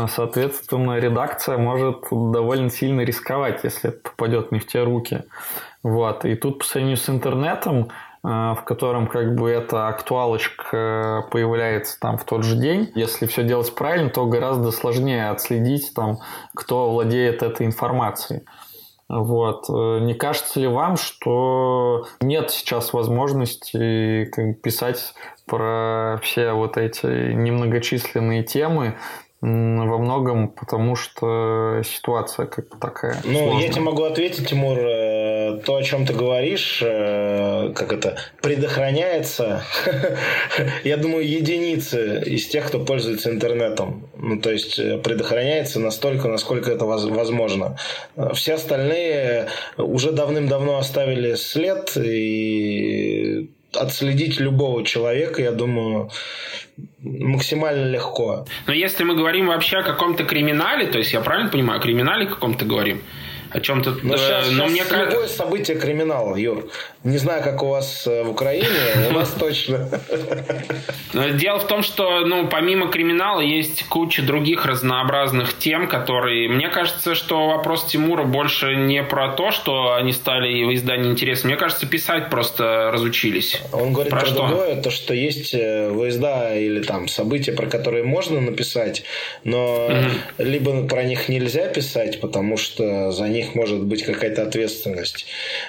соответственно, 0.07 0.99
редакция 0.99 1.57
может 1.57 2.05
довольно 2.11 2.69
сильно 2.69 3.01
рисковать, 3.01 3.61
если 3.63 3.89
это 3.89 4.09
попадет 4.09 4.51
не 4.51 4.59
в 4.59 4.67
те 4.67 4.83
руки. 4.83 5.23
Вот. 5.81 6.25
И 6.25 6.35
тут 6.35 6.59
по 6.59 6.65
сравнению 6.65 6.97
с 6.97 7.09
интернетом 7.09 7.89
в 8.21 8.63
котором 8.65 9.07
как 9.07 9.35
бы 9.35 9.49
эта 9.49 9.87
актуалочка 9.87 11.25
появляется 11.31 11.99
там 11.99 12.17
в 12.17 12.25
тот 12.25 12.43
же 12.43 12.57
день. 12.57 12.91
Если 12.95 13.27
все 13.27 13.43
делать 13.43 13.73
правильно, 13.73 14.09
то 14.09 14.25
гораздо 14.25 14.71
сложнее 14.71 15.29
отследить 15.29 15.93
там, 15.93 16.19
кто 16.53 16.91
владеет 16.91 17.43
этой 17.43 17.65
информацией. 17.65 18.41
Вот. 19.09 19.65
Э, 19.69 19.99
не 20.01 20.13
кажется 20.13 20.59
ли 20.59 20.67
вам, 20.67 20.95
что 20.95 22.05
нет 22.21 22.51
сейчас 22.51 22.93
возможности 22.93 24.25
писать 24.61 25.13
про 25.47 26.19
все 26.21 26.51
вот 26.53 26.77
эти 26.77 27.33
немногочисленные 27.33 28.43
темы, 28.43 28.97
во 29.41 29.97
многом 29.97 30.49
потому, 30.49 30.95
что 30.95 31.81
ситуация 31.85 32.45
как 32.45 32.77
такая. 32.79 33.21
Ну, 33.23 33.39
сложная. 33.39 33.61
я 33.61 33.69
тебе 33.69 33.81
могу 33.81 34.03
ответить, 34.03 34.49
Тимур, 34.49 34.77
э, 34.77 35.61
то, 35.65 35.77
о 35.77 35.83
чем 35.83 36.05
ты 36.05 36.13
говоришь, 36.13 36.81
э, 36.83 37.71
как 37.73 37.93
это, 37.93 38.17
предохраняется, 38.41 39.63
я 40.83 40.97
думаю, 40.97 41.25
единицы 41.25 42.21
из 42.25 42.47
тех, 42.47 42.67
кто 42.67 42.83
пользуется 42.83 43.31
интернетом. 43.31 44.09
Ну, 44.17 44.41
то 44.41 44.51
есть, 44.51 44.77
э, 44.77 44.97
предохраняется 44.97 45.79
настолько, 45.79 46.27
насколько 46.27 46.69
это 46.69 46.85
возможно. 46.85 47.77
Все 48.33 48.55
остальные 48.55 49.47
уже 49.77 50.11
давным-давно 50.11 50.77
оставили 50.77 51.35
след, 51.35 51.95
и 51.95 53.49
отследить 53.73 54.39
любого 54.39 54.83
человека, 54.83 55.41
я 55.41 55.51
думаю, 55.51 56.09
максимально 57.01 57.85
легко. 57.89 58.45
Но 58.67 58.73
если 58.73 59.03
мы 59.03 59.15
говорим 59.15 59.47
вообще 59.47 59.77
о 59.77 59.83
каком-то 59.83 60.23
криминале, 60.23 60.87
то 60.87 60.97
есть 60.97 61.13
я 61.13 61.21
правильно 61.21 61.49
понимаю, 61.49 61.79
о 61.79 61.83
криминале 61.83 62.25
каком-то 62.25 62.65
говорим, 62.65 63.01
о 63.51 63.59
чем-то... 63.59 63.97
Но 64.03 64.17
сейчас, 64.17 64.47
э, 64.47 64.51
но 64.51 64.67
сейчас 64.67 64.91
мне 64.91 65.05
любое 65.05 65.27
событие 65.27 65.77
криминала, 65.77 66.35
Юр. 66.35 66.69
Не 67.03 67.17
знаю, 67.17 67.43
как 67.43 67.63
у 67.63 67.67
вас 67.67 68.05
э, 68.07 68.23
в 68.23 68.29
Украине, 68.29 68.67
у 69.09 69.13
нас 69.17 69.29
точно. 69.31 69.89
Дело 71.13 71.59
в 71.59 71.67
том, 71.67 71.81
что 71.81 72.21
ну, 72.25 72.47
помимо 72.47 72.89
криминала 72.89 73.41
есть 73.41 73.85
куча 73.85 74.21
других 74.21 74.65
разнообразных 74.65 75.57
тем, 75.57 75.87
которые... 75.87 76.49
Мне 76.49 76.69
кажется, 76.69 77.15
что 77.15 77.47
вопрос 77.47 77.85
Тимура 77.85 78.23
больше 78.23 78.75
не 78.75 79.03
про 79.03 79.33
то, 79.33 79.51
что 79.51 79.93
они 79.93 80.11
стали 80.11 80.63
в 80.65 80.73
издании 80.73 81.09
интересны. 81.11 81.47
Мне 81.49 81.57
кажется, 81.57 81.87
писать 81.87 82.29
просто 82.29 82.91
разучились. 82.91 83.61
Он 83.71 83.93
говорит 83.93 84.11
про, 84.11 84.19
про 84.19 84.27
что? 84.27 84.47
другое, 84.47 84.81
то, 84.81 84.91
что 84.91 85.13
есть 85.13 85.53
э, 85.53 85.89
выезда 85.89 86.55
или 86.55 86.81
там 86.81 87.07
события, 87.07 87.53
про 87.53 87.67
которые 87.67 88.03
можно 88.03 88.39
написать, 88.41 89.03
но 89.43 89.85
угу. 89.85 90.43
либо 90.43 90.87
про 90.87 91.03
них 91.03 91.29
нельзя 91.29 91.67
писать, 91.67 92.19
потому 92.21 92.57
что 92.57 93.11
за 93.11 93.27
них 93.27 93.38
может 93.55 93.83
быть 93.83 94.03
какая-то 94.03 94.43
ответственность, 94.43 95.25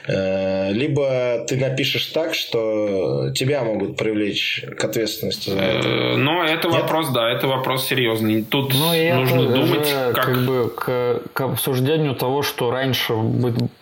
э, 0.06 0.72
либо 0.72 1.44
ты 1.48 1.56
напишешь 1.56 2.06
так, 2.06 2.34
что 2.34 3.30
тебя 3.34 3.62
могут 3.62 3.96
привлечь 3.96 4.64
к 4.78 4.84
ответственности 4.84 5.50
за 5.50 5.60
это. 5.60 5.88
Э, 5.88 6.16
но 6.16 6.44
это 6.44 6.68
Нет? 6.68 6.82
вопрос, 6.82 7.08
да, 7.10 7.30
это 7.30 7.46
вопрос 7.46 7.86
серьезный. 7.86 8.42
Тут 8.42 8.74
ну, 8.74 9.14
нужно 9.14 9.42
это 9.42 9.54
думать, 9.54 9.88
как... 10.14 10.24
как 10.24 10.44
бы 10.44 10.70
к, 10.70 11.22
к 11.32 11.40
обсуждению 11.40 12.14
того, 12.14 12.42
что 12.42 12.70
раньше 12.70 13.14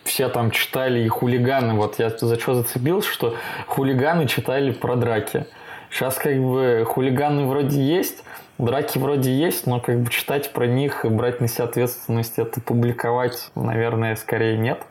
все 0.03 0.29
там 0.29 0.51
читали 0.51 1.03
и 1.03 1.07
хулиганы. 1.07 1.73
Вот 1.73 1.99
я 1.99 2.09
за 2.09 2.39
что 2.39 2.55
зацепился, 2.55 3.09
что 3.11 3.35
хулиганы 3.67 4.27
читали 4.27 4.71
про 4.71 4.95
драки. 4.95 5.45
Сейчас 5.91 6.15
как 6.15 6.37
бы 6.37 6.83
хулиганы 6.87 7.47
вроде 7.47 7.81
есть, 7.81 8.23
Драки 8.59 8.97
вроде 8.97 9.33
есть, 9.33 9.67
но 9.67 9.79
как 9.79 10.01
бы 10.01 10.11
читать 10.11 10.51
про 10.51 10.67
них 10.67 11.05
и 11.05 11.07
брать 11.07 11.39
на 11.39 11.47
себя 11.47 11.63
ответственность, 11.63 12.33
это 12.37 12.59
публиковать, 12.59 13.49
наверное, 13.55 14.17
скорее 14.17 14.57
нет. 14.57 14.81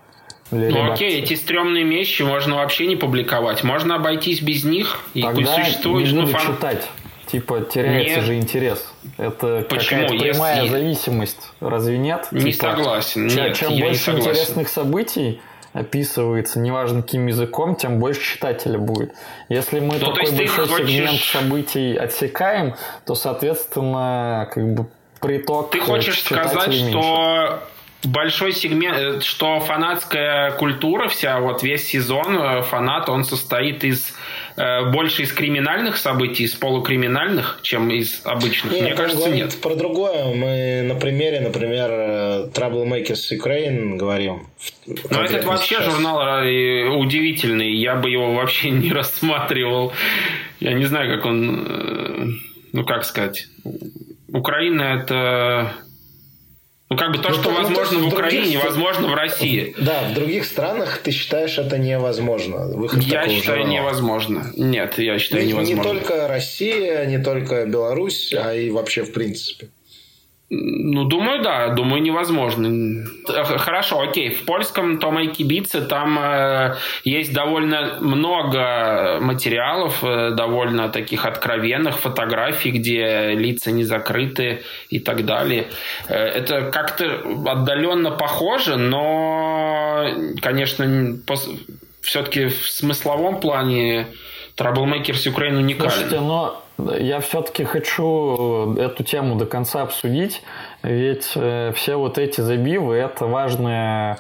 Ну 0.51 0.67
редакции. 0.67 0.93
окей, 0.95 1.23
эти 1.23 1.35
стрёмные 1.35 1.85
вещи 1.85 2.23
можно 2.23 2.57
вообще 2.57 2.87
не 2.87 2.97
публиковать. 2.97 3.63
Можно 3.65 3.97
обойтись 3.97 4.41
без 4.41 4.65
них 4.65 5.01
и 5.13 5.21
Тогда 5.21 5.53
пусть 5.53 5.67
существует. 5.67 6.11
Не 6.11 6.21
буду 6.21 6.33
фан... 6.33 6.55
читать. 6.55 6.89
Типа 7.27 7.61
теряется 7.61 8.17
нет. 8.17 8.25
же 8.25 8.37
интерес. 8.37 8.91
Это 9.19 9.67
какая-то 9.69 10.15
прямая 10.15 10.63
Если... 10.63 10.69
зависимость. 10.71 11.53
Разве 11.61 11.99
нет? 11.99 12.29
Не 12.31 12.53
типа, 12.53 12.71
согласен. 12.71 13.29
Чем, 13.29 13.45
нет, 13.45 13.57
чем 13.57 13.79
больше 13.79 14.13
интересных 14.13 14.69
событий 14.71 15.43
описывается, 15.73 16.59
неважно 16.59 17.03
каким 17.03 17.27
языком, 17.27 17.77
тем 17.77 17.99
больше 17.99 18.21
читателя 18.21 18.79
будет. 18.79 19.13
Если 19.49 19.81
мы 19.81 19.99
ну, 19.99 20.15
такой 20.15 20.37
большой 20.37 20.67
хочешь... 20.67 20.89
сегмент 20.89 21.21
событий 21.21 21.97
отсекаем, 21.97 22.75
то, 23.05 23.15
соответственно, 23.15 24.49
как 24.53 24.75
бы 24.75 24.87
приток 25.21 25.71
Ты 25.71 25.81
хочешь 25.81 26.23
сказать, 26.23 26.69
меньше. 26.69 26.91
что 26.91 27.63
большой 28.05 28.53
сегмент, 28.53 28.97
э, 28.97 29.21
что 29.21 29.61
фанатская 29.61 30.53
культура 30.53 31.09
вся, 31.09 31.41
вот 31.41 31.63
весь 31.63 31.87
сезон 31.87 32.39
э, 32.39 32.63
фанат, 32.63 33.09
он 33.09 33.25
состоит 33.25 33.83
из 33.83 34.15
э, 34.57 34.91
больше 34.91 35.23
из 35.23 35.33
криминальных 35.33 35.97
событий, 35.97 36.45
из 36.45 36.55
полукриминальных, 36.55 37.61
чем 37.63 37.91
из 37.91 38.21
обычных. 38.25 38.73
Нет, 38.73 38.83
Мне 38.83 38.95
кажется, 38.95 39.31
нет. 39.31 39.61
Про 39.61 39.75
другое. 39.75 40.25
Мы 40.35 40.83
на 40.83 40.95
примере, 40.95 41.41
например, 41.41 41.91
Troublemakers 42.53 43.33
Ukraine 43.33 43.97
говорим. 43.97 44.47
Ну, 44.87 45.21
этот 45.21 45.45
вообще 45.45 45.77
сейчас. 45.77 45.85
журнал 45.85 46.43
удивительный. 47.01 47.75
Я 47.75 47.97
бы 47.97 48.11
его 48.11 48.35
вообще 48.35 48.71
не 48.71 48.93
рассматривал. 48.93 49.93
Я 50.61 50.73
не 50.75 50.85
знаю, 50.85 51.17
как 51.17 51.27
он... 51.27 52.41
Ну, 52.73 52.85
как 52.85 53.05
сказать. 53.05 53.47
Украина 54.31 54.83
это 54.83 55.73
ну, 56.91 56.97
как 56.97 57.13
бы 57.13 57.19
то, 57.19 57.29
ну, 57.29 57.35
что 57.35 57.45
то, 57.45 57.51
возможно 57.51 57.99
ну, 57.99 58.09
в 58.09 58.13
Украине, 58.15 58.45
других... 58.45 58.63
невозможно 58.63 59.09
в 59.09 59.15
России. 59.15 59.75
Да, 59.79 60.09
в 60.11 60.15
других 60.15 60.47
странах 60.47 60.99
ты 60.99 61.11
считаешь 61.11 61.59
это 61.59 61.77
невозможно. 61.77 62.67
Выход 62.67 63.03
я 63.03 63.29
считаю 63.29 63.61
журнала. 63.61 63.77
невозможно. 63.77 64.53
Нет, 64.57 64.99
я 64.99 65.19
считаю 65.19 65.45
не, 65.45 65.53
невозможно. 65.53 65.93
Не 65.93 66.01
только 66.01 66.29
Россия, 66.29 67.05
не 67.05 67.19
только 67.19 67.67
Беларусь, 67.67 68.33
а 68.33 68.55
и 68.55 68.71
вообще 68.71 69.03
в 69.03 69.13
принципе. 69.13 69.69
Ну, 70.51 71.05
думаю, 71.05 71.43
да, 71.43 71.69
думаю, 71.69 72.01
невозможно. 72.01 73.05
Хорошо, 73.27 74.01
окей. 74.01 74.31
В 74.31 74.47
польском 74.47 74.99
Тома 74.99 75.25
и 75.25 75.27
Кибице 75.27 75.83
там 75.83 76.19
э, 76.19 76.77
есть 77.05 77.35
довольно 77.35 77.99
много 78.01 79.19
материалов, 79.21 80.03
э, 80.03 80.31
довольно 80.31 80.89
таких 80.89 81.27
откровенных 81.27 81.99
фотографий, 81.99 82.71
где 82.71 83.35
лица 83.35 83.71
не 83.73 83.85
закрыты 83.85 84.63
и 84.89 85.01
так 85.01 85.27
далее. 85.27 85.69
Э, 86.09 86.15
это 86.15 86.71
как-то 86.71 87.21
отдаленно 87.47 88.11
похоже, 88.11 88.77
но, 88.77 90.07
конечно, 90.41 91.19
все-таки 92.01 92.47
в 92.47 92.71
смысловом 92.71 93.41
плане 93.41 94.07
Trouble 94.59 95.31
Украины 95.31 95.59
уникален. 95.59 95.91
Слушайте, 95.91 96.21
но 96.21 96.63
я 96.99 97.21
все-таки 97.21 97.65
хочу 97.65 98.75
эту 98.77 99.05
тему 99.05 99.37
до 99.37 99.47
конца 99.47 99.83
обсудить, 99.83 100.43
ведь 100.83 101.33
э, 101.35 101.73
все 101.75 101.97
вот 101.97 102.19
эти 102.19 102.41
забивы– 102.41 102.95
это 102.97 103.27
важная 103.27 104.19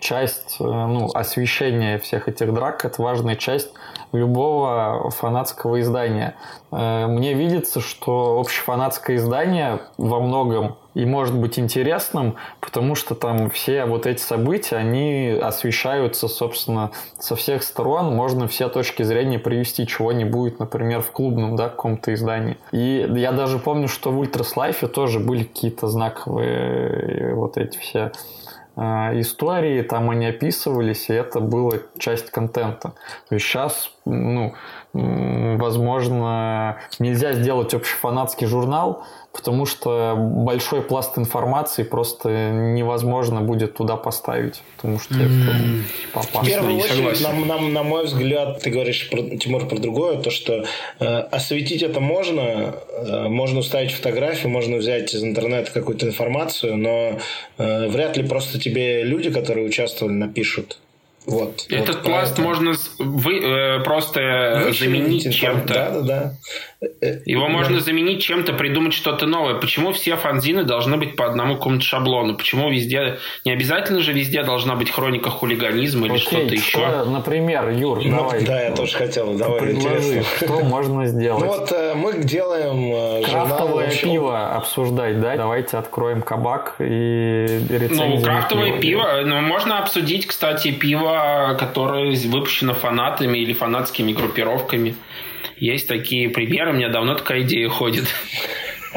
часть 0.00 0.56
э, 0.60 0.64
ну, 0.64 1.10
освещения 1.12 1.98
всех 1.98 2.28
этих 2.28 2.52
драк, 2.52 2.84
это 2.84 3.00
важная 3.02 3.36
часть 3.36 3.70
любого 4.12 5.10
фанатского 5.10 5.80
издания. 5.80 6.34
Э, 6.70 7.06
мне 7.06 7.34
видится, 7.34 7.80
что 7.80 8.40
общефанатское 8.40 9.16
издание 9.16 9.80
во 9.98 10.20
многом 10.20 10.76
и 10.94 11.04
может 11.04 11.38
быть 11.38 11.58
интересным, 11.58 12.36
потому 12.60 12.94
что 12.94 13.14
там 13.14 13.50
все 13.50 13.84
вот 13.84 14.06
эти 14.06 14.20
события, 14.20 14.76
они 14.76 15.38
освещаются, 15.40 16.26
собственно, 16.26 16.90
со 17.18 17.36
всех 17.36 17.62
сторон. 17.62 18.14
Можно 18.14 18.48
все 18.48 18.68
точки 18.70 19.02
зрения 19.02 19.38
привести, 19.38 19.86
чего 19.86 20.12
не 20.12 20.24
будет, 20.24 20.58
например, 20.58 21.02
в 21.02 21.10
клубном, 21.10 21.54
да, 21.54 21.68
каком-то 21.68 22.14
издании. 22.14 22.56
И 22.72 23.06
я 23.14 23.32
даже 23.32 23.58
помню, 23.58 23.88
что 23.88 24.10
в 24.10 24.18
Ультрас 24.18 24.56
Лайфе 24.56 24.86
тоже 24.86 25.20
были 25.20 25.44
какие-то 25.44 25.86
знаковые 25.86 27.34
вот 27.34 27.58
эти 27.58 27.76
все 27.76 28.12
истории, 28.76 29.82
там 29.82 30.10
они 30.10 30.26
описывались, 30.26 31.08
и 31.08 31.14
это 31.14 31.40
была 31.40 31.78
часть 31.98 32.30
контента. 32.30 32.92
То 33.28 33.34
есть 33.34 33.46
сейчас, 33.46 33.90
ну, 34.04 34.54
возможно, 35.58 36.78
нельзя 36.98 37.32
сделать 37.32 37.74
общефанатский 37.74 38.46
журнал, 38.46 39.04
потому 39.32 39.66
что 39.66 40.14
большой 40.16 40.82
пласт 40.82 41.18
информации 41.18 41.82
просто 41.82 42.50
невозможно 42.50 43.42
будет 43.42 43.74
туда 43.74 43.96
поставить, 43.96 44.62
потому 44.76 44.98
что 44.98 45.14
это 45.14 45.28
типа. 46.00 46.20
В 46.22 46.46
первую 46.46 46.78
очередь, 46.78 47.20
на, 47.20 47.32
на, 47.32 47.60
на 47.60 47.82
мой 47.82 48.06
взгляд, 48.06 48.60
ты 48.60 48.70
говоришь, 48.70 49.10
про, 49.10 49.36
Тимур, 49.36 49.68
про 49.68 49.78
другое, 49.78 50.16
то, 50.22 50.30
что 50.30 50.64
э, 51.00 51.04
осветить 51.04 51.82
это 51.82 52.00
можно, 52.00 52.74
э, 52.92 53.28
можно 53.28 53.60
уставить 53.60 53.92
фотографию, 53.92 54.50
можно 54.50 54.76
взять 54.76 55.14
из 55.14 55.22
интернета 55.22 55.70
какую-то 55.72 56.06
информацию, 56.06 56.76
но 56.76 57.18
э, 57.58 57.88
вряд 57.88 58.16
ли 58.16 58.26
просто 58.26 58.58
тебе 58.58 59.02
люди, 59.02 59.30
которые 59.30 59.66
участвовали, 59.66 60.14
напишут 60.14 60.78
Вот, 61.26 61.66
Этот 61.68 61.96
вот 61.96 62.04
пласт 62.04 62.36
поэтому. 62.36 62.48
можно 62.48 62.72
вы, 62.98 63.40
э, 63.40 63.80
просто 63.82 64.62
Вычленить 64.66 64.78
заменить 65.24 65.34
чем-то. 65.34 65.74
Да, 65.74 65.90
да, 65.90 66.00
да. 66.02 66.34
Э, 66.82 67.20
Его 67.24 67.46
да. 67.46 67.48
можно 67.48 67.80
заменить 67.80 68.22
чем-то, 68.22 68.52
придумать 68.52 68.92
что-то 68.92 69.26
новое. 69.26 69.54
Почему 69.54 69.92
все 69.92 70.16
фанзины 70.16 70.64
должны 70.64 70.98
быть 70.98 71.16
по 71.16 71.24
одному 71.26 71.56
какому-то 71.56 71.82
шаблону? 71.84 72.36
Почему 72.36 72.70
везде... 72.70 73.18
Не 73.46 73.52
обязательно 73.52 74.00
же 74.00 74.12
везде 74.12 74.42
должна 74.42 74.74
быть 74.74 74.90
хроника 74.90 75.30
хулиганизма 75.30 76.06
или 76.06 76.18
что-то 76.18 76.44
Окей, 76.46 76.58
еще. 76.58 76.78
что, 76.78 77.04
например, 77.06 77.70
Юр, 77.70 78.02
Ну, 78.04 78.16
давай. 78.16 78.44
да, 78.44 78.60
я 78.62 78.72
тоже 78.72 78.94
хотел. 78.96 79.34
Давай, 79.38 79.60
Предложи, 79.60 79.96
интересно. 80.18 80.46
что 80.46 80.60
можно 80.64 81.06
сделать? 81.06 81.40
Ну 81.44 81.48
вот 81.48 81.72
э, 81.72 81.94
мы 81.94 82.22
делаем 82.22 82.92
э, 82.92 83.26
журнал, 83.26 83.46
Крафтовое 83.46 83.86
общем, 83.86 84.10
пиво 84.10 84.54
обсуждать, 84.54 85.20
да? 85.20 85.36
Давайте 85.36 85.78
откроем 85.78 86.20
кабак 86.20 86.74
и 86.78 86.84
рецензию 87.70 88.16
Ну, 88.18 88.22
крафтовое 88.22 88.72
пиво. 88.78 89.02
пиво, 89.04 89.20
ну, 89.24 89.40
можно 89.40 89.78
обсудить, 89.78 90.26
кстати, 90.26 90.72
пиво, 90.72 91.56
которое 91.58 92.14
выпущено 92.26 92.74
фанатами 92.74 93.38
или 93.38 93.54
фанатскими 93.54 94.12
группировками. 94.12 94.94
Есть 95.56 95.88
такие 95.88 96.28
примеры, 96.28 96.70
у 96.70 96.74
меня 96.74 96.88
давно 96.88 97.14
такая 97.14 97.42
идея 97.42 97.68
ходит. 97.68 98.04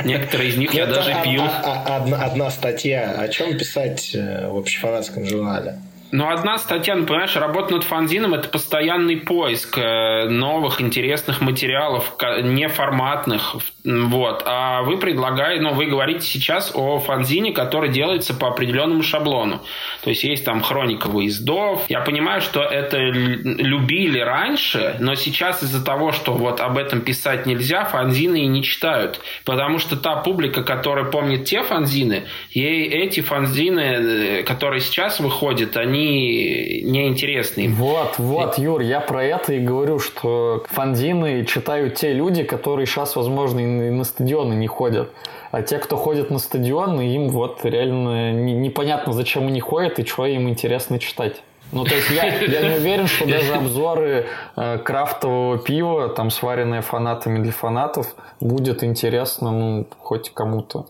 Некоторые 0.04 0.50
из 0.50 0.58
них 0.58 0.74
я 0.74 0.86
даже 0.86 1.14
пью. 1.24 1.42
а- 1.42 1.84
а- 1.88 1.96
Одна, 1.98 2.18
одна 2.24 2.50
статья. 2.52 3.16
О 3.20 3.28
чем 3.28 3.58
писать 3.58 4.12
э, 4.14 4.48
в 4.48 4.58
общефанатском 4.58 5.26
журнале? 5.26 5.80
Ну, 6.12 6.30
одна 6.30 6.58
статья, 6.58 6.96
ну, 6.96 7.06
понимаешь, 7.06 7.36
работа 7.36 7.74
над 7.74 7.84
фанзином– 7.84 8.34
это 8.36 8.50
постоянный 8.50 9.18
поиск 9.18 9.78
э, 9.78 10.28
новых 10.28 10.82
интересных 10.82 11.40
материалов, 11.40 12.16
неформатных, 12.42 13.56
вот. 13.84 14.44
А 14.46 14.82
вы 14.82 14.98
предлагаете, 14.98 15.62
ну, 15.62 15.74
вы 15.74 15.86
говорите 15.86 16.22
сейчас 16.22 16.72
о 16.74 16.98
фанзине, 17.00 17.52
который 17.52 17.92
делается 17.92 18.34
по 18.34 18.48
определенному 18.48 19.04
шаблону. 19.04 19.62
То 20.04 20.10
есть, 20.10 20.24
есть 20.24 20.46
там 20.46 20.62
хроника 20.62 21.08
выездов. 21.08 21.84
Я 21.90 22.02
понимаю, 22.02 22.42
что 22.42 22.62
это 22.62 22.98
любили 22.98 24.20
раньше, 24.20 24.96
но 25.00 25.14
сейчас 25.14 25.62
из-за 25.62 25.84
того, 25.84 26.12
что 26.12 26.34
вот 26.34 26.60
об 26.60 26.78
этом 26.78 27.02
писать 27.02 27.46
нельзя, 27.46 27.86
фанзины 27.86 28.42
и 28.42 28.48
не 28.48 28.64
читают. 28.64 29.22
Потому 29.46 29.78
что 29.78 29.96
та 29.96 30.16
публика, 30.16 30.64
которая 30.64 31.06
помнит 31.06 31.46
те 31.46 31.62
фанзины, 31.62 32.24
ей 32.50 32.88
эти 32.88 33.22
фанзины, 33.22 33.80
э, 33.80 34.44
которые 34.44 34.82
сейчас 34.82 35.20
выходят, 35.20 35.78
они 35.78 35.99
неинтересны. 36.00 37.62
им. 37.62 37.76
Вот, 37.76 38.18
вот, 38.18 38.58
Юр, 38.58 38.82
я 38.82 39.00
про 39.02 39.24
это 39.24 39.54
и 39.54 39.60
говорю, 39.60 40.00
что 40.00 40.66
фанзины 40.70 41.46
читают 41.46 41.96
те 41.96 42.14
люди, 42.14 42.44
которые 42.44 42.86
сейчас, 42.86 43.16
возможно, 43.16 43.60
и 43.60 43.90
на 43.90 44.04
стадионы 44.04 44.54
не 44.54 44.68
ходят. 44.68 45.12
А 45.52 45.62
те, 45.62 45.80
кто 45.80 45.98
ходят 45.98 46.30
на 46.30 46.40
стадионы, 46.40 47.16
им 47.16 47.30
вот 47.30 47.60
реально 47.64 48.32
не- 48.34 48.54
непонятно, 48.54 49.14
зачем 49.14 49.48
они 49.48 49.60
ходят 49.60 50.00
и 50.00 50.06
что 50.06 50.26
им 50.26 50.48
интересно 50.48 51.00
читать. 51.00 51.42
Ну, 51.72 51.84
то 51.84 51.94
есть 51.94 52.10
я, 52.10 52.26
я 52.26 52.70
не 52.70 52.76
уверен, 52.78 53.08
что 53.08 53.28
даже 53.28 53.54
обзоры 53.54 54.26
э, 54.56 54.78
крафтового 54.80 55.60
пива, 55.60 56.10
там, 56.10 56.32
сваренные 56.32 56.82
фанатами 56.82 57.42
для 57.44 57.52
фанатов, 57.52 58.16
будет 58.40 58.84
интересно, 58.84 59.52
ну, 59.52 59.88
хоть 60.00 60.32
кому-то. 60.32 60.88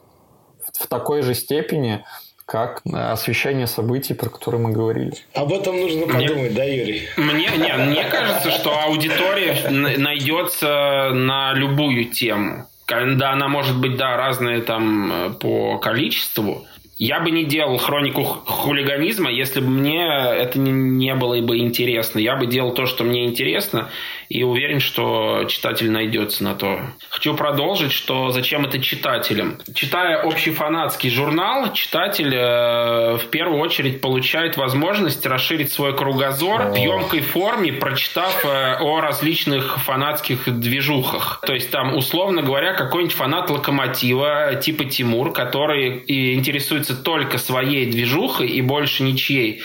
В, 0.66 0.86
в 0.86 0.88
такой 0.88 1.22
же 1.22 1.34
степени, 1.34 2.05
как 2.49 2.81
освещение 2.91 3.67
событий, 3.67 4.15
про 4.15 4.29
которые 4.29 4.59
мы 4.59 4.71
говорили. 4.71 5.13
Об 5.35 5.53
этом 5.53 5.79
нужно 5.79 6.07
подумать, 6.07 6.55
да, 6.55 6.63
Юрий? 6.63 7.03
Мне, 7.15 7.47
не, 7.55 7.73
мне 7.73 8.03
кажется, 8.05 8.49
что 8.49 8.81
аудитория 8.81 9.69
найдется 9.69 11.11
на 11.13 11.53
любую 11.53 12.05
тему. 12.05 12.65
Да, 12.87 13.33
она 13.33 13.47
может 13.47 13.79
быть, 13.79 13.97
да, 13.97 14.17
разная 14.17 14.61
там 14.61 15.11
э, 15.11 15.29
по 15.39 15.77
количеству. 15.77 16.65
Я 16.99 17.21
бы 17.21 17.31
не 17.31 17.45
делал 17.45 17.77
хронику 17.77 18.23
хулиганизма, 18.23 19.31
если 19.31 19.61
бы 19.61 19.69
мне 19.69 20.05
это 20.05 20.59
не, 20.59 20.71
не 20.71 21.15
было 21.15 21.39
бы 21.41 21.59
интересно. 21.59 22.19
Я 22.19 22.35
бы 22.35 22.45
делал 22.45 22.73
то, 22.73 22.85
что 22.85 23.05
мне 23.05 23.25
интересно, 23.25 23.89
и 24.27 24.43
уверен, 24.43 24.81
что 24.81 25.45
читатель 25.47 25.89
найдется 25.89 26.43
на 26.43 26.55
то. 26.55 26.81
Хочу 27.09 27.35
продолжить, 27.35 27.93
что 27.93 28.31
зачем 28.31 28.65
это 28.65 28.79
читателям. 28.79 29.59
Читая 29.73 30.21
общий 30.23 30.51
фанатский 30.51 31.09
журнал, 31.09 31.71
читатель 31.71 32.35
э, 32.35 33.15
в 33.15 33.27
первую 33.31 33.61
очередь 33.61 34.01
получает 34.01 34.57
возможность 34.57 35.25
расширить 35.25 35.71
свой 35.71 35.95
кругозор 35.95 36.71
в 36.71 36.75
емкой 36.75 37.21
форме, 37.21 37.71
прочитав 37.71 38.43
э, 38.43 38.75
о 38.81 38.99
различных 38.99 39.79
фанатских 39.85 40.59
движухах. 40.59 41.41
То 41.47 41.53
есть 41.53 41.71
там, 41.71 41.95
условно 41.95 42.41
говоря, 42.41 42.73
какой-нибудь 42.73 43.15
фанат 43.15 43.49
локомотива 43.49 44.55
типа 44.55 44.83
Тимур, 44.83 45.31
который 45.31 45.97
и 45.99 46.35
интересуется 46.35 46.88
только 46.95 47.37
своей 47.37 47.89
движухой 47.91 48.47
и 48.49 48.61
больше 48.61 49.03
ничьей. 49.03 49.61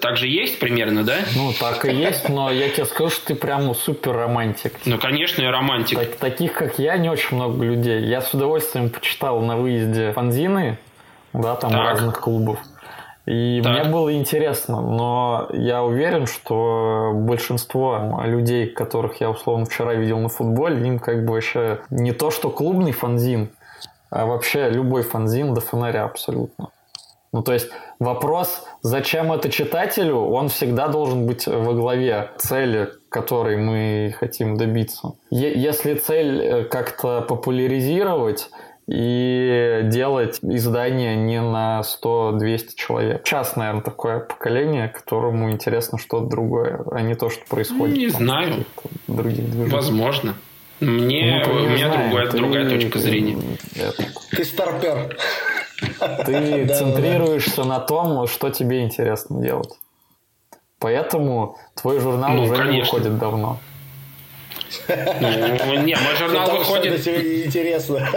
Так 0.00 0.18
же 0.18 0.28
есть 0.28 0.58
примерно, 0.58 1.02
да? 1.02 1.16
Ну, 1.34 1.52
так 1.58 1.86
и 1.86 1.94
есть, 1.94 2.28
но 2.28 2.50
я 2.50 2.68
тебе 2.68 2.84
скажу, 2.84 3.08
что 3.10 3.28
ты 3.28 3.34
прям 3.34 3.74
супер 3.74 4.12
романтик. 4.12 4.74
Ну, 4.84 4.98
конечно, 4.98 5.40
я 5.40 5.50
романтик. 5.50 5.98
Так- 5.98 6.16
таких, 6.16 6.52
как 6.52 6.78
я, 6.78 6.98
не 6.98 7.08
очень 7.08 7.36
много 7.36 7.64
людей. 7.64 8.02
Я 8.04 8.20
с 8.20 8.34
удовольствием 8.34 8.90
почитал 8.90 9.40
на 9.40 9.56
выезде 9.56 10.12
фанзины, 10.12 10.78
да, 11.32 11.54
там 11.56 11.70
Так. 11.70 11.80
разных 11.84 12.20
клубов. 12.20 12.58
И 13.24 13.62
Так. 13.62 13.72
мне 13.72 13.84
было 13.84 14.12
интересно, 14.12 14.82
но 14.82 15.48
я 15.52 15.82
уверен, 15.84 16.26
что 16.26 17.12
большинство 17.14 18.20
людей, 18.26 18.66
которых 18.66 19.20
я 19.20 19.30
условно 19.30 19.64
вчера 19.64 19.94
видел 19.94 20.18
на 20.18 20.28
футболе, 20.28 20.86
им 20.86 20.98
как 20.98 21.24
бы 21.24 21.32
вообще 21.34 21.78
не 21.88 22.12
то, 22.12 22.30
что 22.30 22.50
клубный 22.50 22.92
фанзин, 22.92 23.48
а 24.12 24.26
вообще 24.26 24.68
любой 24.68 25.02
фанзин 25.02 25.54
до 25.54 25.62
фонаря 25.62 26.04
абсолютно. 26.04 26.68
Ну, 27.32 27.42
то 27.42 27.54
есть 27.54 27.70
вопрос, 27.98 28.62
зачем 28.82 29.32
это 29.32 29.48
читателю, 29.48 30.18
он 30.18 30.50
всегда 30.50 30.88
должен 30.88 31.26
быть 31.26 31.46
во 31.46 31.72
главе 31.72 32.30
цели, 32.36 32.90
которой 33.08 33.56
мы 33.56 34.14
хотим 34.20 34.58
добиться. 34.58 35.12
Е- 35.30 35.58
если 35.58 35.94
цель 35.94 36.42
э, 36.42 36.64
как-то 36.64 37.22
популяризировать 37.22 38.50
и 38.86 39.80
делать 39.84 40.40
издание 40.42 41.16
не 41.16 41.40
на 41.40 41.80
100-200 41.80 42.74
человек. 42.74 43.26
Сейчас, 43.26 43.56
наверное, 43.56 43.82
такое 43.82 44.20
поколение, 44.20 44.88
которому 44.88 45.50
интересно 45.50 45.96
что-то 45.96 46.26
другое, 46.26 46.84
а 46.90 47.00
не 47.00 47.14
то, 47.14 47.30
что 47.30 47.46
происходит. 47.48 47.96
Не 47.96 48.10
там 48.10 48.26
знаю. 48.26 48.64
каких-то 48.76 48.88
других 49.06 49.50
движениях. 49.50 49.72
Возможно. 49.72 50.34
Мне, 50.82 51.42
Ну, 51.46 51.52
у 51.52 51.58
меня 51.68 51.86
знаешь, 51.92 52.10
другая, 52.10 52.30
ты- 52.30 52.36
другая 52.38 52.68
точка 52.70 52.98
зрения. 52.98 53.38
Ты 54.30 54.44
старпер. 54.44 55.16
Ты 56.26 56.66
центрируешься 56.78 57.64
на 57.64 57.78
том, 57.78 58.26
что 58.26 58.50
тебе 58.50 58.82
интересно 58.82 59.40
делать. 59.40 59.72
Поэтому 60.80 61.56
твой 61.80 62.00
журнал 62.00 62.30
Ну, 62.32 62.42
уже 62.42 62.64
не 62.64 62.80
выходит 62.80 63.16
давно. 63.18 63.58
Ну, 64.88 65.74
не, 65.82 65.96
мой 65.96 66.16
журнал 66.18 66.50
выходит... 66.50 67.06
интересно. 67.06 68.08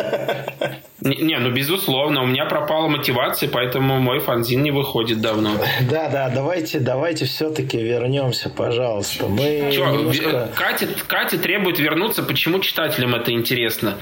Не, 1.01 1.37
ну 1.37 1.51
безусловно, 1.51 2.23
у 2.23 2.25
меня 2.25 2.45
пропала 2.45 2.87
мотивация, 2.87 3.47
поэтому 3.47 3.99
мой 3.99 4.19
фанзин 4.19 4.63
не 4.63 4.71
выходит 4.71 5.21
давно. 5.21 5.51
Да, 5.89 6.09
да, 6.09 6.29
давайте, 6.33 6.79
давайте 6.79 7.25
все-таки 7.25 7.77
вернемся, 7.77 8.49
пожалуйста. 8.49 9.27
Мы 9.27 9.69
Чё, 9.71 9.85
немножко... 9.91 10.49
в- 10.51 10.57
Катя, 10.57 10.87
Катя 11.07 11.37
требует 11.37 11.77
вернуться, 11.79 12.23
почему 12.23 12.59
читателям 12.59 13.13
это 13.13 13.31
интересно? 13.31 13.97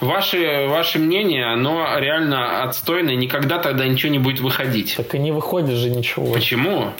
Ваше, 0.00 0.66
ваше 0.68 0.98
мнение, 0.98 1.44
оно 1.46 1.96
реально 1.98 2.64
отстойное, 2.64 3.14
никогда 3.14 3.58
тогда 3.58 3.86
ничего 3.86 4.10
не 4.10 4.18
будет 4.18 4.40
выходить. 4.40 4.94
Так 4.96 5.14
и 5.14 5.18
не 5.18 5.30
выходит 5.32 5.76
же 5.76 5.90
ничего. 5.90 6.32
Почему? 6.32 6.92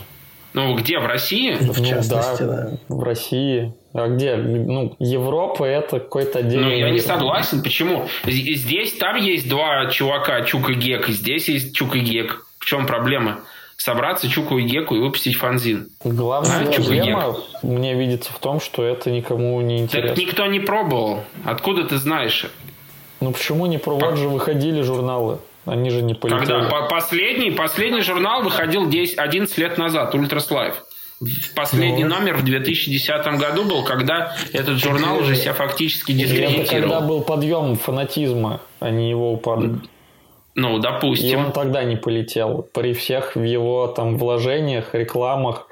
Ну, 0.55 0.75
где, 0.77 0.99
в 0.99 1.07
России? 1.07 1.55
В 1.55 1.79
Ну 1.79 1.85
частности, 1.85 2.43
да, 2.43 2.63
да. 2.63 2.71
в 2.89 3.03
России. 3.03 3.73
А 3.93 4.09
где? 4.09 4.37
Ну, 4.37 4.97
Европа 4.99 5.65
это 5.65 6.01
какой-то 6.01 6.41
Ну, 6.41 6.47
отдельный 6.47 6.79
я 6.79 6.91
не 6.91 7.01
согласен. 7.01 7.63
Почему? 7.63 8.07
Здесь, 8.25 8.95
там 8.95 9.17
есть 9.17 9.49
два 9.49 9.87
чувака, 9.87 10.43
Чук 10.43 10.71
и 10.71 10.75
Гек, 10.75 11.09
и 11.09 11.13
здесь 11.13 11.49
есть 11.49 11.75
Чук 11.75 11.97
и 11.97 12.01
Гек. 12.01 12.47
В 12.59 12.65
чем 12.65 12.87
проблема? 12.87 13.41
Собраться 13.77 14.29
Чуку 14.29 14.59
и 14.59 14.63
Геку 14.65 14.97
и 14.97 14.99
выпустить 14.99 15.37
фанзин. 15.37 15.89
Главная 16.03 16.63
А, 16.69 16.73
проблема 16.73 17.37
мне 17.63 17.95
видится 17.95 18.33
в 18.33 18.39
том, 18.41 18.61
что 18.61 18.83
это 18.83 19.11
никому 19.11 19.61
не 19.61 19.87
Так 19.87 20.01
интересно. 20.01 20.21
никто 20.21 20.47
не 20.47 20.59
пробовал. 20.59 21.21
Откуда 21.45 21.85
ты 21.85 21.97
знаешь? 21.99 22.47
Ну 23.21 23.33
почему 23.33 23.67
не 23.67 23.79
про 23.79 23.95
вот 23.95 24.17
же 24.17 24.29
выходили 24.29 24.83
журналы? 24.83 25.39
Они 25.69 25.91
же 25.91 26.03
не 26.03 26.15
полетели. 26.15 26.41
Когда 26.47 26.69
По- 26.69 26.87
последний, 26.89 27.51
последний 27.51 28.01
журнал 28.01 28.43
выходил 28.43 28.89
10, 28.89 29.19
11 29.19 29.59
лет 29.59 29.79
назад, 29.79 30.15
Ultras 30.15 30.51
Life. 30.51 30.83
Последний 31.57 32.05
Ну. 32.05 32.11
номер 32.15 32.37
в 32.37 32.45
2010 32.45 33.39
году 33.39 33.65
был, 33.65 33.83
когда 33.85 34.37
этот 34.53 34.79
журнал 34.79 35.19
уже 35.19 35.35
себя 35.35 35.53
фактически 35.53 36.13
Это 36.13 36.21
когда 36.29 36.47
дискредитировал. 36.47 37.01
был 37.09 37.21
подъем 37.23 37.75
фанатизма, 37.77 38.61
а 38.81 38.91
не 38.91 39.11
его 39.11 39.33
упадок. 39.33 39.73
Ну, 40.55 40.71
И 40.71 40.75
он 40.77 40.81
допустим. 40.81 41.53
тогда 41.53 41.83
не 41.85 41.97
полетел. 41.97 42.67
При 42.73 42.93
всех 42.93 43.35
в 43.37 43.43
его 43.43 43.89
там 43.89 44.17
вложениях, 44.17 44.95
рекламах 44.95 45.67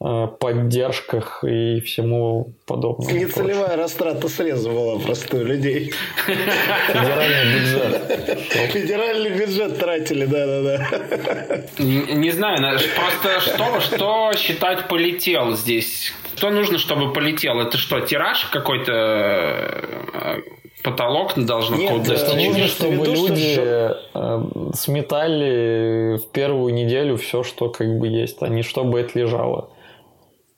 поддержках 0.00 1.44
и 1.44 1.80
всему 1.80 2.54
подобному. 2.64 3.14
Нецелевая 3.14 3.76
растрата 3.76 4.28
средств 4.28 4.66
была 4.66 4.98
просто 4.98 5.36
у 5.36 5.44
людей. 5.44 5.92
Федеральный 6.26 7.54
бюджет. 7.54 8.72
Федеральный 8.72 9.30
бюджет 9.30 9.78
тратили, 9.78 10.24
да-да-да. 10.24 11.64
Не 11.78 12.30
знаю, 12.30 12.78
просто 12.96 13.40
что, 13.40 13.80
что 13.80 14.32
считать 14.38 14.88
полетел 14.88 15.54
здесь? 15.54 16.14
Что 16.34 16.48
нужно, 16.48 16.78
чтобы 16.78 17.12
полетел? 17.12 17.60
Это 17.60 17.76
что, 17.76 18.00
тираж 18.00 18.46
какой-то 18.46 18.92
э, 18.94 20.36
потолок 20.82 21.34
должно 21.36 21.76
Нет, 21.76 22.02
достичь. 22.04 22.46
нужно, 22.46 22.66
чтобы 22.68 23.04
люди 23.04 23.52
что... 23.52 24.00
Э, 24.14 24.72
сметали 24.74 26.16
в 26.16 26.32
первую 26.32 26.72
неделю 26.72 27.18
все, 27.18 27.42
что 27.42 27.68
как 27.68 27.98
бы 27.98 28.08
есть, 28.08 28.38
а 28.40 28.48
не 28.48 28.62
чтобы 28.62 29.00
это 29.00 29.18
лежало 29.18 29.68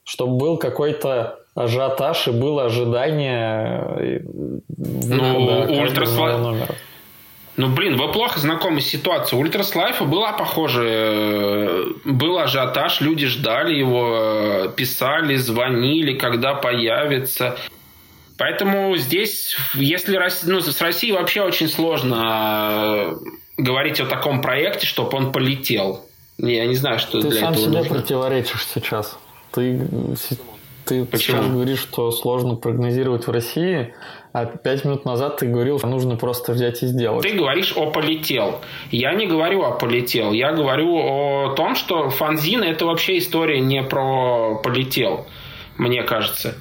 чтобы 0.05 0.37
был 0.37 0.57
какой-то 0.59 1.39
ажиотаж 1.55 2.29
и 2.29 2.31
было 2.31 2.65
ожидание 2.65 4.23
ну, 4.69 5.67
ультраслайф... 5.81 6.39
номера. 6.39 6.75
Ну, 7.57 7.69
блин, 7.69 7.97
вы 7.99 8.11
плохо 8.11 8.41
знакомы 8.41 8.81
с 8.81 8.87
ситуацией. 8.87 9.39
У 9.39 9.45
Ультраслайфа 9.45 10.05
была 10.05 10.33
похожая... 10.33 11.85
Был 12.05 12.39
ажиотаж, 12.39 13.03
люди 13.03 13.27
ждали 13.27 13.75
его, 13.75 14.69
писали, 14.75 15.37
звонили, 15.37 16.17
когда 16.17 16.55
появится. 16.55 17.59
Поэтому 18.39 18.97
здесь, 18.97 19.55
если 19.75 20.19
ну, 20.45 20.61
с 20.61 20.81
Россией 20.81 21.13
вообще 21.13 21.43
очень 21.43 21.69
сложно 21.69 23.19
говорить 23.59 24.01
о 24.01 24.07
таком 24.07 24.41
проекте, 24.41 24.87
чтобы 24.87 25.17
он 25.19 25.31
полетел. 25.31 26.07
Я 26.39 26.67
не 26.67 26.75
знаю, 26.75 26.99
что 26.99 27.21
Ты 27.21 27.29
для 27.29 27.41
сам 27.41 27.53
этого 27.53 27.67
себе 27.67 27.79
нужно. 27.79 27.95
противоречишь 27.95 28.67
сейчас. 28.75 29.19
Ты, 29.53 29.87
ты 30.85 31.07
сейчас 31.13 31.47
говоришь, 31.47 31.79
что 31.79 32.11
сложно 32.11 32.57
прогнозировать 32.57 33.27
в 33.27 33.31
России, 33.31 33.95
а 34.33 34.47
пять 34.47 34.85
минут 34.85 35.05
назад 35.05 35.37
ты 35.39 35.47
говорил, 35.47 35.79
что 35.79 35.89
нужно 35.89 36.17
просто 36.17 36.53
взять 36.53 36.83
и 36.83 36.87
сделать. 36.87 37.23
Ты 37.23 37.37
говоришь 37.37 37.75
о 37.77 37.91
полетел. 37.91 38.61
Я 38.91 39.15
не 39.15 39.27
говорю 39.27 39.63
о 39.63 39.73
полетел. 39.73 40.33
Я 40.33 40.53
говорю 40.53 40.97
о 40.97 41.55
том, 41.55 41.75
что 41.75 42.09
фанзин 42.09 42.63
это 42.63 42.87
вообще 42.87 43.19
история 43.19 43.61
не 43.61 43.83
про 43.83 44.61
полетел, 44.63 45.27
мне 45.77 46.03
кажется. 46.03 46.57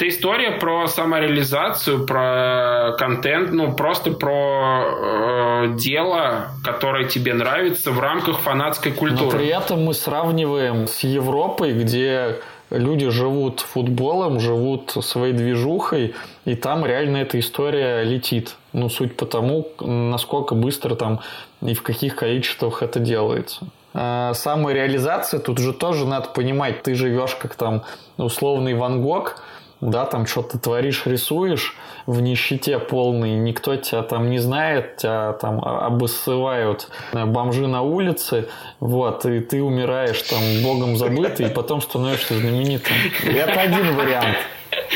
Это 0.00 0.08
история 0.08 0.52
про 0.52 0.88
самореализацию, 0.88 2.06
про 2.06 2.94
контент, 2.96 3.52
ну 3.52 3.74
просто 3.74 4.12
про 4.12 4.86
э, 4.86 5.74
дело, 5.74 6.52
которое 6.64 7.04
тебе 7.04 7.34
нравится 7.34 7.90
в 7.90 8.00
рамках 8.00 8.38
фанатской 8.38 8.92
культуры. 8.92 9.24
Но 9.24 9.30
при 9.30 9.48
этом 9.48 9.84
мы 9.84 9.92
сравниваем 9.92 10.86
с 10.86 11.00
Европой, 11.00 11.74
где 11.74 12.36
люди 12.70 13.10
живут 13.10 13.60
футболом, 13.60 14.40
живут 14.40 14.90
своей 15.02 15.34
движухой, 15.34 16.14
и 16.46 16.54
там 16.54 16.86
реально 16.86 17.18
эта 17.18 17.38
история 17.38 18.02
летит. 18.02 18.56
Ну, 18.72 18.88
суть 18.88 19.18
по 19.18 19.26
тому, 19.26 19.68
насколько 19.80 20.54
быстро 20.54 20.94
там 20.94 21.20
и 21.60 21.74
в 21.74 21.82
каких 21.82 22.16
количествах 22.16 22.82
это 22.82 23.00
делается. 23.00 23.66
А 23.92 24.32
самореализация, 24.32 25.40
тут 25.40 25.58
же 25.58 25.74
тоже 25.74 26.06
надо 26.06 26.28
понимать, 26.28 26.82
ты 26.82 26.94
живешь 26.94 27.34
как 27.34 27.54
там 27.54 27.82
условный 28.16 28.72
Ван 28.72 29.02
Гог, 29.02 29.42
да, 29.80 30.04
там 30.04 30.26
что-то 30.26 30.58
творишь, 30.58 31.06
рисуешь 31.06 31.76
в 32.06 32.20
нищете 32.20 32.78
полной, 32.78 33.32
никто 33.32 33.76
тебя 33.76 34.02
там 34.02 34.30
не 34.30 34.38
знает, 34.38 34.96
тебя 34.96 35.32
там 35.34 35.60
обоссывают 35.64 36.88
бомжи 37.12 37.66
на 37.66 37.82
улице, 37.82 38.48
вот, 38.78 39.24
и 39.26 39.40
ты 39.40 39.62
умираешь 39.62 40.22
там 40.22 40.40
богом 40.62 40.96
забытый, 40.96 41.46
и 41.46 41.50
потом 41.50 41.80
становишься 41.80 42.38
знаменитым. 42.38 42.94
Это 43.24 43.60
один 43.60 43.96
вариант. 43.96 44.36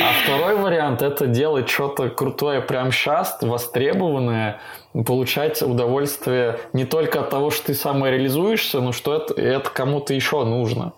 А 0.01 0.13
второй 0.23 0.57
вариант– 0.57 1.03
это 1.03 1.27
делать 1.27 1.69
что-то 1.69 2.09
крутое 2.09 2.61
прямо 2.61 2.93
сейчас, 2.93 3.39
востребованное, 3.41 4.61
получать 5.07 5.63
удовольствие 5.63 6.61
не 6.73 6.85
только 6.85 7.21
от 7.21 7.31
того, 7.31 7.51
что 7.51 7.67
ты 7.67 7.75
самореализуешься, 7.75 8.81
но 8.81 8.93
что 8.93 9.15
это, 9.15 9.35
это 9.35 9.71
кому-то 9.71 10.15
еще 10.15 10.45
нужно. 10.45 10.93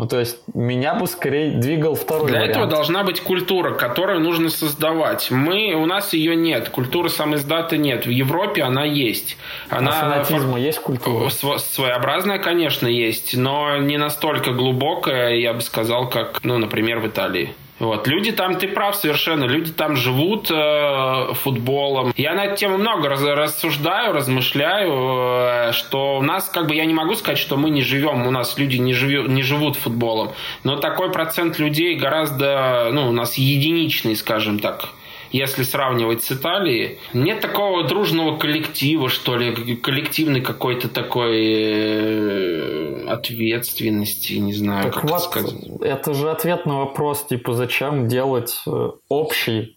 Ну, 0.00 0.06
то 0.06 0.18
есть, 0.18 0.38
меня 0.54 0.94
бы 0.94 1.06
скорее 1.06 1.50
двигал 1.50 1.94
второй 1.94 2.28
Для 2.28 2.38
вариант. 2.38 2.52
этого 2.52 2.66
должна 2.66 3.04
быть 3.04 3.20
культура, 3.20 3.74
которую 3.74 4.20
нужно 4.20 4.48
создавать. 4.48 5.30
Мы, 5.30 5.74
у 5.74 5.84
нас 5.84 6.14
ее 6.14 6.34
нет. 6.34 6.70
Культуры 6.70 7.10
самиздата 7.10 7.76
нет. 7.76 8.06
В 8.06 8.08
Европе 8.08 8.62
она 8.62 8.82
есть. 8.82 9.36
Она, 9.68 9.90
а 9.90 9.92
фанатизма 9.92 10.58
есть 10.58 10.78
культура? 10.78 11.28
Своеобразная, 11.28 12.38
конечно, 12.38 12.86
есть, 12.86 13.36
но 13.36 13.76
не 13.76 13.98
настолько 13.98 14.52
глубокая, 14.52 15.34
я 15.34 15.52
бы 15.52 15.60
сказал, 15.60 16.08
как, 16.08 16.40
ну, 16.44 16.56
например, 16.56 17.00
в 17.00 17.06
Италии. 17.06 17.52
Вот. 17.80 18.06
Люди 18.06 18.30
там, 18.30 18.56
ты 18.56 18.68
прав 18.68 18.94
совершенно, 18.94 19.44
люди 19.44 19.72
там 19.72 19.96
живут 19.96 20.50
э, 20.50 21.32
футболом. 21.32 22.12
Я 22.14 22.34
на 22.34 22.44
эту 22.44 22.56
тему 22.56 22.76
много 22.76 23.08
раз, 23.08 23.22
рассуждаю, 23.22 24.12
размышляю, 24.12 25.70
э, 25.70 25.72
что 25.72 26.18
у 26.18 26.22
нас, 26.22 26.50
как 26.50 26.66
бы, 26.66 26.74
я 26.74 26.84
не 26.84 26.92
могу 26.92 27.14
сказать, 27.14 27.38
что 27.38 27.56
мы 27.56 27.70
не 27.70 27.82
живем, 27.82 28.26
у 28.26 28.30
нас 28.30 28.58
люди 28.58 28.76
не, 28.76 28.92
живет, 28.92 29.28
не 29.28 29.42
живут 29.42 29.76
футболом, 29.76 30.32
но 30.62 30.76
такой 30.76 31.10
процент 31.10 31.58
людей 31.58 31.96
гораздо, 31.96 32.90
ну, 32.92 33.08
у 33.08 33.12
нас 33.12 33.38
единичный, 33.38 34.14
скажем 34.14 34.58
так 34.58 34.90
если 35.32 35.62
сравнивать 35.62 36.22
с 36.22 36.32
Италией. 36.32 36.98
Нет 37.12 37.40
такого 37.40 37.84
дружного 37.84 38.36
коллектива, 38.36 39.08
что 39.08 39.36
ли, 39.36 39.76
коллективной 39.76 40.40
какой-то 40.40 40.88
такой 40.88 41.38
э, 41.42 43.06
ответственности, 43.08 44.34
не 44.34 44.52
знаю, 44.52 44.84
так 44.84 44.94
как 44.94 45.04
вот, 45.04 45.12
это 45.12 45.20
сказать. 45.20 45.54
Это 45.80 46.14
же 46.14 46.30
ответ 46.30 46.66
на 46.66 46.78
вопрос, 46.78 47.26
типа, 47.26 47.54
зачем 47.54 48.08
делать 48.08 48.60
э, 48.66 48.90
общий 49.08 49.76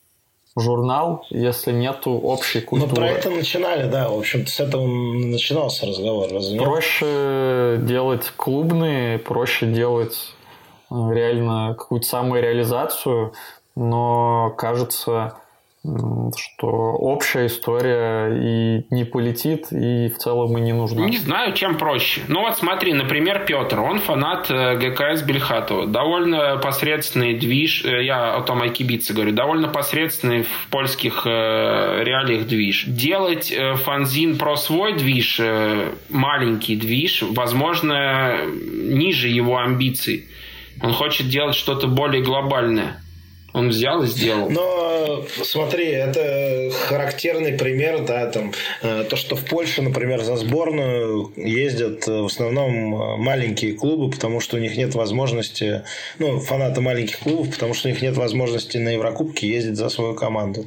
журнал, 0.55 1.25
если 1.29 1.71
нету 1.71 2.11
общей 2.11 2.61
культуры. 2.61 2.91
Ну, 2.91 2.95
про 2.95 3.09
это 3.09 3.29
начинали, 3.29 3.89
да, 3.89 4.09
в 4.09 4.17
общем-то, 4.17 4.49
с 4.49 4.59
этого 4.59 4.85
начинался 4.85 5.87
разговор, 5.87 6.29
разве 6.31 6.53
нет? 6.53 6.63
Проще 6.63 7.79
делать 7.81 8.31
клубные, 8.35 9.17
проще 9.17 9.65
делать 9.67 10.33
э, 10.91 10.95
реально 10.95 11.75
какую-то 11.77 12.07
самореализацию, 12.07 13.33
но 13.75 14.53
кажется, 14.57 15.37
что 15.85 16.67
общая 16.67 17.47
история 17.47 18.29
и 18.29 18.85
не 18.89 19.03
полетит, 19.03 19.67
и 19.71 20.07
в 20.07 20.17
целом 20.17 20.57
и 20.57 20.61
не 20.61 20.71
нужна. 20.71 21.05
Не 21.05 21.17
знаю, 21.17 21.53
чем 21.53 21.77
проще. 21.77 22.21
Ну 22.29 22.41
вот 22.41 22.55
смотри, 22.55 22.93
например, 22.93 23.43
Петр, 23.45 23.81
он 23.81 23.99
фанат 23.99 24.49
э, 24.49 24.77
ГКС 24.77 25.23
Бельхатова. 25.23 25.85
Довольно 25.87 26.55
посредственный 26.57 27.37
движ, 27.37 27.83
э, 27.83 28.05
я 28.05 28.33
о 28.33 28.41
том 28.43 28.61
Айкибице 28.61 29.13
говорю, 29.13 29.33
довольно 29.33 29.67
посредственный 29.67 30.43
в 30.43 30.67
польских 30.69 31.23
э, 31.25 31.29
реалиях 32.03 32.47
движ. 32.47 32.85
Делать 32.87 33.53
фанзин 33.83 34.37
про 34.37 34.55
свой 34.55 34.93
движ, 34.93 35.41
маленький 36.09 36.77
движ, 36.77 37.23
возможно, 37.23 38.37
ниже 38.45 39.27
его 39.27 39.57
амбиций. 39.57 40.27
Он 40.81 40.93
хочет 40.93 41.27
делать 41.27 41.55
что-то 41.55 41.87
более 41.87 42.23
глобальное. 42.23 43.02
Он 43.53 43.69
взял 43.69 44.03
и 44.03 44.07
сделал. 44.07 44.49
Но 44.49 45.25
смотри, 45.43 45.87
это 45.87 46.71
характерный 46.87 47.53
пример, 47.53 48.03
да, 48.03 48.25
там, 48.27 48.51
э, 48.81 49.05
то, 49.07 49.15
что 49.15 49.35
в 49.35 49.45
Польше, 49.45 49.81
например, 49.81 50.23
за 50.23 50.35
сборную 50.35 51.31
ездят 51.35 52.07
в 52.07 52.25
основном 52.25 53.19
маленькие 53.21 53.73
клубы, 53.73 54.11
потому 54.11 54.39
что 54.39 54.57
у 54.57 54.59
них 54.59 54.75
нет 54.75 54.95
возможности, 54.95 55.83
ну, 56.19 56.39
фанаты 56.39 56.81
маленьких 56.81 57.19
клубов, 57.19 57.51
потому 57.51 57.73
что 57.73 57.89
у 57.89 57.91
них 57.91 58.01
нет 58.01 58.17
возможности 58.17 58.77
на 58.77 58.89
Еврокубке 58.89 59.47
ездить 59.47 59.77
за 59.77 59.89
свою 59.89 60.15
команду. 60.15 60.65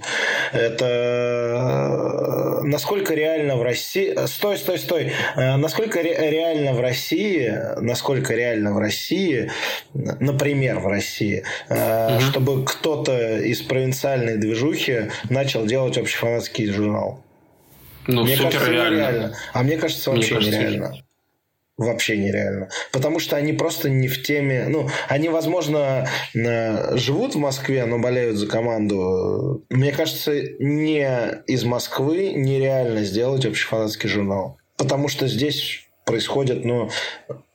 Это 0.52 0.86
э, 0.86 2.66
насколько 2.66 3.14
реально 3.14 3.56
в 3.56 3.62
России... 3.62 4.14
Стой, 4.26 4.58
стой, 4.58 4.78
стой. 4.78 5.12
Э, 5.34 5.56
насколько 5.56 6.02
ре... 6.02 6.30
реально 6.30 6.72
в 6.72 6.80
России, 6.80 7.52
насколько 7.80 8.34
реально 8.34 8.72
в 8.72 8.78
России, 8.78 9.50
например, 9.94 10.78
в 10.78 10.86
России, 10.86 11.42
угу. 11.68 12.20
чтобы 12.20 12.64
кто-то 12.78 13.38
из 13.38 13.62
провинциальной 13.62 14.36
движухи 14.36 15.10
начал 15.30 15.66
делать 15.66 15.98
общефанатский 15.98 16.70
журнал. 16.70 17.22
Ну, 18.06 18.22
мне 18.24 18.36
супер 18.36 18.52
кажется, 18.52 18.72
реально. 18.72 18.94
нереально. 18.96 19.36
А 19.52 19.62
мне 19.62 19.76
кажется, 19.76 20.10
вообще 20.10 20.34
мне 20.34 20.44
кажется, 20.44 20.58
нереально. 20.58 21.02
Вообще 21.76 22.16
нереально. 22.16 22.68
Потому 22.90 23.18
что 23.18 23.36
они 23.36 23.52
просто 23.52 23.90
не 23.90 24.08
в 24.08 24.22
теме... 24.22 24.66
Ну, 24.68 24.88
они, 25.08 25.28
возможно, 25.28 26.08
живут 26.32 27.34
в 27.34 27.38
Москве, 27.38 27.84
но 27.84 27.98
болеют 27.98 28.36
за 28.36 28.46
команду. 28.46 29.64
Мне 29.68 29.92
кажется, 29.92 30.32
не 30.58 31.06
из 31.46 31.64
Москвы 31.64 32.32
нереально 32.32 33.04
сделать 33.04 33.44
общефанатский 33.44 34.08
журнал. 34.08 34.56
Потому 34.76 35.08
что 35.08 35.28
здесь 35.28 35.86
происходит, 36.06 36.64
ну, 36.64 36.90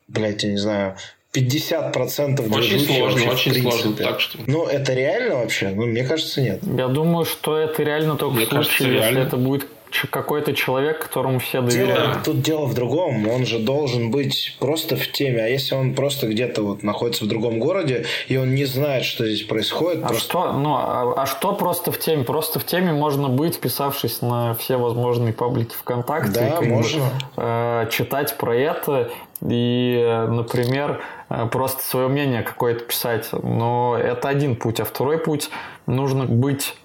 блядь, 0.07 0.43
я 0.43 0.51
не 0.51 0.57
знаю, 0.57 0.97
50% 1.33 2.53
Очень 2.53 2.79
сложно, 2.79 3.31
очень 3.31 3.53
сложно. 3.61 3.95
Так 3.95 4.19
что... 4.19 4.37
Ну, 4.47 4.65
это 4.65 4.93
реально 4.93 5.37
вообще? 5.37 5.69
Ну, 5.69 5.85
мне 5.85 6.03
кажется, 6.03 6.41
нет. 6.41 6.59
Я 6.63 6.87
думаю, 6.87 7.25
что 7.25 7.57
это 7.57 7.83
реально 7.83 8.15
только 8.15 8.35
мне 8.35 8.45
в 8.45 8.49
случае, 8.49 8.65
кажется, 8.65 8.83
если 8.83 8.97
реально. 8.97 9.27
это 9.27 9.37
будет 9.37 9.67
какой-то 10.09 10.53
человек, 10.53 10.99
которому 10.99 11.39
все 11.39 11.61
доверяют. 11.61 11.99
Дело, 11.99 12.21
тут 12.23 12.41
дело 12.41 12.65
в 12.65 12.73
другом. 12.73 13.27
Он 13.27 13.45
же 13.45 13.59
должен 13.59 14.11
быть 14.11 14.55
просто 14.59 14.95
в 14.95 15.11
теме. 15.11 15.43
А 15.43 15.47
если 15.47 15.75
он 15.75 15.93
просто 15.93 16.27
где-то 16.27 16.63
вот 16.63 16.83
находится 16.83 17.25
в 17.25 17.27
другом 17.27 17.59
городе, 17.59 18.05
и 18.27 18.37
он 18.37 18.53
не 18.55 18.65
знает, 18.65 19.03
что 19.03 19.25
здесь 19.25 19.43
происходит... 19.43 20.03
А, 20.03 20.07
просто... 20.07 20.29
что, 20.29 20.53
ну, 20.53 20.75
а, 20.75 21.13
а 21.17 21.25
что 21.25 21.53
просто 21.53 21.91
в 21.91 21.99
теме? 21.99 22.23
Просто 22.23 22.59
в 22.59 22.65
теме 22.65 22.93
можно 22.93 23.29
быть, 23.29 23.59
писавшись 23.59 24.21
на 24.21 24.53
все 24.55 24.77
возможные 24.77 25.33
паблики 25.33 25.75
ВКонтакте. 25.75 26.31
Да, 26.31 26.61
можно. 26.61 26.99
Бы, 26.99 27.43
э, 27.43 27.87
читать 27.91 28.35
про 28.37 28.55
это 28.55 29.11
и, 29.47 30.25
например, 30.27 31.01
э, 31.29 31.45
просто 31.47 31.83
свое 31.83 32.07
мнение 32.07 32.43
какое-то 32.43 32.83
писать. 32.83 33.29
Но 33.31 33.97
это 33.97 34.29
один 34.29 34.55
путь. 34.55 34.79
А 34.79 34.85
второй 34.85 35.17
путь 35.17 35.49
нужно 35.87 36.25
быть 36.25 36.75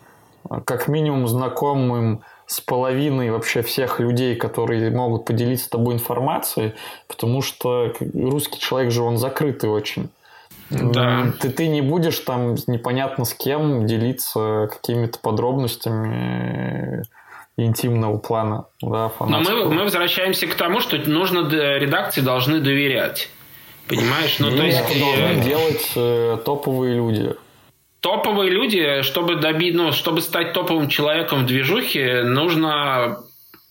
э, 0.48 0.61
как 0.64 0.88
минимум 0.88 1.28
знакомым 1.28 2.22
с 2.46 2.61
половиной 2.61 3.30
вообще 3.30 3.62
всех 3.62 4.00
людей, 4.00 4.36
которые 4.36 4.90
могут 4.90 5.24
поделиться 5.24 5.66
с 5.66 5.68
тобой 5.68 5.94
информацией, 5.94 6.74
потому 7.09 7.42
что 7.42 7.92
русский 8.14 8.61
человек 8.61 8.92
же, 8.92 9.02
он 9.02 9.18
закрытый 9.18 9.68
очень. 9.68 10.09
Да. 10.70 11.32
Ты, 11.40 11.50
ты 11.50 11.68
не 11.68 11.80
будешь 11.80 12.18
там 12.20 12.57
непонятно 12.66 13.24
с 13.24 13.34
кем 13.34 13.86
делиться 13.86 14.68
какими-то 14.70 15.18
подробностями 15.18 17.04
интимного 17.57 18.18
плана. 18.18 18.66
Да, 18.82 19.11
Но 19.20 19.40
мы, 19.40 19.66
мы 19.66 19.84
возвращаемся 19.84 20.46
к 20.46 20.54
тому, 20.54 20.80
что 20.80 20.98
нужно 20.98 21.48
редакции 21.78 22.20
должны 22.20 22.61
доверять. 22.61 23.30
Понимаешь? 23.88 24.38
Ну, 24.38 24.50
то 24.50 24.62
есть... 24.62 24.78
Это 24.78 24.98
должны 24.98 25.42
делать 25.42 25.92
э, 25.94 26.38
топовые 26.44 26.96
люди 26.96 27.34
топовые 28.07 28.50
люди, 28.52 29.02
чтобы 29.02 29.34
добить, 29.34 29.74
ну, 29.74 29.90
чтобы 29.90 30.20
стать 30.20 30.52
топовым 30.52 30.88
человеком 30.88 31.42
в 31.42 31.46
движухе, 31.46 32.22
нужно 32.22 33.18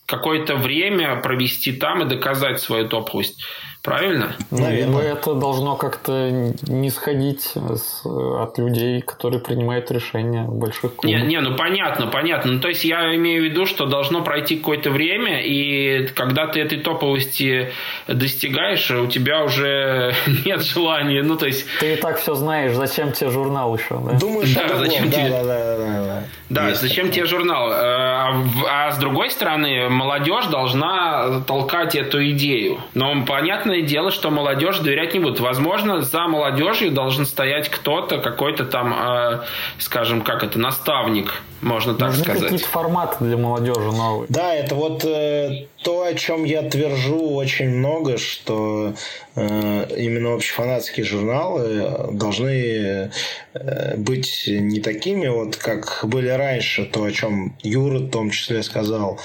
какое-то 0.04 0.56
время 0.56 1.16
провести 1.16 1.72
там 1.72 2.02
и 2.02 2.04
доказать 2.04 2.60
свою 2.60 2.86
топовость. 2.86 3.42
Правильно? 3.86 4.36
Наверное. 4.50 5.12
это 5.12 5.34
должно 5.34 5.76
как-то 5.76 6.28
не 6.66 6.90
сходить 6.90 7.52
с, 7.54 8.04
от 8.04 8.58
людей, 8.58 9.00
которые 9.00 9.40
принимают 9.40 9.92
решения 9.92 10.42
в 10.42 10.56
больших 10.56 10.96
клубах. 10.96 11.20
Не, 11.20 11.26
не, 11.26 11.40
ну 11.40 11.56
понятно, 11.56 12.08
понятно. 12.08 12.54
Ну, 12.54 12.60
то 12.60 12.68
есть 12.68 12.84
я 12.84 13.14
имею 13.14 13.42
в 13.42 13.44
виду, 13.44 13.64
что 13.64 13.86
должно 13.86 14.24
пройти 14.24 14.56
какое-то 14.56 14.90
время, 14.90 15.40
и 15.40 16.08
когда 16.08 16.48
ты 16.48 16.60
этой 16.60 16.80
топовости 16.80 17.70
достигаешь, 18.08 18.90
у 18.90 19.06
тебя 19.06 19.44
уже 19.44 20.14
нет 20.44 20.62
желания. 20.62 21.22
Ну, 21.22 21.36
то 21.36 21.46
есть... 21.46 21.64
Ты 21.78 21.94
и 21.94 21.96
так 21.96 22.18
все 22.18 22.34
знаешь, 22.34 22.74
зачем 22.74 23.12
тебе 23.12 23.30
журнал 23.30 23.76
еще, 23.76 24.00
да? 24.04 24.18
Думаешь, 24.18 24.52
да, 24.52 24.76
зачем 24.76 25.10
да, 25.10 25.16
тебе... 25.16 25.30
Да, 25.30 25.44
да, 25.44 25.76
да, 25.76 26.04
да. 26.04 26.24
Да, 26.48 26.68
Есть 26.68 26.80
зачем 26.80 27.10
тебе 27.10 27.26
журнал? 27.26 27.70
Э, 27.70 27.74
а, 27.74 28.42
а 28.68 28.92
с 28.92 28.98
другой 28.98 29.30
стороны, 29.30 29.88
молодежь 29.88 30.46
должна 30.46 31.40
толкать 31.40 31.94
эту 31.96 32.24
идею. 32.30 32.80
Но 32.94 33.24
понятно, 33.24 33.66
понятное 33.66 33.82
дело, 33.82 34.10
что 34.10 34.30
молодежь 34.30 34.78
доверять 34.78 35.14
не 35.14 35.20
будет. 35.20 35.40
Возможно, 35.40 36.00
за 36.00 36.28
молодежью 36.28 36.90
должен 36.90 37.26
стоять 37.26 37.68
кто-то, 37.68 38.18
какой-то 38.18 38.64
там, 38.64 38.94
э, 38.94 39.40
скажем, 39.78 40.22
как 40.22 40.42
это, 40.42 40.58
наставник, 40.58 41.42
можно 41.60 41.94
так 41.94 42.08
Нужны 42.08 42.24
сказать. 42.24 42.42
какие-то 42.42 42.66
форматы 42.66 43.24
для 43.24 43.36
молодежи 43.36 43.92
новые. 43.92 44.26
Да, 44.28 44.54
это 44.54 44.74
вот 44.74 45.04
э, 45.04 45.66
то, 45.82 46.02
о 46.02 46.14
чем 46.14 46.44
я 46.44 46.62
твержу 46.62 47.34
очень 47.34 47.68
много, 47.68 48.18
что 48.18 48.94
э, 49.34 49.86
именно 49.96 50.34
общефанатские 50.34 51.06
журналы 51.06 52.10
должны 52.12 53.10
э, 53.54 53.96
быть 53.96 54.44
не 54.46 54.80
такими, 54.80 55.28
вот 55.28 55.56
как 55.56 56.00
были 56.02 56.28
раньше, 56.28 56.84
то, 56.84 57.04
о 57.04 57.12
чем 57.12 57.56
Юра 57.62 57.98
в 57.98 58.10
том 58.10 58.30
числе 58.30 58.62
сказал, 58.62 59.18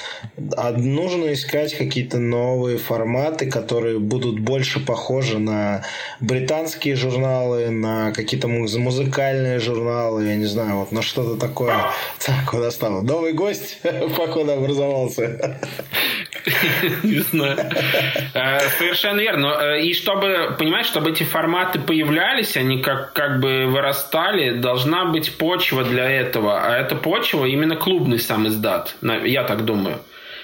а 0.56 0.72
нужно 0.72 1.34
искать 1.34 1.76
какие-то 1.76 2.18
новые 2.18 2.78
форматы, 2.78 3.50
которые 3.50 4.00
будут 4.00 4.40
больше 4.40 4.80
похожи 4.80 5.40
на 5.40 5.84
британские 6.20 6.96
журналы, 6.96 7.70
на 7.70 8.12
какие-то 8.12 8.48
музыкальные 8.48 9.60
журналы, 9.60 10.26
я 10.26 10.36
не 10.36 10.46
знаю, 10.46 10.78
вот 10.78 10.92
на 10.92 11.02
что-то 11.02 11.36
такое 11.38 11.76
так, 12.26 12.54
у 12.54 12.58
нас 12.58 12.76
там 12.76 13.06
новый 13.06 13.34
гость, 13.34 13.80
походу, 14.18 14.52
образовался. 14.52 15.60
Не 17.04 17.20
знаю. 17.20 17.58
Э, 18.34 18.60
совершенно 18.78 19.20
верно. 19.20 19.48
Э, 19.48 19.82
и 19.82 19.94
чтобы, 19.94 20.56
понимаешь, 20.58 20.88
чтобы 20.88 21.12
эти 21.12 21.24
форматы 21.24 21.80
появлялись, 21.80 22.58
они 22.58 22.82
как, 22.82 23.14
как 23.14 23.40
бы 23.40 23.66
вырастали, 23.68 24.60
должна 24.60 25.06
быть 25.06 25.38
почва 25.38 25.84
для 25.84 26.10
этого. 26.10 26.62
А 26.62 26.78
эта 26.78 26.96
почва 26.96 27.46
именно 27.46 27.76
клубный 27.76 28.20
сам 28.20 28.48
издат. 28.48 28.96
Я 29.02 29.44
так 29.44 29.66
думаю. 29.66 30.00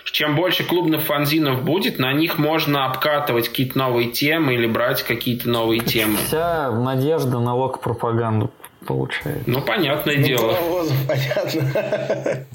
Чем 0.05 0.35
больше 0.35 0.63
клубных 0.63 1.01
фанзинов 1.01 1.63
будет, 1.63 1.99
на 1.99 2.13
них 2.13 2.37
можно 2.37 2.85
обкатывать 2.85 3.49
какие-то 3.49 3.77
новые 3.77 4.09
темы 4.09 4.53
или 4.53 4.65
брать 4.65 5.03
какие-то 5.03 5.49
новые 5.49 5.81
темы. 5.81 6.17
Вся 6.25 6.71
надежда 6.71 7.39
на 7.39 7.53
лок-пропаганду 7.53 8.49
получается. 8.87 9.43
Ну, 9.45 9.61
понятное 9.61 10.17
ну, 10.17 10.23
дело. 10.23 10.53
Паровозом, 10.53 10.97
понятно. 11.07 12.45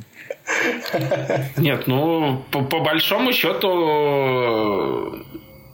Нет, 1.57 1.87
ну, 1.87 2.43
по, 2.51 2.62
по 2.62 2.80
большому 2.80 3.33
счету, 3.33 3.68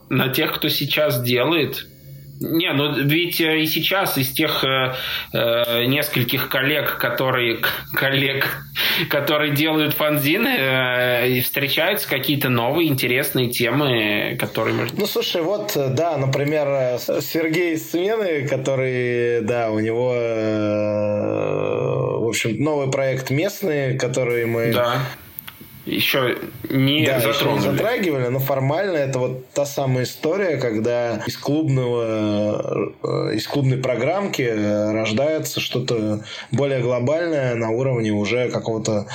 на 0.09 0.29
тех, 0.29 0.53
кто 0.53 0.69
сейчас 0.69 1.21
делает, 1.23 1.87
не, 2.39 2.71
ну 2.71 2.93
ведь 2.93 3.41
э, 3.41 3.59
и 3.59 3.67
сейчас 3.67 4.17
из 4.17 4.31
тех 4.31 4.63
э, 4.63 4.93
э, 5.33 5.85
нескольких 5.85 6.47
коллег, 6.47 6.97
которые 6.97 7.59
коллег, 7.93 8.63
которые 9.09 9.53
делают 9.53 9.93
фанзины, 9.93 10.47
э, 10.47 11.41
встречаются 11.41 12.07
какие-то 12.07 12.47
новые 12.49 12.87
интересные 12.89 13.49
темы, 13.49 14.37
которые 14.39 14.73
можно. 14.75 14.97
Ну 14.97 15.05
слушай, 15.05 15.41
вот 15.41 15.73
да, 15.75 16.17
например, 16.17 16.67
э, 16.69 16.97
Сергей 17.21 17.77
Смены, 17.77 18.47
который, 18.47 19.41
да, 19.41 19.69
у 19.71 19.79
него, 19.79 20.13
э, 20.15 21.39
в 22.19 22.27
общем, 22.27 22.55
новый 22.63 22.89
проект 22.89 23.31
местный, 23.31 23.97
который 23.97 24.45
мы 24.45 24.71
да 24.71 25.01
еще 25.89 26.37
не 26.69 27.05
да, 27.05 27.19
затронули. 27.19 27.59
Еще 27.59 27.69
не 27.69 27.77
затрагивали, 27.77 28.27
но 28.27 28.39
формально 28.39 28.97
это 28.97 29.19
вот 29.19 29.49
та 29.49 29.65
самая 29.65 30.03
история, 30.03 30.57
когда 30.57 31.23
из 31.25 31.37
клубного, 31.37 32.93
э, 33.03 33.35
из 33.35 33.47
клубной 33.47 33.77
программки 33.77 34.41
рождается 34.41 35.59
что-то 35.59 36.21
более 36.51 36.79
глобальное 36.79 37.55
на 37.55 37.69
уровне 37.69 38.11
уже 38.11 38.49
какого-то 38.49 39.07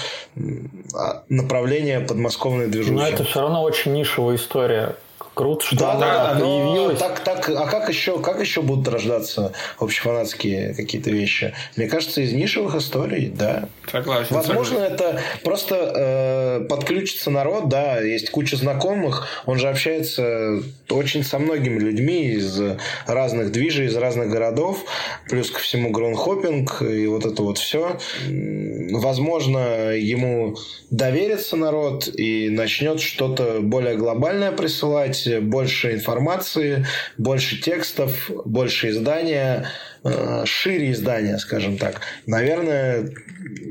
а, 0.95 1.23
направления 1.29 2.01
подмосковной 2.01 2.69
движухи. 2.69 2.95
Но 2.95 3.07
это 3.07 3.25
все 3.25 3.41
равно 3.41 3.63
очень 3.63 3.93
нишевая 3.93 4.37
история 4.37 4.97
круто, 5.35 5.65
что 5.67 5.77
да, 5.77 5.93
она 5.93 6.35
да, 6.35 6.41
появилась. 6.41 6.99
Так, 6.99 7.21
так, 7.21 7.49
а 7.49 7.67
как 7.67 7.89
еще, 7.89 8.21
как 8.21 8.41
еще 8.41 8.63
будут 8.63 8.89
рождаться 8.89 9.53
общефанатские 9.79 10.75
какие-то 10.75 11.11
вещи? 11.11 11.55
Мне 11.77 11.87
кажется, 11.87 12.21
из 12.21 12.33
нишевых 12.33 12.75
историй, 12.77 13.29
да. 13.29 13.69
Согласен. 13.91 14.35
Возможно, 14.35 14.81
согласен. 14.81 14.95
это 14.95 15.21
просто 15.43 15.93
э, 15.95 16.67
подключится 16.69 17.31
народ, 17.31 17.69
да, 17.69 18.01
есть 18.01 18.31
куча 18.31 18.57
знакомых, 18.57 19.27
он 19.47 19.59
же 19.59 19.69
общается 19.69 20.63
очень 20.91 21.25
со 21.25 21.39
многими 21.39 21.79
людьми 21.79 22.27
из 22.29 22.61
разных 23.07 23.53
движей, 23.53 23.87
из 23.87 23.97
разных 23.97 24.31
городов, 24.31 24.85
плюс 25.29 25.51
ко 25.51 25.61
всему 25.61 25.91
гроунхоппинг 25.91 26.83
и 26.83 27.07
вот 27.07 27.25
это 27.25 27.43
вот 27.43 27.59
все. 27.59 27.99
Возможно, 28.93 29.93
ему 29.95 30.57
доверится 30.91 31.57
народ 31.57 32.09
и 32.09 32.49
начнет 32.51 33.01
что-то 33.01 33.61
более 33.61 33.97
глобальное 33.97 34.53
присылать, 34.53 35.14
больше 35.41 35.95
информации, 35.95 36.87
больше 37.19 37.61
текстов, 37.61 38.31
больше 38.45 38.91
издания, 38.91 39.69
э, 40.05 40.45
шире 40.47 40.93
издания, 40.93 41.39
скажем 41.39 41.79
так. 41.79 42.01
Наверное, 42.27 43.11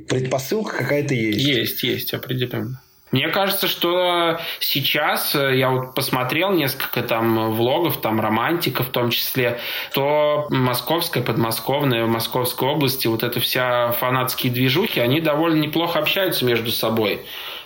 предпосылка 0.09 0.77
какая-то 0.77 1.13
есть. 1.13 1.45
Есть, 1.45 1.83
есть, 1.83 2.13
определенно. 2.13 2.81
Мне 3.13 3.27
кажется, 3.27 3.67
что 3.67 4.39
сейчас, 4.59 5.35
э, 5.35 5.55
я 5.55 5.69
вот 5.69 5.93
посмотрел 5.93 6.51
несколько 6.51 7.03
там 7.03 7.51
влогов, 7.51 8.01
там 8.01 8.19
романтика 8.19 8.81
в 8.81 8.89
том 8.89 9.11
числе, 9.11 9.59
то 9.93 10.47
московская, 10.49 11.21
подмосковная, 11.21 12.05
в 12.05 12.09
Московской 12.09 12.67
области, 12.69 13.05
вот 13.05 13.21
эта 13.21 13.39
вся 13.39 13.91
фанатские 13.91 14.51
движухи, 14.51 14.99
они 14.99 15.21
довольно 15.21 15.61
неплохо 15.61 15.99
общаются 15.99 16.43
между 16.43 16.71
собой 16.71 17.21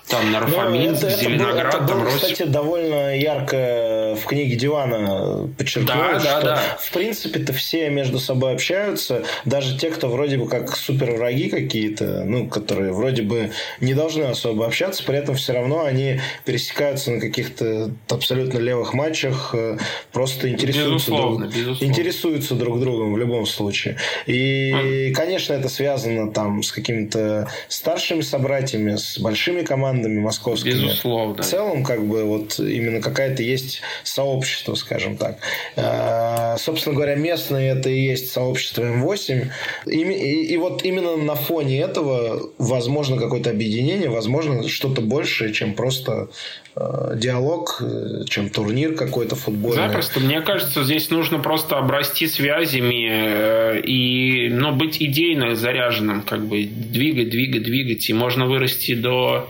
там 0.08 0.32
Нарфаминск, 0.32 1.03
ну, 1.03 1.10
Зеленоград, 1.10 1.68
это 1.68 1.78
было, 1.80 1.88
там 1.88 2.03
Рось. 2.03 2.16
кстати, 2.16 2.43
довольно 2.43 3.18
ярко 3.18 4.16
в 4.22 4.26
книге 4.26 4.55
Дивана 4.55 5.49
подчеркнулось, 5.58 6.24
да, 6.24 6.36
да, 6.36 6.39
что 6.39 6.45
да. 6.45 6.60
в 6.80 6.91
принципе-то 6.91 7.51
все 7.51 7.89
между 7.89 8.20
собой 8.20 8.53
общаются, 8.53 9.24
даже 9.43 9.78
те, 9.78 9.89
кто 9.89 10.08
вроде 10.08 10.38
бы 10.38 10.47
как 10.47 10.76
супер 10.76 11.12
враги 11.12 11.49
какие-то, 11.49 12.24
ну, 12.26 12.47
которые 12.47 12.93
вроде 12.93 13.24
бы 13.24 13.51
не 13.82 13.93
должны 13.93 14.24
особо 14.24 14.66
общаться, 14.66 15.03
при 15.03 15.18
этом 15.18 15.36
все 15.36 15.51
равно 15.53 15.84
они 15.84 16.22
пересекаются 16.45 17.12
на 17.12 17.20
каких-то 17.20 17.91
абсолютно 18.08 18.60
левых 18.60 18.93
матчах, 18.93 19.53
э, 19.53 19.78
просто 20.14 20.49
интересуются, 20.49 21.12
безусловно, 21.12 21.45
друг, 21.47 21.53
безусловно. 21.53 21.91
интересуются 21.91 22.55
друг 22.55 22.80
другом 22.80 23.14
в 23.14 23.18
любом 23.18 23.45
случае. 23.45 23.97
И, 24.26 25.12
а. 25.12 25.14
конечно, 25.14 25.51
это 25.51 25.68
связано 25.68 26.32
там 26.32 26.64
с 26.64 26.72
какими-то 26.72 27.49
старшими 27.68 28.22
собратьями, 28.22 28.95
с 28.95 29.20
большими 29.20 29.64
командами, 29.64 29.97
командами 29.98 30.20
московскими. 30.20 30.74
Безусловно. 30.74 31.43
В 31.43 31.45
целом, 31.45 31.84
как 31.84 32.06
бы, 32.06 32.24
вот 32.24 32.60
именно 32.60 33.02
какая-то 33.02 33.43
есть 33.43 33.82
сообщество, 34.04 34.76
скажем 34.76 35.18
так. 35.18 35.38
А, 35.76 36.58
собственно 36.58 36.95
говоря, 36.95 37.16
местные 37.16 37.72
это 37.72 37.89
и 37.89 38.00
есть 38.00 38.32
сообщество 38.32 38.84
М8. 38.84 39.48
И, 39.88 39.98
и, 39.98 40.45
и 40.54 40.58
вот 40.58 40.84
именно 40.84 41.18
на 41.18 41.36
фоне 41.36 41.82
этого 41.82 42.50
возможно 42.58 43.18
какое-то 43.18 43.50
объединение, 43.50 44.10
возможно 44.10 44.68
что-то 44.68 45.02
большее, 45.02 45.54
чем 45.54 45.74
просто 45.74 46.30
э, 46.76 47.14
диалог, 47.16 47.82
э, 47.82 48.26
чем 48.30 48.50
турнир 48.50 48.95
какой-то 48.95 49.36
футбольный. 49.36 49.88
Запросто. 49.88 50.20
Мне 50.20 50.41
кажется, 50.41 50.84
здесь 50.84 51.10
нужно 51.10 51.39
просто 51.39 51.78
обрасти 51.78 52.28
связями 52.28 53.10
э, 53.10 53.82
и 53.82 54.50
ну, 54.50 54.74
быть 54.74 55.02
идейно 55.02 55.56
заряженным, 55.56 56.22
как 56.22 56.45
бы 56.45 56.64
двигать, 56.66 57.30
двигать, 57.30 57.64
двигать. 57.64 58.10
И 58.10 58.14
можно 58.14 58.45
вырасти 58.45 58.93
до 58.93 59.50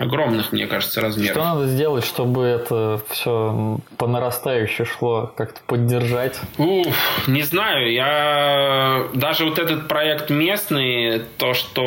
огромных, 0.00 0.52
мне 0.52 0.66
кажется, 0.66 1.02
размеров. 1.02 1.36
Что 1.36 1.44
надо 1.44 1.66
сделать, 1.66 2.04
чтобы 2.06 2.44
это 2.44 3.02
все 3.10 3.78
по 3.98 4.06
нарастающей 4.06 4.86
шло, 4.86 5.30
как-то 5.36 5.60
поддержать? 5.66 6.40
Уф, 6.56 7.28
не 7.28 7.42
знаю, 7.42 7.92
я 7.92 9.04
даже 9.12 9.44
вот 9.44 9.58
этот 9.58 9.88
проект 9.88 10.30
местный, 10.30 11.22
то, 11.36 11.52
что 11.52 11.82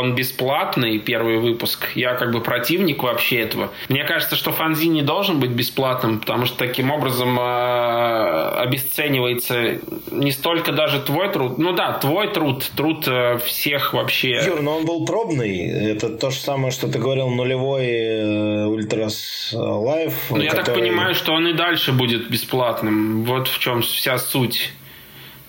он 0.00 0.16
бесплатный, 0.16 0.98
первый 0.98 1.38
выпуск, 1.38 1.90
я 1.94 2.14
как 2.14 2.32
бы 2.32 2.40
противник 2.40 3.04
вообще 3.04 3.42
этого. 3.42 3.70
Мне 3.88 4.02
кажется, 4.02 4.34
что 4.34 4.50
фанзи 4.50 4.88
не 4.88 5.02
должен 5.02 5.38
быть 5.38 5.50
бесплатным, 5.50 6.18
потому 6.18 6.46
что 6.46 6.58
таким 6.58 6.90
образом 6.90 7.38
э, 7.38 8.48
обесценивается 8.58 9.78
не 10.10 10.32
столько 10.32 10.72
даже 10.72 11.00
твой 11.00 11.30
труд, 11.30 11.58
ну 11.58 11.72
да, 11.74 11.92
твой 11.92 12.26
труд, 12.26 12.68
труд 12.74 13.06
э, 13.06 13.38
всех 13.38 13.92
вообще. 13.92 14.42
Юр, 14.44 14.62
но 14.62 14.78
он 14.78 14.84
был 14.84 15.04
пробный, 15.04 15.64
это 15.92 16.08
то 16.08 16.30
же 16.30 16.38
самое, 16.38 16.72
что 16.72 16.88
ты 16.88 16.98
говорил, 16.98 17.28
нулевой 17.28 17.51
нулевой 17.52 18.66
Ultras 18.66 19.50
Life. 19.52 20.30
Ну, 20.30 20.40
я 20.40 20.52
так 20.52 20.74
понимаю, 20.74 21.14
что 21.14 21.32
он 21.32 21.48
и 21.48 21.52
дальше 21.52 21.92
будет 21.92 22.30
бесплатным. 22.30 23.24
Вот 23.24 23.48
в 23.48 23.58
чем 23.58 23.82
вся 23.82 24.18
суть. 24.18 24.72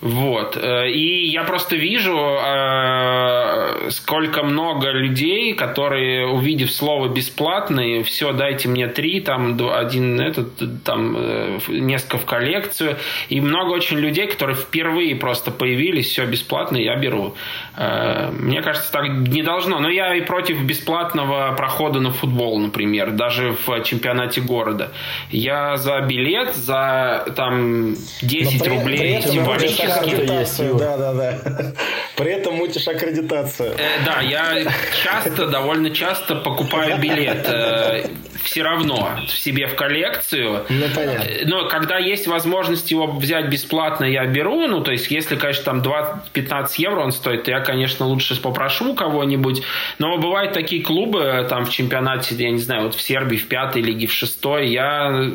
Вот. 0.04 0.58
Э, 0.58 0.90
и 0.90 1.30
я 1.30 1.44
просто 1.44 1.76
вижу, 1.76 2.14
э, 2.14 3.88
сколько 3.88 4.42
много 4.42 4.90
людей, 4.90 5.54
которые, 5.54 6.26
увидев 6.26 6.70
слово 6.70 7.08
бесплатный, 7.08 8.02
все, 8.02 8.34
дайте 8.34 8.68
мне 8.68 8.86
три, 8.86 9.22
там 9.22 9.58
один 9.72 10.20
этот, 10.20 10.84
там 10.84 11.16
э, 11.16 11.58
несколько 11.68 12.18
в 12.18 12.26
коллекцию. 12.26 12.98
И 13.30 13.40
много 13.40 13.70
очень 13.70 13.96
людей, 13.98 14.26
которые 14.26 14.56
впервые 14.56 15.16
просто 15.16 15.50
появились, 15.50 16.10
все 16.10 16.26
бесплатно, 16.26 16.76
я 16.76 16.96
беру. 16.96 17.34
Мне 17.76 18.60
кажется, 18.60 18.92
так 18.92 19.08
не 19.08 19.42
должно. 19.42 19.78
Но 19.78 19.88
я 19.88 20.14
и 20.14 20.20
против 20.20 20.62
бесплатного 20.64 21.54
прохода 21.56 22.00
на 22.00 22.12
футбол, 22.12 22.58
например, 22.58 23.12
даже 23.12 23.56
в 23.66 23.82
чемпионате 23.82 24.42
города. 24.42 24.92
Я 25.30 25.76
за 25.78 26.00
билет, 26.02 26.54
за 26.54 27.24
там 27.34 27.94
10 28.22 28.62
при, 28.62 28.68
рублей 28.68 29.22
при 29.22 29.30
символически 29.30 29.93
аккредитацию, 29.96 30.74
да, 30.76 30.96
да, 30.96 31.12
да. 31.14 31.38
При 32.16 32.30
этом 32.32 32.54
мутишь 32.54 32.86
аккредитацию. 32.86 33.72
Э, 33.72 34.04
да, 34.04 34.20
я 34.20 34.64
часто, 35.02 35.46
довольно 35.46 35.90
часто 35.90 36.36
покупаю 36.36 36.98
билет. 36.98 37.46
Э, 37.48 38.04
все 38.42 38.62
равно 38.62 39.10
в 39.26 39.38
себе 39.38 39.66
в 39.66 39.74
коллекцию. 39.74 40.64
Ну, 40.68 40.86
понятно. 40.94 41.22
Э, 41.22 41.44
но 41.46 41.68
когда 41.68 41.98
есть 41.98 42.26
возможность 42.26 42.90
его 42.90 43.06
взять 43.06 43.48
бесплатно, 43.48 44.04
я 44.04 44.26
беру. 44.26 44.66
Ну, 44.66 44.80
то 44.82 44.92
есть, 44.92 45.10
если, 45.10 45.36
конечно, 45.36 45.64
там 45.64 45.80
20-15 45.80 46.68
евро 46.78 47.00
он 47.00 47.12
стоит, 47.12 47.44
то 47.44 47.50
я, 47.50 47.60
конечно, 47.60 48.06
лучше 48.06 48.40
попрошу 48.40 48.94
кого-нибудь. 48.94 49.62
Но 49.98 50.18
бывают 50.18 50.52
такие 50.52 50.82
клубы 50.82 51.46
там 51.48 51.64
в 51.64 51.70
чемпионате, 51.70 52.34
я 52.36 52.50
не 52.50 52.58
знаю, 52.58 52.84
вот 52.84 52.94
в 52.94 53.00
Сербии 53.00 53.36
в 53.36 53.48
пятой 53.48 53.82
лиге, 53.82 54.06
в 54.06 54.12
шестой. 54.12 54.68
Я 54.68 55.32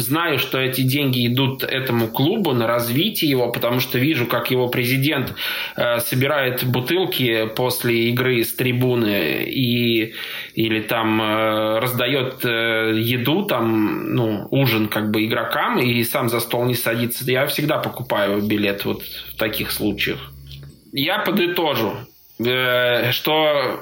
знаю, 0.00 0.38
что 0.38 0.58
эти 0.58 0.82
деньги 0.82 1.26
идут 1.26 1.62
этому 1.62 2.08
клубу 2.08 2.52
на 2.52 2.66
развитие 2.66 3.30
его, 3.30 3.50
потому 3.50 3.80
что 3.80 3.98
вижу, 3.98 4.26
как 4.26 4.50
его 4.50 4.68
президент 4.68 5.34
э, 5.76 6.00
собирает 6.00 6.64
бутылки 6.64 7.46
после 7.54 8.08
игры 8.10 8.44
с 8.44 8.54
трибуны 8.54 9.44
и 9.44 10.14
или 10.54 10.80
там 10.80 11.20
э, 11.20 11.78
раздает 11.78 12.44
э, 12.44 12.92
еду, 12.96 13.44
там, 13.44 14.14
ну, 14.14 14.48
ужин 14.50 14.88
как 14.88 15.10
бы 15.10 15.24
игрокам 15.24 15.78
и 15.78 16.02
сам 16.04 16.28
за 16.28 16.40
стол 16.40 16.64
не 16.64 16.74
садится. 16.74 17.24
Я 17.30 17.46
всегда 17.46 17.78
покупаю 17.78 18.40
билет 18.42 18.84
вот 18.84 19.02
в 19.02 19.36
таких 19.36 19.70
случаях. 19.70 20.32
Я 20.92 21.18
подытожу, 21.18 21.94
э, 22.38 23.12
что 23.12 23.80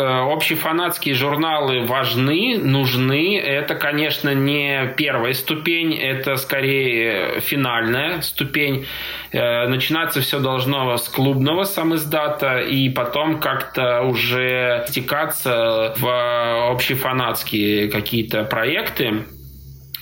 общефанатские 0.00 1.14
журналы 1.14 1.84
важны, 1.86 2.58
нужны. 2.58 3.38
Это, 3.38 3.74
конечно, 3.74 4.34
не 4.34 4.94
первая 4.96 5.32
ступень, 5.34 5.94
это 5.94 6.36
скорее 6.36 7.40
финальная 7.40 8.20
ступень. 8.22 8.86
Э, 9.32 9.66
начинаться 9.68 10.20
все 10.20 10.40
должно 10.40 10.96
с 10.96 11.08
клубного 11.08 11.64
самиздата 11.64 12.58
и 12.58 12.88
потом 12.88 13.40
как-то 13.40 14.02
уже 14.02 14.84
стекаться 14.88 15.94
в 15.98 16.70
общефанатские 16.70 17.90
какие-то 17.90 18.44
проекты 18.44 19.26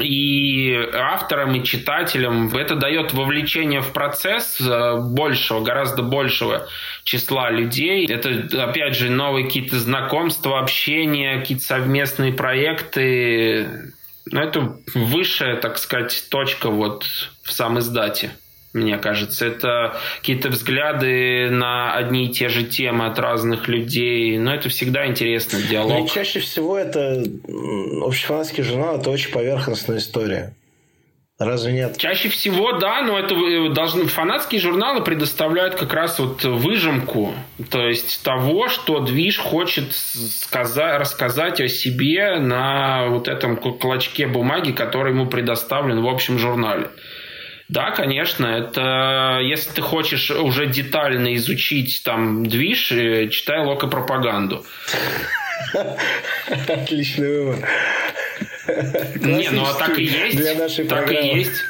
и 0.00 0.74
авторам, 0.92 1.54
и 1.54 1.64
читателям 1.64 2.48
это 2.54 2.74
дает 2.76 3.12
вовлечение 3.12 3.80
в 3.80 3.92
процесс 3.92 4.60
э, 4.60 4.96
большего, 4.96 5.60
гораздо 5.60 6.02
большего 6.02 6.68
числа 7.04 7.50
людей. 7.50 8.06
Это, 8.06 8.48
опять 8.62 8.96
же, 8.96 9.10
новые 9.10 9.46
какие-то 9.46 9.78
знакомства, 9.78 10.60
общение, 10.60 11.38
какие-то 11.38 11.64
совместные 11.64 12.32
проекты. 12.32 13.92
Ну, 14.26 14.40
это 14.40 14.76
высшая, 14.94 15.56
так 15.56 15.78
сказать, 15.78 16.26
точка 16.30 16.70
вот 16.70 17.04
в 17.42 17.52
сам 17.52 17.78
издате 17.78 18.32
мне 18.72 18.98
кажется. 18.98 19.46
Это 19.46 19.96
какие-то 20.18 20.48
взгляды 20.48 21.50
на 21.50 21.94
одни 21.94 22.26
и 22.26 22.32
те 22.32 22.48
же 22.48 22.64
темы 22.64 23.06
от 23.06 23.18
разных 23.18 23.68
людей. 23.68 24.38
Но 24.38 24.54
это 24.54 24.68
всегда 24.68 25.06
интересно, 25.06 25.60
диалог. 25.60 25.98
Ну, 25.98 26.08
чаще 26.08 26.40
всего 26.40 26.78
это 26.78 27.22
общефанатский 28.04 28.62
журнал, 28.62 28.98
это 28.98 29.10
очень 29.10 29.32
поверхностная 29.32 29.98
история. 29.98 30.54
Разве 31.40 31.72
нет? 31.72 31.96
Чаще 31.96 32.28
всего, 32.28 32.72
да, 32.72 33.00
но 33.00 33.18
это 33.18 33.34
должны 33.72 34.04
фанатские 34.04 34.60
журналы 34.60 35.02
предоставляют 35.02 35.74
как 35.74 35.94
раз 35.94 36.18
вот 36.18 36.44
выжимку, 36.44 37.32
то 37.70 37.80
есть 37.88 38.22
того, 38.22 38.68
что 38.68 39.00
движ 39.00 39.38
хочет 39.38 39.94
сказать, 39.94 41.00
рассказать 41.00 41.62
о 41.62 41.68
себе 41.68 42.38
на 42.40 43.06
вот 43.06 43.26
этом 43.26 43.56
клочке 43.56 44.26
бумаги, 44.26 44.72
который 44.72 45.14
ему 45.14 45.28
предоставлен 45.28 46.02
в 46.02 46.08
общем 46.08 46.38
журнале. 46.38 46.90
Да, 47.70 47.92
конечно, 47.92 48.46
это 48.46 49.38
если 49.42 49.70
ты 49.70 49.80
хочешь 49.80 50.32
уже 50.32 50.66
детально 50.66 51.36
изучить 51.36 52.02
там 52.04 52.44
движ, 52.44 52.90
э, 52.90 53.28
читай 53.28 53.64
локопропаганду. 53.64 54.66
Отличный 56.68 57.28
выбор. 57.28 57.68
Не, 59.14 59.50
ну 59.50 59.64
а 59.64 59.74
так 59.74 59.96
и 60.00 60.02
есть. 60.02 60.36
Для 60.36 60.54
нашей 60.54 60.84
так 60.84 61.04
программы. 61.04 61.28
и 61.28 61.38
есть. 61.38 61.62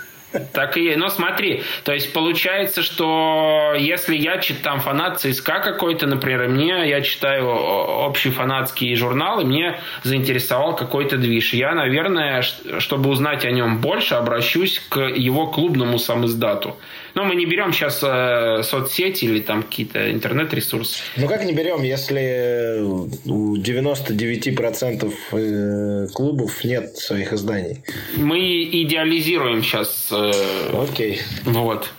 Так 0.52 0.76
и. 0.76 0.94
Но 0.96 1.08
смотри, 1.08 1.62
то 1.84 1.92
есть 1.92 2.12
получается, 2.12 2.82
что 2.82 3.74
если 3.76 4.16
я 4.16 4.38
читаю 4.38 4.78
фанат 4.80 5.20
ЦСКА 5.20 5.60
какой-то, 5.60 6.06
например, 6.06 6.48
мне, 6.48 6.88
я 6.88 7.00
читаю 7.00 7.48
общие 7.48 8.32
фанатские 8.32 8.94
журналы, 8.96 9.44
мне 9.44 9.80
заинтересовал 10.04 10.76
какой-то 10.76 11.16
движ. 11.16 11.52
Я, 11.52 11.74
наверное, 11.74 12.42
чтобы 12.78 13.10
узнать 13.10 13.44
о 13.44 13.50
нем 13.50 13.80
больше, 13.80 14.14
обращусь 14.14 14.80
к 14.88 15.00
его 15.00 15.48
клубному 15.48 15.98
самиздату. 15.98 16.76
Но 17.14 17.24
мы 17.24 17.34
не 17.34 17.46
берем 17.46 17.72
сейчас 17.72 18.00
э, 18.02 18.62
соцсети 18.62 19.24
или 19.24 19.40
там 19.40 19.62
какие-то 19.62 20.10
интернет-ресурсы. 20.12 21.02
Ну 21.16 21.28
как 21.28 21.44
не 21.44 21.52
берем, 21.52 21.82
если 21.82 22.80
у 22.82 23.56
99% 23.56 25.12
э, 25.32 26.06
клубов 26.14 26.64
нет 26.64 26.96
своих 26.96 27.32
изданий? 27.32 27.82
Мы 28.16 28.64
идеализируем 28.64 29.62
сейчас. 29.62 30.08
Э, 30.12 30.32
Окей. 30.72 31.20
Вот. 31.44 31.90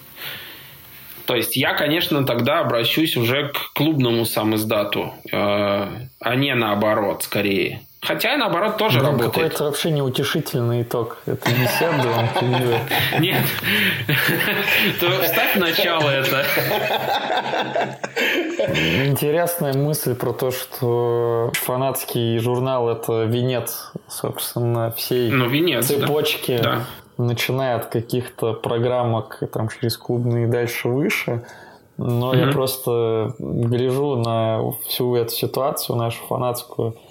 То 1.26 1.36
есть 1.36 1.56
я, 1.56 1.74
конечно, 1.74 2.26
тогда 2.26 2.60
обращусь 2.60 3.16
уже 3.16 3.50
к 3.50 3.74
клубному 3.74 4.26
самиздату, 4.26 5.14
э, 5.32 5.38
а 5.38 6.36
не 6.36 6.54
наоборот, 6.56 7.24
скорее. 7.24 7.82
Хотя, 8.04 8.36
наоборот, 8.36 8.78
тоже 8.78 8.98
ну, 8.98 9.12
работает. 9.12 9.34
Какой-то 9.34 9.64
вообще 9.66 9.92
неутешительный 9.92 10.82
итог. 10.82 11.20
Это 11.28 11.52
беседа 11.52 12.10
вам 12.10 12.30
Нет. 13.20 13.44
То 15.00 15.22
вставь 15.22 15.56
начало 15.58 16.10
это. 16.10 16.44
Интересная 19.06 19.74
мысль 19.74 20.16
про 20.16 20.34
то, 20.34 20.50
что 20.50 21.52
фанатский 21.54 22.40
журнал– 22.40 22.90
это 22.92 23.26
венец, 23.26 23.92
собственно, 24.08 24.90
всей 24.98 25.30
ну, 25.30 25.48
венец, 25.48 25.86
цепочки. 25.86 26.58
Да. 26.58 26.86
Начиная 27.20 27.76
от 27.76 27.86
каких-то 27.86 28.54
программок 28.54 29.44
там, 29.54 29.70
через 29.70 29.96
клубные 29.96 30.48
и 30.48 30.50
дальше 30.50 30.88
выше. 30.88 31.46
Но 31.98 32.34
mm-hmm. 32.34 32.48
я 32.48 32.52
просто 32.52 33.36
гляжу 33.38 34.16
на 34.16 34.72
всю 34.88 35.16
эту 35.16 35.30
ситуацию, 35.30 35.98
нашу 35.98 36.26
фанатскую– 36.26 36.96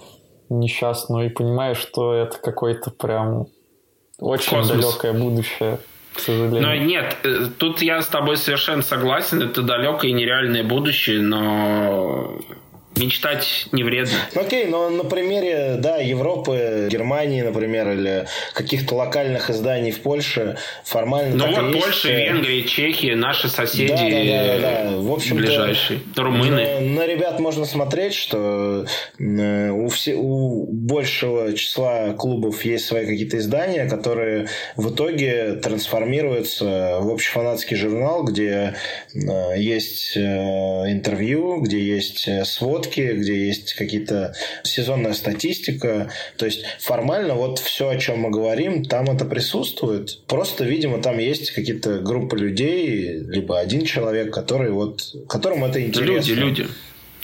несчастную 0.50 1.26
и 1.26 1.30
понимаешь, 1.30 1.78
что 1.78 2.12
это 2.12 2.36
какой-то 2.38 2.90
прям 2.90 3.46
очень 4.18 4.50
Космос. 4.50 4.68
далекое 4.68 5.12
будущее. 5.12 5.78
К 6.12 6.20
сожалению. 6.20 6.62
Но 6.62 6.74
нет, 6.74 7.16
э, 7.22 7.46
тут 7.56 7.82
я 7.82 8.02
с 8.02 8.06
тобой 8.06 8.36
совершенно 8.36 8.82
согласен. 8.82 9.40
Это 9.42 9.62
далекое 9.62 10.10
и 10.10 10.12
нереальное 10.12 10.64
будущее, 10.64 11.20
но 11.20 12.36
мечтать 13.00 13.66
не 13.72 13.82
вредно. 13.82 14.14
Окей, 14.34 14.66
но 14.66 14.90
на 14.90 15.04
примере, 15.04 15.76
да, 15.78 15.96
Европы, 15.96 16.88
Германии, 16.90 17.42
например, 17.42 17.90
или 17.90 18.26
каких-то 18.54 18.94
локальных 18.94 19.50
изданий 19.50 19.90
в 19.90 20.00
Польше 20.00 20.58
формально 20.84 21.34
Ну 21.36 21.46
вот 21.46 21.72
Польша, 21.72 22.08
есть. 22.08 22.30
Венгрия, 22.30 22.62
Чехия, 22.64 23.16
наши 23.16 23.48
соседи 23.48 23.88
да, 23.88 23.96
да, 23.96 24.60
да, 24.60 24.90
да. 24.90 24.96
В 24.96 25.12
общем 25.12 25.36
ближайшие, 25.36 26.00
румыны. 26.16 26.80
На, 26.80 27.00
на 27.00 27.06
ребят 27.06 27.40
можно 27.40 27.64
смотреть, 27.64 28.14
что 28.14 28.86
э, 29.18 29.70
у, 29.70 29.88
все, 29.88 30.14
у 30.16 30.66
большего 30.66 31.52
числа 31.54 32.12
клубов 32.12 32.64
есть 32.64 32.86
свои 32.86 33.06
какие-то 33.06 33.38
издания, 33.38 33.88
которые 33.88 34.48
в 34.76 34.92
итоге 34.92 35.54
трансформируются 35.54 36.98
в 37.00 37.10
общефанатский 37.12 37.76
журнал, 37.76 38.24
где 38.24 38.74
э, 39.14 39.18
есть 39.56 40.16
э, 40.16 40.20
интервью, 40.20 41.60
где 41.60 41.80
есть 41.80 42.28
сводки, 42.46 42.89
сводки, 42.90 43.00
где 43.12 43.46
есть 43.46 43.74
какие-то 43.74 44.32
сезонная 44.62 45.14
статистика. 45.14 46.10
То 46.36 46.46
есть 46.46 46.64
формально 46.78 47.34
вот 47.34 47.58
все, 47.58 47.88
о 47.88 47.96
чем 47.96 48.20
мы 48.20 48.30
говорим, 48.30 48.84
там 48.84 49.04
это 49.06 49.24
присутствует. 49.24 50.20
Просто, 50.26 50.64
видимо, 50.64 51.00
там 51.00 51.18
есть 51.18 51.52
какие-то 51.52 52.00
группы 52.00 52.36
людей, 52.36 53.18
либо 53.28 53.58
один 53.58 53.84
человек, 53.84 54.32
который 54.32 54.70
вот, 54.70 55.02
которому 55.28 55.66
это 55.66 55.82
интересно. 55.82 56.30
Люди, 56.30 56.32
люди. 56.32 56.68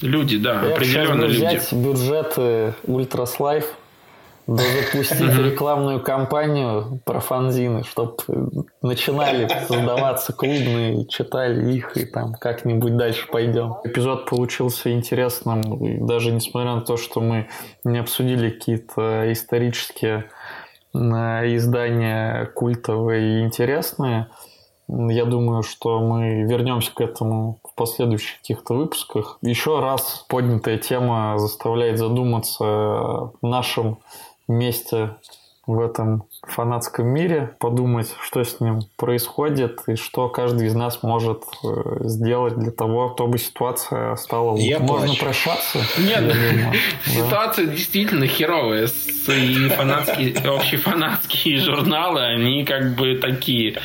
Люди, 0.03 0.37
да, 0.37 0.63
Я 0.63 0.75
определенно 0.75 1.25
люди. 1.25 1.37
взять 1.37 1.73
бюджеты 1.73 2.75
Ультраслайф 2.85 3.65
Life 3.65 3.86
да 4.47 4.63
запустить 4.63 5.39
рекламную 5.39 6.01
кампанию 6.01 7.01
про 7.05 7.19
фанзины, 7.19 7.83
чтобы 7.83 8.15
начинали 8.81 9.49
создаваться 9.67 10.33
клубные, 10.33 11.05
читали 11.07 11.73
их 11.73 11.97
и 11.97 12.05
там 12.07 12.35
как-нибудь 12.35 12.97
дальше 12.97 13.27
пойдем. 13.27 13.77
Эпизод 13.83 14.27
получился 14.27 14.93
интересным, 14.93 16.07
даже 16.07 16.31
несмотря 16.31 16.77
на 16.77 16.81
то, 16.83 16.97
что 16.97 17.21
мы 17.21 17.49
не 17.83 17.99
обсудили 17.99 18.51
какие-то 18.51 19.33
исторические 19.33 20.31
э, 20.95 20.99
издания 21.57 22.47
культовые 22.55 23.41
и 23.41 23.45
интересные. 23.45 24.29
Я 24.89 25.25
думаю, 25.25 25.65
что 25.65 25.99
мы 25.99 26.45
вернемся 26.45 26.95
к 26.95 27.01
этому 27.01 27.59
в 27.65 27.75
последующих 27.75 28.39
каких-то 28.39 28.75
выпусках. 28.75 29.39
Еще 29.43 29.81
раз 29.81 30.25
поднятая 30.29 30.79
тема 30.79 31.35
заставляет 31.39 31.99
задуматься 31.99 32.65
о 32.65 33.33
нашем 33.43 33.99
месте 34.49 35.17
в 35.67 35.81
этом 35.81 36.25
фанатском 36.43 37.09
мире, 37.09 37.57
подумать, 37.59 38.15
что 38.23 38.45
с 38.45 38.61
ним 38.61 38.83
происходит 38.97 39.81
и 39.89 39.97
что 39.97 40.29
каждый 40.29 40.69
из 40.69 40.75
нас 40.77 41.03
может 41.03 41.43
э, 41.65 42.05
сделать 42.05 42.57
для 42.57 42.71
того, 42.71 43.13
чтобы 43.15 43.39
ситуация 43.39 44.15
стала 44.15 44.51
лучше. 44.53 44.65
Я 44.65 44.79
Можно 44.79 45.07
плачу. 45.09 45.25
прощаться? 45.25 45.79
Нет, 45.99 46.37
ситуация 47.05 47.67
действительно 47.67 48.29
херовая. 48.29 48.87
И 49.27 49.69
фанатские, 49.71 50.37
общефанатские 50.37 51.59
журналы, 51.65 52.21
они 52.23 52.65
как 52.65 52.95
бы 52.95 53.17
такие 53.17 53.81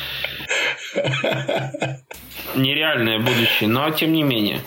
нереальное 2.54 3.18
будущее, 3.18 3.68
но 3.68 3.90
тем 3.90 4.12
не 4.12 4.22
менее. 4.22 4.60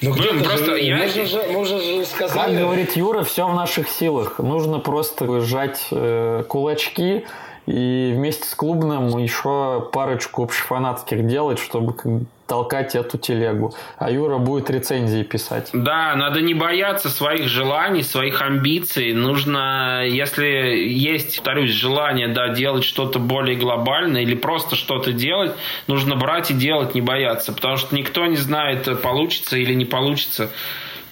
Ну, 0.00 0.14
Блин, 0.14 0.42
просто 0.42 0.76
же, 0.76 0.80
я... 0.80 0.96
Мы, 0.96 1.08
же, 1.08 1.44
мы 1.50 1.60
уже 1.60 1.80
же 1.80 2.06
сказали... 2.06 2.54
Как 2.56 2.64
говорит 2.64 2.96
Юра, 2.96 3.22
все 3.22 3.46
в 3.46 3.54
наших 3.54 3.88
силах. 3.88 4.38
Нужно 4.38 4.78
просто 4.78 5.40
сжать 5.40 5.86
э, 5.90 6.44
кулачки 6.48 7.24
и 7.66 8.12
вместе 8.14 8.44
с 8.44 8.54
клубным 8.54 9.16
еще 9.18 9.88
парочку 9.92 10.44
общефанатских 10.44 11.26
делать, 11.26 11.58
чтобы 11.58 12.26
толкать 12.46 12.94
эту 12.94 13.16
телегу. 13.16 13.74
А 13.96 14.10
Юра 14.10 14.36
будет 14.36 14.68
рецензии 14.68 15.22
писать. 15.22 15.70
Да, 15.72 16.14
надо 16.14 16.42
не 16.42 16.52
бояться 16.52 17.08
своих 17.08 17.48
желаний, 17.48 18.02
своих 18.02 18.42
амбиций. 18.42 19.14
Нужно, 19.14 20.04
если 20.06 20.46
есть, 20.46 21.36
повторюсь, 21.36 21.70
желание 21.70 22.28
да, 22.28 22.50
делать 22.50 22.84
что-то 22.84 23.18
более 23.18 23.56
глобальное 23.56 24.22
или 24.22 24.34
просто 24.34 24.76
что-то 24.76 25.12
делать, 25.12 25.52
нужно 25.86 26.16
брать 26.16 26.50
и 26.50 26.54
делать, 26.54 26.94
не 26.94 27.00
бояться. 27.00 27.52
Потому 27.54 27.76
что 27.78 27.96
никто 27.96 28.26
не 28.26 28.36
знает, 28.36 29.00
получится 29.00 29.56
или 29.56 29.72
не 29.72 29.86
получится. 29.86 30.50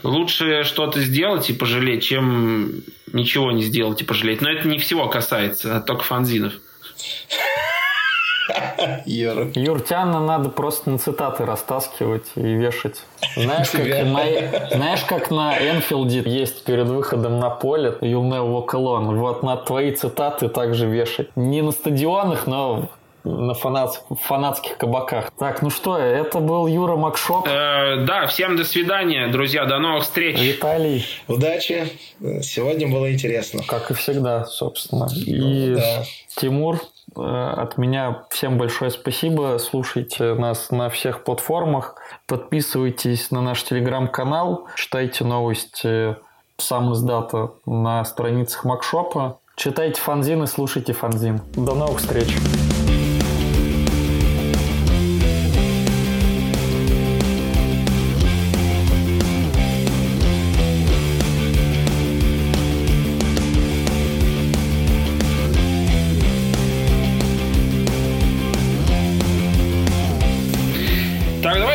Лучше 0.02 0.64
что-то 0.64 1.00
сделать 1.00 1.48
и 1.48 1.54
пожалеть, 1.54 2.02
чем 2.02 2.82
ничего 3.12 3.52
не 3.52 3.62
сделать 3.62 4.00
и 4.00 4.04
пожалеть. 4.04 4.40
Но 4.40 4.50
это 4.50 4.68
не 4.68 4.78
всего 4.78 5.08
касается, 5.08 5.76
а 5.76 5.80
только 5.80 6.04
фанзинов. 6.04 6.54
Юр. 9.06 9.50
Юртяна 9.54 10.20
надо 10.20 10.48
просто 10.48 10.90
на 10.90 10.98
цитаты 10.98 11.44
растаскивать 11.44 12.26
и 12.34 12.40
вешать. 12.40 13.04
Знаешь, 13.36 13.70
как 13.70 13.86
на, 13.86 14.76
знаешь, 14.76 15.04
как 15.04 15.30
на 15.30 15.56
Энфилде 15.56 16.22
есть 16.26 16.64
перед 16.64 16.88
выходом 16.88 17.38
на 17.38 17.50
поле 17.50 17.96
You'll 18.00 18.28
never 18.28 18.48
walk 18.48 18.70
alone. 18.74 19.16
Вот 19.16 19.42
на 19.42 19.56
твои 19.56 19.92
цитаты 19.92 20.48
также 20.48 20.86
вешать. 20.86 21.28
Не 21.36 21.62
на 21.62 21.70
стадионах, 21.70 22.46
но 22.46 22.88
на 23.24 23.54
фанат, 23.54 24.04
фанатских 24.22 24.76
кабаках. 24.76 25.30
Так, 25.38 25.62
ну 25.62 25.70
что, 25.70 25.96
это 25.96 26.40
был 26.40 26.66
Юра 26.66 26.96
Макшоп. 26.96 27.46
Э, 27.46 28.04
да, 28.04 28.26
всем 28.26 28.56
до 28.56 28.64
свидания, 28.64 29.28
друзья, 29.28 29.64
до 29.64 29.78
новых 29.78 30.04
встреч. 30.04 30.40
Виталий. 30.40 31.04
Удачи. 31.28 31.92
Сегодня 32.42 32.88
было 32.88 33.12
интересно. 33.12 33.62
Как 33.66 33.90
и 33.90 33.94
всегда, 33.94 34.44
собственно. 34.44 35.08
И 35.14 35.34
ну, 35.34 35.76
да. 35.76 36.04
Тимур, 36.36 36.80
э, 37.16 37.20
от 37.20 37.78
меня 37.78 38.24
всем 38.30 38.58
большое 38.58 38.90
спасибо. 38.90 39.58
Слушайте 39.58 40.34
нас 40.34 40.70
на 40.70 40.90
всех 40.90 41.24
платформах. 41.24 41.96
Подписывайтесь 42.26 43.30
на 43.30 43.40
наш 43.40 43.62
телеграм-канал. 43.62 44.66
Читайте 44.76 45.24
новости 45.24 46.16
сам 46.58 46.92
из 46.92 47.02
дата 47.02 47.52
на 47.66 48.04
страницах 48.04 48.64
Макшопа. 48.64 49.38
Читайте 49.56 50.00
фанзин 50.00 50.42
и 50.42 50.46
слушайте 50.46 50.92
фанзин. 50.92 51.40
До 51.54 51.74
новых 51.74 51.98
встреч! 51.98 52.36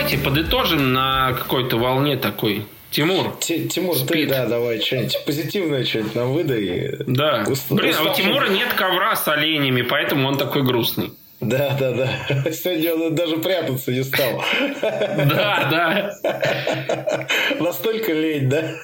Давайте 0.07 0.23
подытожим 0.23 0.93
на 0.93 1.33
какой-то 1.33 1.77
волне 1.77 2.15
такой. 2.15 2.65
Тимур. 2.91 3.35
Т 3.45 3.67
Тимур, 3.67 3.95
спит. 3.97 4.07
ты, 4.07 4.25
да, 4.27 4.45
давай 4.45 4.79
что-нибудь 4.79 5.25
позитивное 5.25 5.83
что-нибудь 5.83 6.15
нам 6.15 6.33
выдай. 6.33 6.95
Да. 7.05 7.43
Уст 7.47 7.65
Блин, 7.69 7.93
а 7.97 8.03
у 8.03 8.13
Тимура 8.13 8.47
нет 8.47 8.73
ковра 8.73 9.15
с 9.17 9.27
оленями, 9.27 9.81
поэтому 9.81 10.29
он 10.29 10.37
такой 10.37 10.63
грустный. 10.63 11.11
Да, 11.41 11.75
да, 11.77 11.91
да. 11.91 12.51
Сегодня 12.51 12.95
он 12.95 13.15
даже 13.15 13.37
прятаться 13.37 13.91
не 13.91 14.03
стал. 14.03 14.41
Да, 14.81 16.13
да. 16.23 16.97
Настолько 17.59 18.13
лень, 18.13 18.49
да? 18.49 18.75